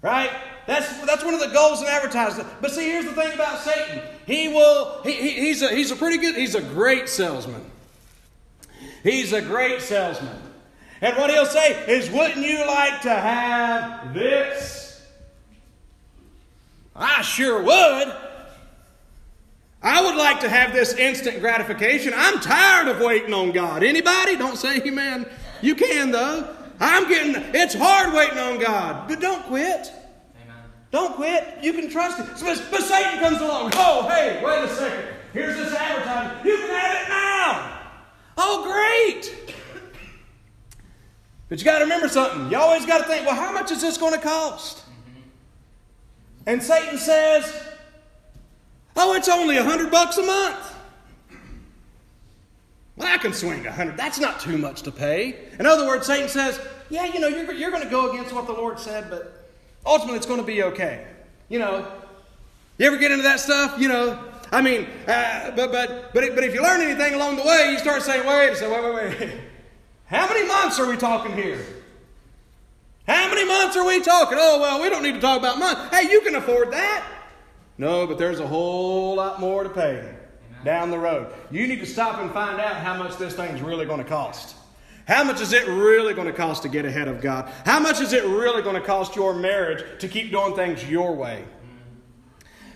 Right? 0.00 0.30
That's, 0.66 1.00
that's 1.04 1.24
one 1.24 1.34
of 1.34 1.40
the 1.40 1.48
goals 1.48 1.80
in 1.80 1.88
advertising. 1.88 2.46
But 2.60 2.70
see, 2.70 2.84
here's 2.84 3.04
the 3.04 3.12
thing 3.12 3.32
about 3.32 3.58
Satan. 3.58 4.00
He 4.26 4.48
will, 4.48 5.02
he, 5.02 5.12
he, 5.12 5.30
he's, 5.30 5.62
a, 5.62 5.74
he's 5.74 5.90
a 5.90 5.96
pretty 5.96 6.18
good, 6.18 6.36
he's 6.36 6.54
a 6.54 6.62
great 6.62 7.08
salesman. 7.08 7.64
He's 9.02 9.32
a 9.32 9.42
great 9.42 9.82
salesman. 9.82 10.36
And 11.00 11.16
what 11.16 11.30
he'll 11.30 11.46
say 11.46 11.84
is, 11.86 12.10
wouldn't 12.10 12.46
you 12.46 12.64
like 12.66 13.02
to 13.02 13.10
have 13.10 14.14
this? 14.14 14.83
I 16.96 17.22
sure 17.22 17.62
would. 17.62 18.14
I 19.82 20.02
would 20.02 20.16
like 20.16 20.40
to 20.40 20.48
have 20.48 20.72
this 20.72 20.94
instant 20.94 21.40
gratification. 21.40 22.12
I'm 22.16 22.40
tired 22.40 22.88
of 22.88 23.00
waiting 23.00 23.34
on 23.34 23.52
God. 23.52 23.82
Anybody? 23.82 24.36
Don't 24.36 24.56
say 24.56 24.80
amen. 24.80 25.26
You 25.60 25.74
can 25.74 26.10
though. 26.10 26.56
I'm 26.80 27.08
getting 27.08 27.34
it's 27.54 27.74
hard 27.74 28.14
waiting 28.14 28.38
on 28.38 28.58
God. 28.58 29.08
But 29.08 29.20
don't 29.20 29.42
quit. 29.44 29.92
Amen. 30.42 30.56
Don't 30.90 31.14
quit. 31.16 31.58
You 31.62 31.72
can 31.74 31.90
trust. 31.90 32.18
But, 32.18 32.64
but 32.70 32.82
Satan 32.82 33.20
comes 33.20 33.40
along. 33.40 33.72
Oh, 33.74 34.08
hey, 34.08 34.40
wait 34.42 34.64
a 34.64 34.74
second. 34.74 35.14
Here's 35.34 35.56
this 35.56 35.74
advertisement. 35.74 36.46
You 36.46 36.56
can 36.56 36.70
have 36.70 37.02
it 37.02 37.08
now. 37.08 37.80
Oh, 38.38 38.62
great. 38.64 39.54
But 41.48 41.58
you 41.58 41.64
got 41.64 41.78
to 41.78 41.84
remember 41.84 42.08
something. 42.08 42.50
You 42.50 42.56
always 42.56 42.86
got 42.86 42.98
to 42.98 43.04
think, 43.04 43.26
well, 43.26 43.36
how 43.36 43.52
much 43.52 43.70
is 43.70 43.82
this 43.82 43.98
going 43.98 44.14
to 44.14 44.20
cost? 44.20 44.83
And 46.46 46.62
Satan 46.62 46.98
says, 46.98 47.62
Oh, 48.96 49.14
it's 49.14 49.28
only 49.28 49.56
a 49.56 49.64
hundred 49.64 49.90
bucks 49.90 50.18
a 50.18 50.22
month. 50.22 50.74
Well, 52.96 53.12
I 53.12 53.18
can 53.18 53.32
swing 53.32 53.66
a 53.66 53.72
hundred. 53.72 53.96
That's 53.96 54.20
not 54.20 54.40
too 54.40 54.56
much 54.56 54.82
to 54.82 54.92
pay. 54.92 55.48
In 55.58 55.66
other 55.66 55.86
words, 55.86 56.06
Satan 56.06 56.28
says, 56.28 56.60
Yeah, 56.90 57.06
you 57.06 57.18
know, 57.18 57.28
you're, 57.28 57.52
you're 57.52 57.70
going 57.70 57.82
to 57.82 57.90
go 57.90 58.12
against 58.12 58.32
what 58.32 58.46
the 58.46 58.52
Lord 58.52 58.78
said, 58.78 59.10
but 59.10 59.50
ultimately 59.84 60.16
it's 60.16 60.26
going 60.26 60.40
to 60.40 60.46
be 60.46 60.62
okay. 60.62 61.06
You 61.48 61.58
know, 61.58 61.90
you 62.78 62.86
ever 62.86 62.96
get 62.96 63.10
into 63.10 63.24
that 63.24 63.40
stuff? 63.40 63.80
You 63.80 63.88
know, 63.88 64.22
I 64.52 64.60
mean, 64.60 64.86
uh, 65.08 65.50
but, 65.56 65.72
but, 65.72 66.12
but, 66.14 66.34
but 66.34 66.44
if 66.44 66.54
you 66.54 66.62
learn 66.62 66.80
anything 66.80 67.14
along 67.14 67.36
the 67.36 67.42
way, 67.42 67.70
you 67.72 67.78
start 67.78 68.02
saying, 68.02 68.26
Wait, 68.26 68.56
say, 68.56 68.70
wait, 68.70 68.94
wait, 68.94 69.20
wait. 69.20 69.34
How 70.06 70.28
many 70.28 70.46
months 70.46 70.78
are 70.78 70.88
we 70.88 70.96
talking 70.96 71.34
here? 71.34 71.64
How 73.06 73.28
many 73.28 73.44
months 73.44 73.76
are 73.76 73.86
we 73.86 74.00
talking? 74.00 74.38
Oh, 74.40 74.60
well, 74.60 74.80
we 74.80 74.88
don't 74.88 75.02
need 75.02 75.14
to 75.14 75.20
talk 75.20 75.38
about 75.38 75.58
months. 75.58 75.94
Hey, 75.94 76.10
you 76.10 76.22
can 76.22 76.34
afford 76.36 76.72
that. 76.72 77.06
No, 77.76 78.06
but 78.06 78.18
there's 78.18 78.40
a 78.40 78.46
whole 78.46 79.16
lot 79.16 79.40
more 79.40 79.62
to 79.62 79.68
pay 79.68 79.98
Amen. 79.98 80.16
down 80.64 80.90
the 80.90 80.98
road. 80.98 81.32
You 81.50 81.66
need 81.66 81.80
to 81.80 81.86
stop 81.86 82.20
and 82.20 82.30
find 82.32 82.60
out 82.60 82.76
how 82.76 82.96
much 82.96 83.16
this 83.16 83.34
thing's 83.34 83.60
really 83.60 83.84
going 83.84 84.02
to 84.02 84.08
cost. 84.08 84.56
How 85.06 85.22
much 85.22 85.42
is 85.42 85.52
it 85.52 85.66
really 85.68 86.14
going 86.14 86.28
to 86.28 86.32
cost 86.32 86.62
to 86.62 86.68
get 86.70 86.86
ahead 86.86 87.08
of 87.08 87.20
God? 87.20 87.52
How 87.66 87.78
much 87.78 88.00
is 88.00 88.14
it 88.14 88.24
really 88.24 88.62
going 88.62 88.76
to 88.76 88.80
cost 88.80 89.16
your 89.16 89.34
marriage 89.34 89.84
to 90.00 90.08
keep 90.08 90.30
doing 90.30 90.54
things 90.54 90.88
your 90.88 91.12
way? 91.14 91.44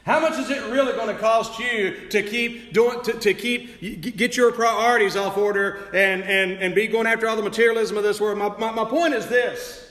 How 0.04 0.20
much 0.20 0.38
is 0.38 0.50
it 0.50 0.62
really 0.70 0.92
going 0.92 1.14
to 1.14 1.20
cost 1.20 1.58
you 1.58 2.08
to 2.08 2.22
keep 2.22 2.72
doing 2.72 3.02
to, 3.02 3.12
to 3.12 3.34
keep 3.34 4.16
get 4.16 4.36
your 4.36 4.52
priorities 4.52 5.16
off 5.16 5.36
order 5.36 5.88
and, 5.94 6.22
and, 6.22 6.52
and 6.52 6.74
be 6.74 6.86
going 6.86 7.06
after 7.06 7.28
all 7.28 7.36
the 7.36 7.42
materialism 7.42 7.96
of 7.96 8.02
this 8.02 8.20
world? 8.20 8.38
My, 8.38 8.48
my, 8.58 8.72
my 8.72 8.84
point 8.84 9.14
is 9.14 9.26
this 9.26 9.87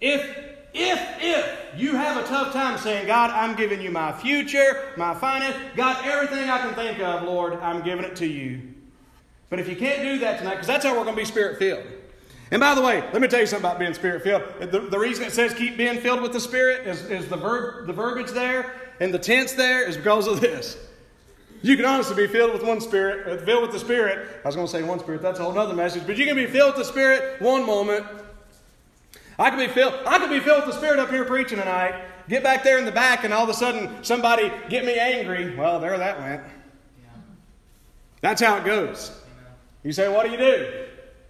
if, 0.00 0.22
if, 0.72 1.00
if 1.20 1.58
you 1.76 1.96
have 1.96 2.16
a 2.16 2.26
tough 2.26 2.52
time 2.52 2.78
saying, 2.78 3.06
God, 3.06 3.30
I'm 3.30 3.56
giving 3.56 3.80
you 3.80 3.90
my 3.90 4.12
future, 4.12 4.92
my 4.96 5.14
finance, 5.14 5.56
God, 5.76 6.04
everything 6.04 6.48
I 6.48 6.58
can 6.58 6.74
think 6.74 7.00
of, 7.00 7.24
Lord, 7.24 7.54
I'm 7.54 7.82
giving 7.82 8.04
it 8.04 8.16
to 8.16 8.26
you. 8.26 8.62
But 9.48 9.58
if 9.58 9.68
you 9.68 9.76
can't 9.76 10.02
do 10.02 10.18
that 10.20 10.38
tonight, 10.38 10.52
because 10.52 10.66
that's 10.66 10.84
how 10.84 10.92
we're 10.92 11.04
going 11.04 11.16
to 11.16 11.20
be 11.22 11.24
spirit 11.24 11.58
filled. 11.58 11.84
And 12.52 12.60
by 12.60 12.74
the 12.74 12.82
way, 12.82 13.00
let 13.12 13.20
me 13.22 13.28
tell 13.28 13.40
you 13.40 13.46
something 13.46 13.68
about 13.68 13.78
being 13.78 13.94
spirit 13.94 14.22
filled. 14.22 14.42
The, 14.60 14.80
the 14.80 14.98
reason 14.98 15.24
it 15.24 15.32
says 15.32 15.54
keep 15.54 15.76
being 15.76 16.00
filled 16.00 16.20
with 16.20 16.32
the 16.32 16.40
Spirit 16.40 16.86
is, 16.86 17.08
is 17.08 17.28
the, 17.28 17.36
verb, 17.36 17.86
the 17.86 17.92
verbiage 17.92 18.30
there 18.30 18.72
and 18.98 19.14
the 19.14 19.18
tense 19.18 19.52
there 19.52 19.88
is 19.88 19.96
because 19.96 20.26
of 20.26 20.40
this. 20.40 20.76
You 21.62 21.76
can 21.76 21.84
honestly 21.84 22.16
be 22.16 22.32
filled 22.32 22.52
with 22.52 22.64
one 22.64 22.80
spirit, 22.80 23.28
uh, 23.28 23.44
filled 23.44 23.62
with 23.62 23.72
the 23.72 23.78
Spirit. 23.78 24.28
I 24.44 24.48
was 24.48 24.56
going 24.56 24.66
to 24.66 24.72
say 24.72 24.82
one 24.82 24.98
spirit, 24.98 25.20
that's 25.20 25.38
a 25.38 25.44
whole 25.44 25.58
other 25.58 25.74
message. 25.74 26.06
But 26.06 26.16
you 26.16 26.26
can 26.26 26.34
be 26.34 26.46
filled 26.46 26.76
with 26.76 26.86
the 26.86 26.90
Spirit 26.92 27.40
one 27.40 27.66
moment 27.66 28.06
I 29.40 29.48
could 29.48 29.58
be 29.58 29.68
filled, 29.68 29.94
I 30.06 30.18
could 30.18 30.28
be 30.28 30.40
filled 30.40 30.66
with 30.66 30.74
the 30.74 30.78
Spirit 30.78 30.98
up 30.98 31.08
here 31.08 31.24
preaching 31.24 31.58
tonight, 31.58 31.94
get 32.28 32.42
back 32.42 32.62
there 32.62 32.78
in 32.78 32.84
the 32.84 32.92
back, 32.92 33.24
and 33.24 33.32
all 33.32 33.42
of 33.42 33.48
a 33.48 33.54
sudden 33.54 34.04
somebody 34.04 34.52
get 34.68 34.84
me 34.84 34.98
angry. 34.98 35.56
Well, 35.56 35.80
there 35.80 35.96
that 35.96 36.20
went. 36.20 36.42
That's 38.20 38.42
how 38.42 38.58
it 38.58 38.66
goes. 38.66 39.18
You 39.82 39.92
say, 39.92 40.12
What 40.12 40.26
do 40.26 40.32
you 40.32 40.36
do? 40.36 40.84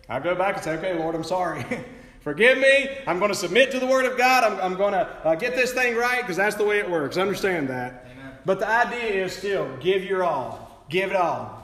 I 0.08 0.18
go 0.18 0.34
back 0.34 0.56
and 0.56 0.64
say, 0.64 0.76
Okay, 0.76 0.98
Lord, 0.98 1.14
I'm 1.14 1.22
sorry. 1.22 1.64
Forgive 2.20 2.58
me. 2.58 2.98
I'm 3.06 3.18
going 3.18 3.30
to 3.30 3.36
submit 3.36 3.70
to 3.70 3.78
the 3.78 3.86
Word 3.86 4.04
of 4.04 4.18
God. 4.18 4.42
I'm, 4.44 4.60
I'm 4.60 4.76
going 4.76 4.92
to 4.92 5.06
uh, 5.24 5.36
get 5.36 5.54
this 5.54 5.72
thing 5.72 5.94
right 5.94 6.20
because 6.20 6.36
that's 6.36 6.56
the 6.56 6.64
way 6.64 6.80
it 6.80 6.90
works. 6.90 7.16
Understand 7.16 7.68
that. 7.68 8.06
Amen. 8.10 8.34
But 8.44 8.58
the 8.58 8.68
idea 8.68 9.24
is 9.24 9.34
still 9.34 9.74
give 9.78 10.04
your 10.04 10.24
all. 10.24 10.84
Give 10.90 11.10
it 11.10 11.16
all 11.16 11.59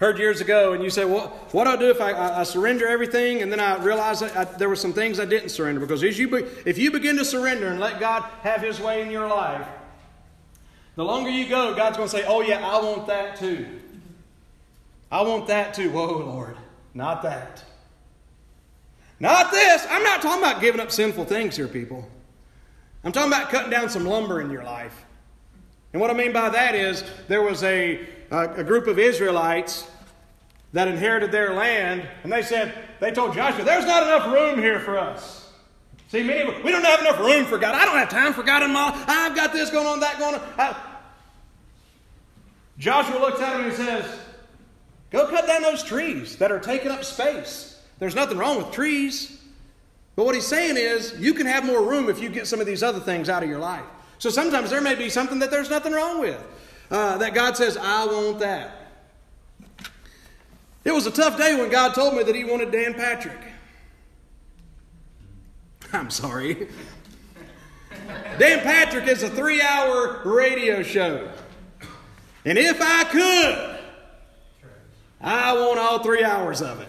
heard 0.00 0.18
years 0.18 0.40
ago, 0.40 0.72
and 0.72 0.82
you 0.82 0.88
say, 0.88 1.04
well, 1.04 1.28
what 1.52 1.64
do 1.64 1.70
I 1.70 1.76
do 1.76 1.90
if 1.90 2.00
I, 2.00 2.12
I, 2.12 2.40
I 2.40 2.42
surrender 2.42 2.88
everything 2.88 3.42
and 3.42 3.52
then 3.52 3.60
I 3.60 3.76
realize 3.76 4.22
I, 4.22 4.44
there 4.44 4.68
were 4.68 4.76
some 4.76 4.94
things 4.94 5.20
I 5.20 5.26
didn't 5.26 5.50
surrender? 5.50 5.78
Because 5.78 6.02
as 6.02 6.18
you 6.18 6.26
be, 6.26 6.38
if 6.64 6.78
you 6.78 6.90
begin 6.90 7.18
to 7.18 7.24
surrender 7.24 7.68
and 7.68 7.78
let 7.78 8.00
God 8.00 8.22
have 8.42 8.62
His 8.62 8.80
way 8.80 9.02
in 9.02 9.10
your 9.10 9.28
life, 9.28 9.68
the 10.96 11.04
longer 11.04 11.28
you 11.28 11.46
go, 11.48 11.74
God's 11.74 11.98
going 11.98 12.08
to 12.08 12.16
say, 12.16 12.24
oh, 12.26 12.40
yeah, 12.40 12.66
I 12.66 12.82
want 12.82 13.06
that 13.08 13.36
too. 13.36 13.66
I 15.12 15.22
want 15.22 15.46
that 15.48 15.74
too. 15.74 15.90
Whoa, 15.90 16.18
Lord, 16.18 16.56
not 16.94 17.22
that. 17.22 17.62
Not 19.18 19.50
this. 19.50 19.86
I'm 19.90 20.02
not 20.02 20.22
talking 20.22 20.42
about 20.42 20.62
giving 20.62 20.80
up 20.80 20.90
sinful 20.90 21.26
things 21.26 21.56
here, 21.56 21.68
people. 21.68 22.08
I'm 23.04 23.12
talking 23.12 23.30
about 23.30 23.50
cutting 23.50 23.70
down 23.70 23.90
some 23.90 24.06
lumber 24.06 24.40
in 24.40 24.50
your 24.50 24.64
life. 24.64 25.04
And 25.92 26.00
what 26.00 26.10
I 26.10 26.14
mean 26.14 26.32
by 26.32 26.48
that 26.48 26.74
is 26.74 27.04
there 27.28 27.42
was 27.42 27.62
a, 27.64 28.06
a, 28.30 28.64
group 28.64 28.86
of 28.86 28.98
Israelites 28.98 29.88
that 30.72 30.88
inherited 30.88 31.32
their 31.32 31.52
land, 31.52 32.08
and 32.22 32.32
they 32.32 32.42
said, 32.42 32.72
they 33.00 33.10
told 33.10 33.34
Joshua, 33.34 33.64
there's 33.64 33.86
not 33.86 34.04
enough 34.04 34.32
room 34.32 34.58
here 34.58 34.78
for 34.80 34.98
us. 34.98 35.50
See, 36.08 36.22
me, 36.22 36.44
we 36.64 36.70
don't 36.72 36.84
have 36.84 37.00
enough 37.00 37.18
room 37.20 37.46
for 37.46 37.58
God. 37.58 37.74
I 37.74 37.84
don't 37.84 37.96
have 37.96 38.08
time 38.08 38.32
for 38.32 38.42
God 38.42 38.62
in 38.62 38.72
my 38.72 38.90
life. 38.90 39.04
I've 39.06 39.34
got 39.36 39.52
this 39.52 39.70
going 39.70 39.86
on, 39.86 40.00
that 40.00 40.18
going 40.18 40.34
on. 40.34 40.40
I... 40.58 40.76
Joshua 42.78 43.18
looks 43.18 43.40
at 43.40 43.60
him 43.60 43.66
and 43.66 43.74
says, 43.74 44.18
Go 45.10 45.26
cut 45.26 45.46
down 45.46 45.62
those 45.62 45.82
trees 45.82 46.36
that 46.36 46.52
are 46.52 46.60
taking 46.60 46.90
up 46.90 47.04
space. 47.04 47.80
There's 47.98 48.14
nothing 48.14 48.38
wrong 48.38 48.56
with 48.56 48.70
trees. 48.70 49.40
But 50.16 50.24
what 50.24 50.34
he's 50.34 50.46
saying 50.46 50.76
is, 50.76 51.14
you 51.18 51.34
can 51.34 51.46
have 51.46 51.64
more 51.64 51.82
room 51.82 52.08
if 52.08 52.20
you 52.20 52.28
get 52.28 52.46
some 52.46 52.60
of 52.60 52.66
these 52.66 52.82
other 52.82 53.00
things 53.00 53.28
out 53.28 53.42
of 53.42 53.48
your 53.48 53.58
life. 53.58 53.84
So 54.18 54.30
sometimes 54.30 54.70
there 54.70 54.80
may 54.80 54.94
be 54.94 55.08
something 55.08 55.38
that 55.40 55.50
there's 55.50 55.70
nothing 55.70 55.92
wrong 55.92 56.20
with. 56.20 56.42
Uh, 56.90 57.18
that 57.18 57.34
God 57.34 57.56
says, 57.56 57.76
I 57.76 58.04
want 58.06 58.40
that. 58.40 58.76
It 60.84 60.92
was 60.92 61.06
a 61.06 61.10
tough 61.10 61.38
day 61.38 61.56
when 61.56 61.70
God 61.70 61.94
told 61.94 62.16
me 62.16 62.22
that 62.22 62.34
He 62.34 62.44
wanted 62.44 62.72
Dan 62.72 62.94
Patrick. 62.94 63.38
I'm 65.92 66.10
sorry. 66.10 66.68
Dan 68.38 68.60
Patrick 68.60 69.06
is 69.06 69.22
a 69.22 69.28
three 69.28 69.60
hour 69.60 70.22
radio 70.24 70.82
show. 70.82 71.30
And 72.44 72.56
if 72.56 72.80
I 72.80 73.04
could, 73.04 73.78
I 75.20 75.52
want 75.52 75.78
all 75.78 76.02
three 76.02 76.24
hours 76.24 76.62
of 76.62 76.80
it. 76.80 76.88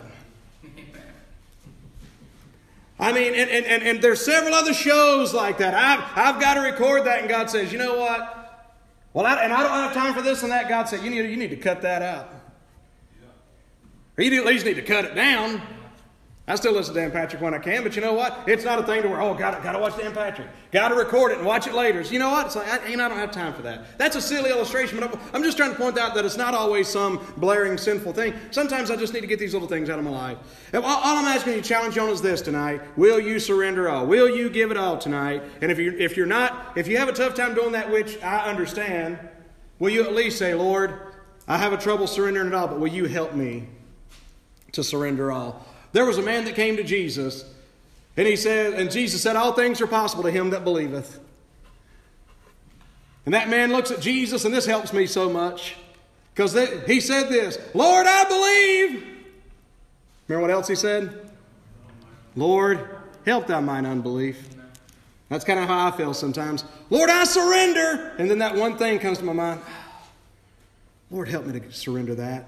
I 2.99 3.11
mean, 3.11 3.33
and, 3.33 3.49
and, 3.49 3.65
and, 3.65 3.83
and, 3.83 4.01
there's 4.01 4.23
several 4.23 4.53
other 4.53 4.75
shows 4.75 5.33
like 5.33 5.57
that. 5.57 5.73
I've, 5.73 6.35
I've 6.35 6.39
got 6.39 6.53
to 6.53 6.61
record 6.61 7.05
that, 7.05 7.21
and 7.21 7.27
God 7.27 7.49
says, 7.49 7.73
you 7.73 7.79
know 7.79 7.97
what? 7.97 8.40
Well, 9.13 9.25
I, 9.25 9.43
and 9.43 9.51
I 9.51 9.63
don't 9.63 9.71
have 9.71 9.93
time 9.93 10.13
for 10.13 10.21
this 10.21 10.43
and 10.43 10.51
that. 10.51 10.69
God 10.69 10.87
said, 10.87 11.03
you 11.03 11.09
need, 11.09 11.29
you 11.29 11.37
need 11.37 11.49
to 11.49 11.57
cut 11.57 11.81
that 11.81 12.01
out. 12.01 12.33
Or 14.17 14.23
you 14.23 14.39
at 14.39 14.45
least 14.45 14.65
need 14.65 14.75
to 14.75 14.81
cut 14.81 15.05
it 15.05 15.15
down. 15.15 15.61
I 16.47 16.55
still 16.55 16.73
listen 16.73 16.95
to 16.95 16.99
Dan 16.99 17.11
Patrick 17.11 17.39
when 17.39 17.53
I 17.53 17.59
can, 17.59 17.83
but 17.83 17.95
you 17.95 18.01
know 18.01 18.13
what? 18.13 18.45
It's 18.47 18.65
not 18.65 18.79
a 18.79 18.83
thing 18.83 19.03
to 19.03 19.07
where, 19.07 19.21
oh, 19.21 19.35
got 19.35 19.61
to 19.61 19.79
watch 19.79 19.95
Dan 19.95 20.11
Patrick. 20.11 20.47
Got 20.71 20.89
to 20.89 20.95
record 20.95 21.31
it 21.31 21.37
and 21.37 21.45
watch 21.45 21.67
it 21.67 21.75
later. 21.75 22.03
So 22.03 22.11
you 22.11 22.19
know 22.19 22.31
what? 22.31 22.47
It's 22.47 22.55
like, 22.55 22.67
I, 22.67 22.87
you 22.87 22.97
know, 22.97 23.05
I 23.05 23.09
don't 23.09 23.19
have 23.19 23.31
time 23.31 23.53
for 23.53 23.61
that. 23.61 23.97
That's 23.99 24.15
a 24.15 24.21
silly 24.21 24.49
illustration, 24.49 24.99
but 24.99 25.17
I'm 25.33 25.43
just 25.43 25.55
trying 25.55 25.71
to 25.71 25.77
point 25.77 25.99
out 25.99 26.15
that 26.15 26.25
it's 26.25 26.37
not 26.37 26.55
always 26.55 26.87
some 26.87 27.23
blaring 27.37 27.77
sinful 27.77 28.13
thing. 28.13 28.33
Sometimes 28.49 28.89
I 28.89 28.95
just 28.95 29.13
need 29.13 29.21
to 29.21 29.27
get 29.27 29.37
these 29.37 29.53
little 29.53 29.67
things 29.67 29.87
out 29.87 29.99
of 29.99 30.03
my 30.03 30.11
life. 30.11 30.37
All, 30.73 30.83
all 30.83 31.17
I'm 31.17 31.25
asking 31.25 31.53
you 31.53 31.61
to 31.61 31.67
challenge 31.67 31.95
you 31.95 32.01
on 32.01 32.09
is 32.09 32.23
this 32.23 32.41
tonight. 32.41 32.81
Will 32.97 33.19
you 33.19 33.39
surrender 33.39 33.87
all? 33.87 34.07
Will 34.07 34.27
you 34.27 34.49
give 34.49 34.71
it 34.71 34.77
all 34.77 34.97
tonight? 34.97 35.43
And 35.61 35.71
if, 35.71 35.77
you, 35.77 35.95
if 35.99 36.17
you're 36.17 36.25
not, 36.25 36.75
if 36.75 36.87
you 36.87 36.97
have 36.97 37.07
a 37.07 37.13
tough 37.13 37.35
time 37.35 37.53
doing 37.53 37.73
that, 37.73 37.91
which 37.91 38.21
I 38.23 38.49
understand, 38.49 39.19
will 39.77 39.91
you 39.91 40.03
at 40.03 40.15
least 40.15 40.39
say, 40.39 40.55
Lord, 40.55 40.99
I 41.47 41.57
have 41.57 41.71
a 41.71 41.77
trouble 41.77 42.07
surrendering 42.07 42.47
it 42.47 42.53
all, 42.55 42.67
but 42.67 42.79
will 42.79 42.87
you 42.87 43.05
help 43.05 43.35
me 43.35 43.69
to 44.71 44.83
surrender 44.83 45.31
all? 45.31 45.67
There 45.91 46.05
was 46.05 46.17
a 46.17 46.21
man 46.21 46.45
that 46.45 46.55
came 46.55 46.77
to 46.77 46.83
Jesus, 46.83 47.45
and 48.15 48.27
he 48.27 48.35
said, 48.35 48.73
and 48.73 48.91
Jesus 48.91 49.21
said, 49.21 49.35
All 49.35 49.53
things 49.53 49.81
are 49.81 49.87
possible 49.87 50.23
to 50.23 50.31
him 50.31 50.51
that 50.51 50.63
believeth. 50.63 51.19
And 53.25 53.33
that 53.35 53.49
man 53.49 53.71
looks 53.71 53.91
at 53.91 53.99
Jesus, 53.99 54.45
and 54.45 54.53
this 54.53 54.65
helps 54.65 54.93
me 54.93 55.05
so 55.05 55.29
much. 55.29 55.75
Because 56.33 56.57
he 56.87 56.99
said 56.99 57.29
this, 57.29 57.57
Lord, 57.73 58.07
I 58.07 58.23
believe. 58.23 59.07
Remember 60.27 60.47
what 60.47 60.51
else 60.51 60.67
he 60.67 60.75
said? 60.75 61.29
Lord, 62.35 62.89
help 63.25 63.47
thou 63.47 63.59
mine 63.61 63.85
unbelief. 63.85 64.47
That's 65.29 65.45
kind 65.45 65.59
of 65.59 65.67
how 65.67 65.87
I 65.87 65.91
feel 65.91 66.13
sometimes. 66.13 66.63
Lord, 66.89 67.09
I 67.09 67.25
surrender. 67.25 68.13
And 68.17 68.29
then 68.29 68.39
that 68.39 68.55
one 68.55 68.77
thing 68.77 68.99
comes 68.99 69.17
to 69.19 69.23
my 69.23 69.33
mind. 69.33 69.61
Lord, 71.09 71.27
help 71.27 71.45
me 71.45 71.59
to 71.59 71.71
surrender 71.71 72.15
that. 72.15 72.45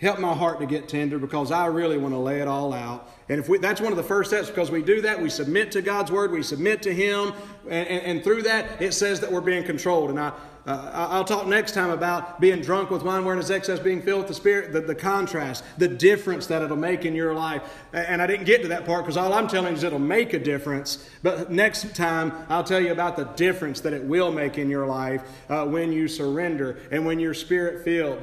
Help 0.00 0.18
my 0.18 0.34
heart 0.34 0.58
to 0.58 0.66
get 0.66 0.88
tender 0.88 1.18
because 1.18 1.52
I 1.52 1.66
really 1.66 1.96
want 1.98 2.14
to 2.14 2.18
lay 2.18 2.40
it 2.40 2.48
all 2.48 2.72
out. 2.72 3.08
And 3.28 3.38
if 3.38 3.48
we, 3.48 3.58
that's 3.58 3.80
one 3.80 3.92
of 3.92 3.96
the 3.96 4.02
first 4.02 4.30
steps 4.30 4.48
because 4.48 4.70
we 4.70 4.82
do 4.82 5.00
that, 5.02 5.20
we 5.20 5.30
submit 5.30 5.70
to 5.72 5.82
God's 5.82 6.10
word, 6.10 6.32
we 6.32 6.42
submit 6.42 6.82
to 6.82 6.92
Him, 6.92 7.32
and, 7.68 7.88
and, 7.88 8.02
and 8.02 8.24
through 8.24 8.42
that, 8.42 8.82
it 8.82 8.92
says 8.92 9.20
that 9.20 9.30
we're 9.30 9.40
being 9.40 9.62
controlled. 9.62 10.10
And 10.10 10.18
I, 10.18 10.32
uh, 10.66 11.08
I'll 11.10 11.24
talk 11.24 11.46
next 11.46 11.72
time 11.72 11.90
about 11.90 12.40
being 12.40 12.60
drunk 12.60 12.90
with 12.90 13.02
wine, 13.02 13.24
wherein 13.24 13.38
his 13.38 13.50
excess, 13.50 13.78
being 13.78 14.02
filled 14.02 14.20
with 14.20 14.28
the 14.28 14.34
Spirit, 14.34 14.72
the, 14.72 14.80
the 14.80 14.94
contrast, 14.94 15.62
the 15.78 15.88
difference 15.88 16.46
that 16.46 16.62
it'll 16.62 16.76
make 16.76 17.04
in 17.04 17.14
your 17.14 17.34
life. 17.34 17.62
And 17.92 18.20
I 18.20 18.26
didn't 18.26 18.46
get 18.46 18.62
to 18.62 18.68
that 18.68 18.86
part 18.86 19.04
because 19.04 19.18
all 19.18 19.32
I'm 19.32 19.46
telling 19.46 19.74
is 19.74 19.82
it'll 19.82 19.98
make 19.98 20.32
a 20.32 20.38
difference. 20.38 21.08
But 21.22 21.52
next 21.52 21.94
time, 21.94 22.32
I'll 22.48 22.64
tell 22.64 22.80
you 22.80 22.92
about 22.92 23.16
the 23.16 23.24
difference 23.24 23.80
that 23.82 23.92
it 23.92 24.02
will 24.02 24.32
make 24.32 24.56
in 24.56 24.70
your 24.70 24.86
life 24.86 25.22
uh, 25.50 25.66
when 25.66 25.92
you 25.92 26.08
surrender 26.08 26.78
and 26.90 27.04
when 27.04 27.20
you're 27.20 27.34
Spirit 27.34 27.84
filled 27.84 28.22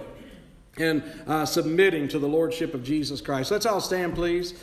and 0.77 1.03
uh, 1.27 1.45
submitting 1.45 2.07
to 2.09 2.19
the 2.19 2.27
Lordship 2.27 2.73
of 2.73 2.83
Jesus 2.83 3.21
Christ. 3.21 3.51
Let's 3.51 3.65
all 3.65 3.81
stand, 3.81 4.15
please. 4.15 4.53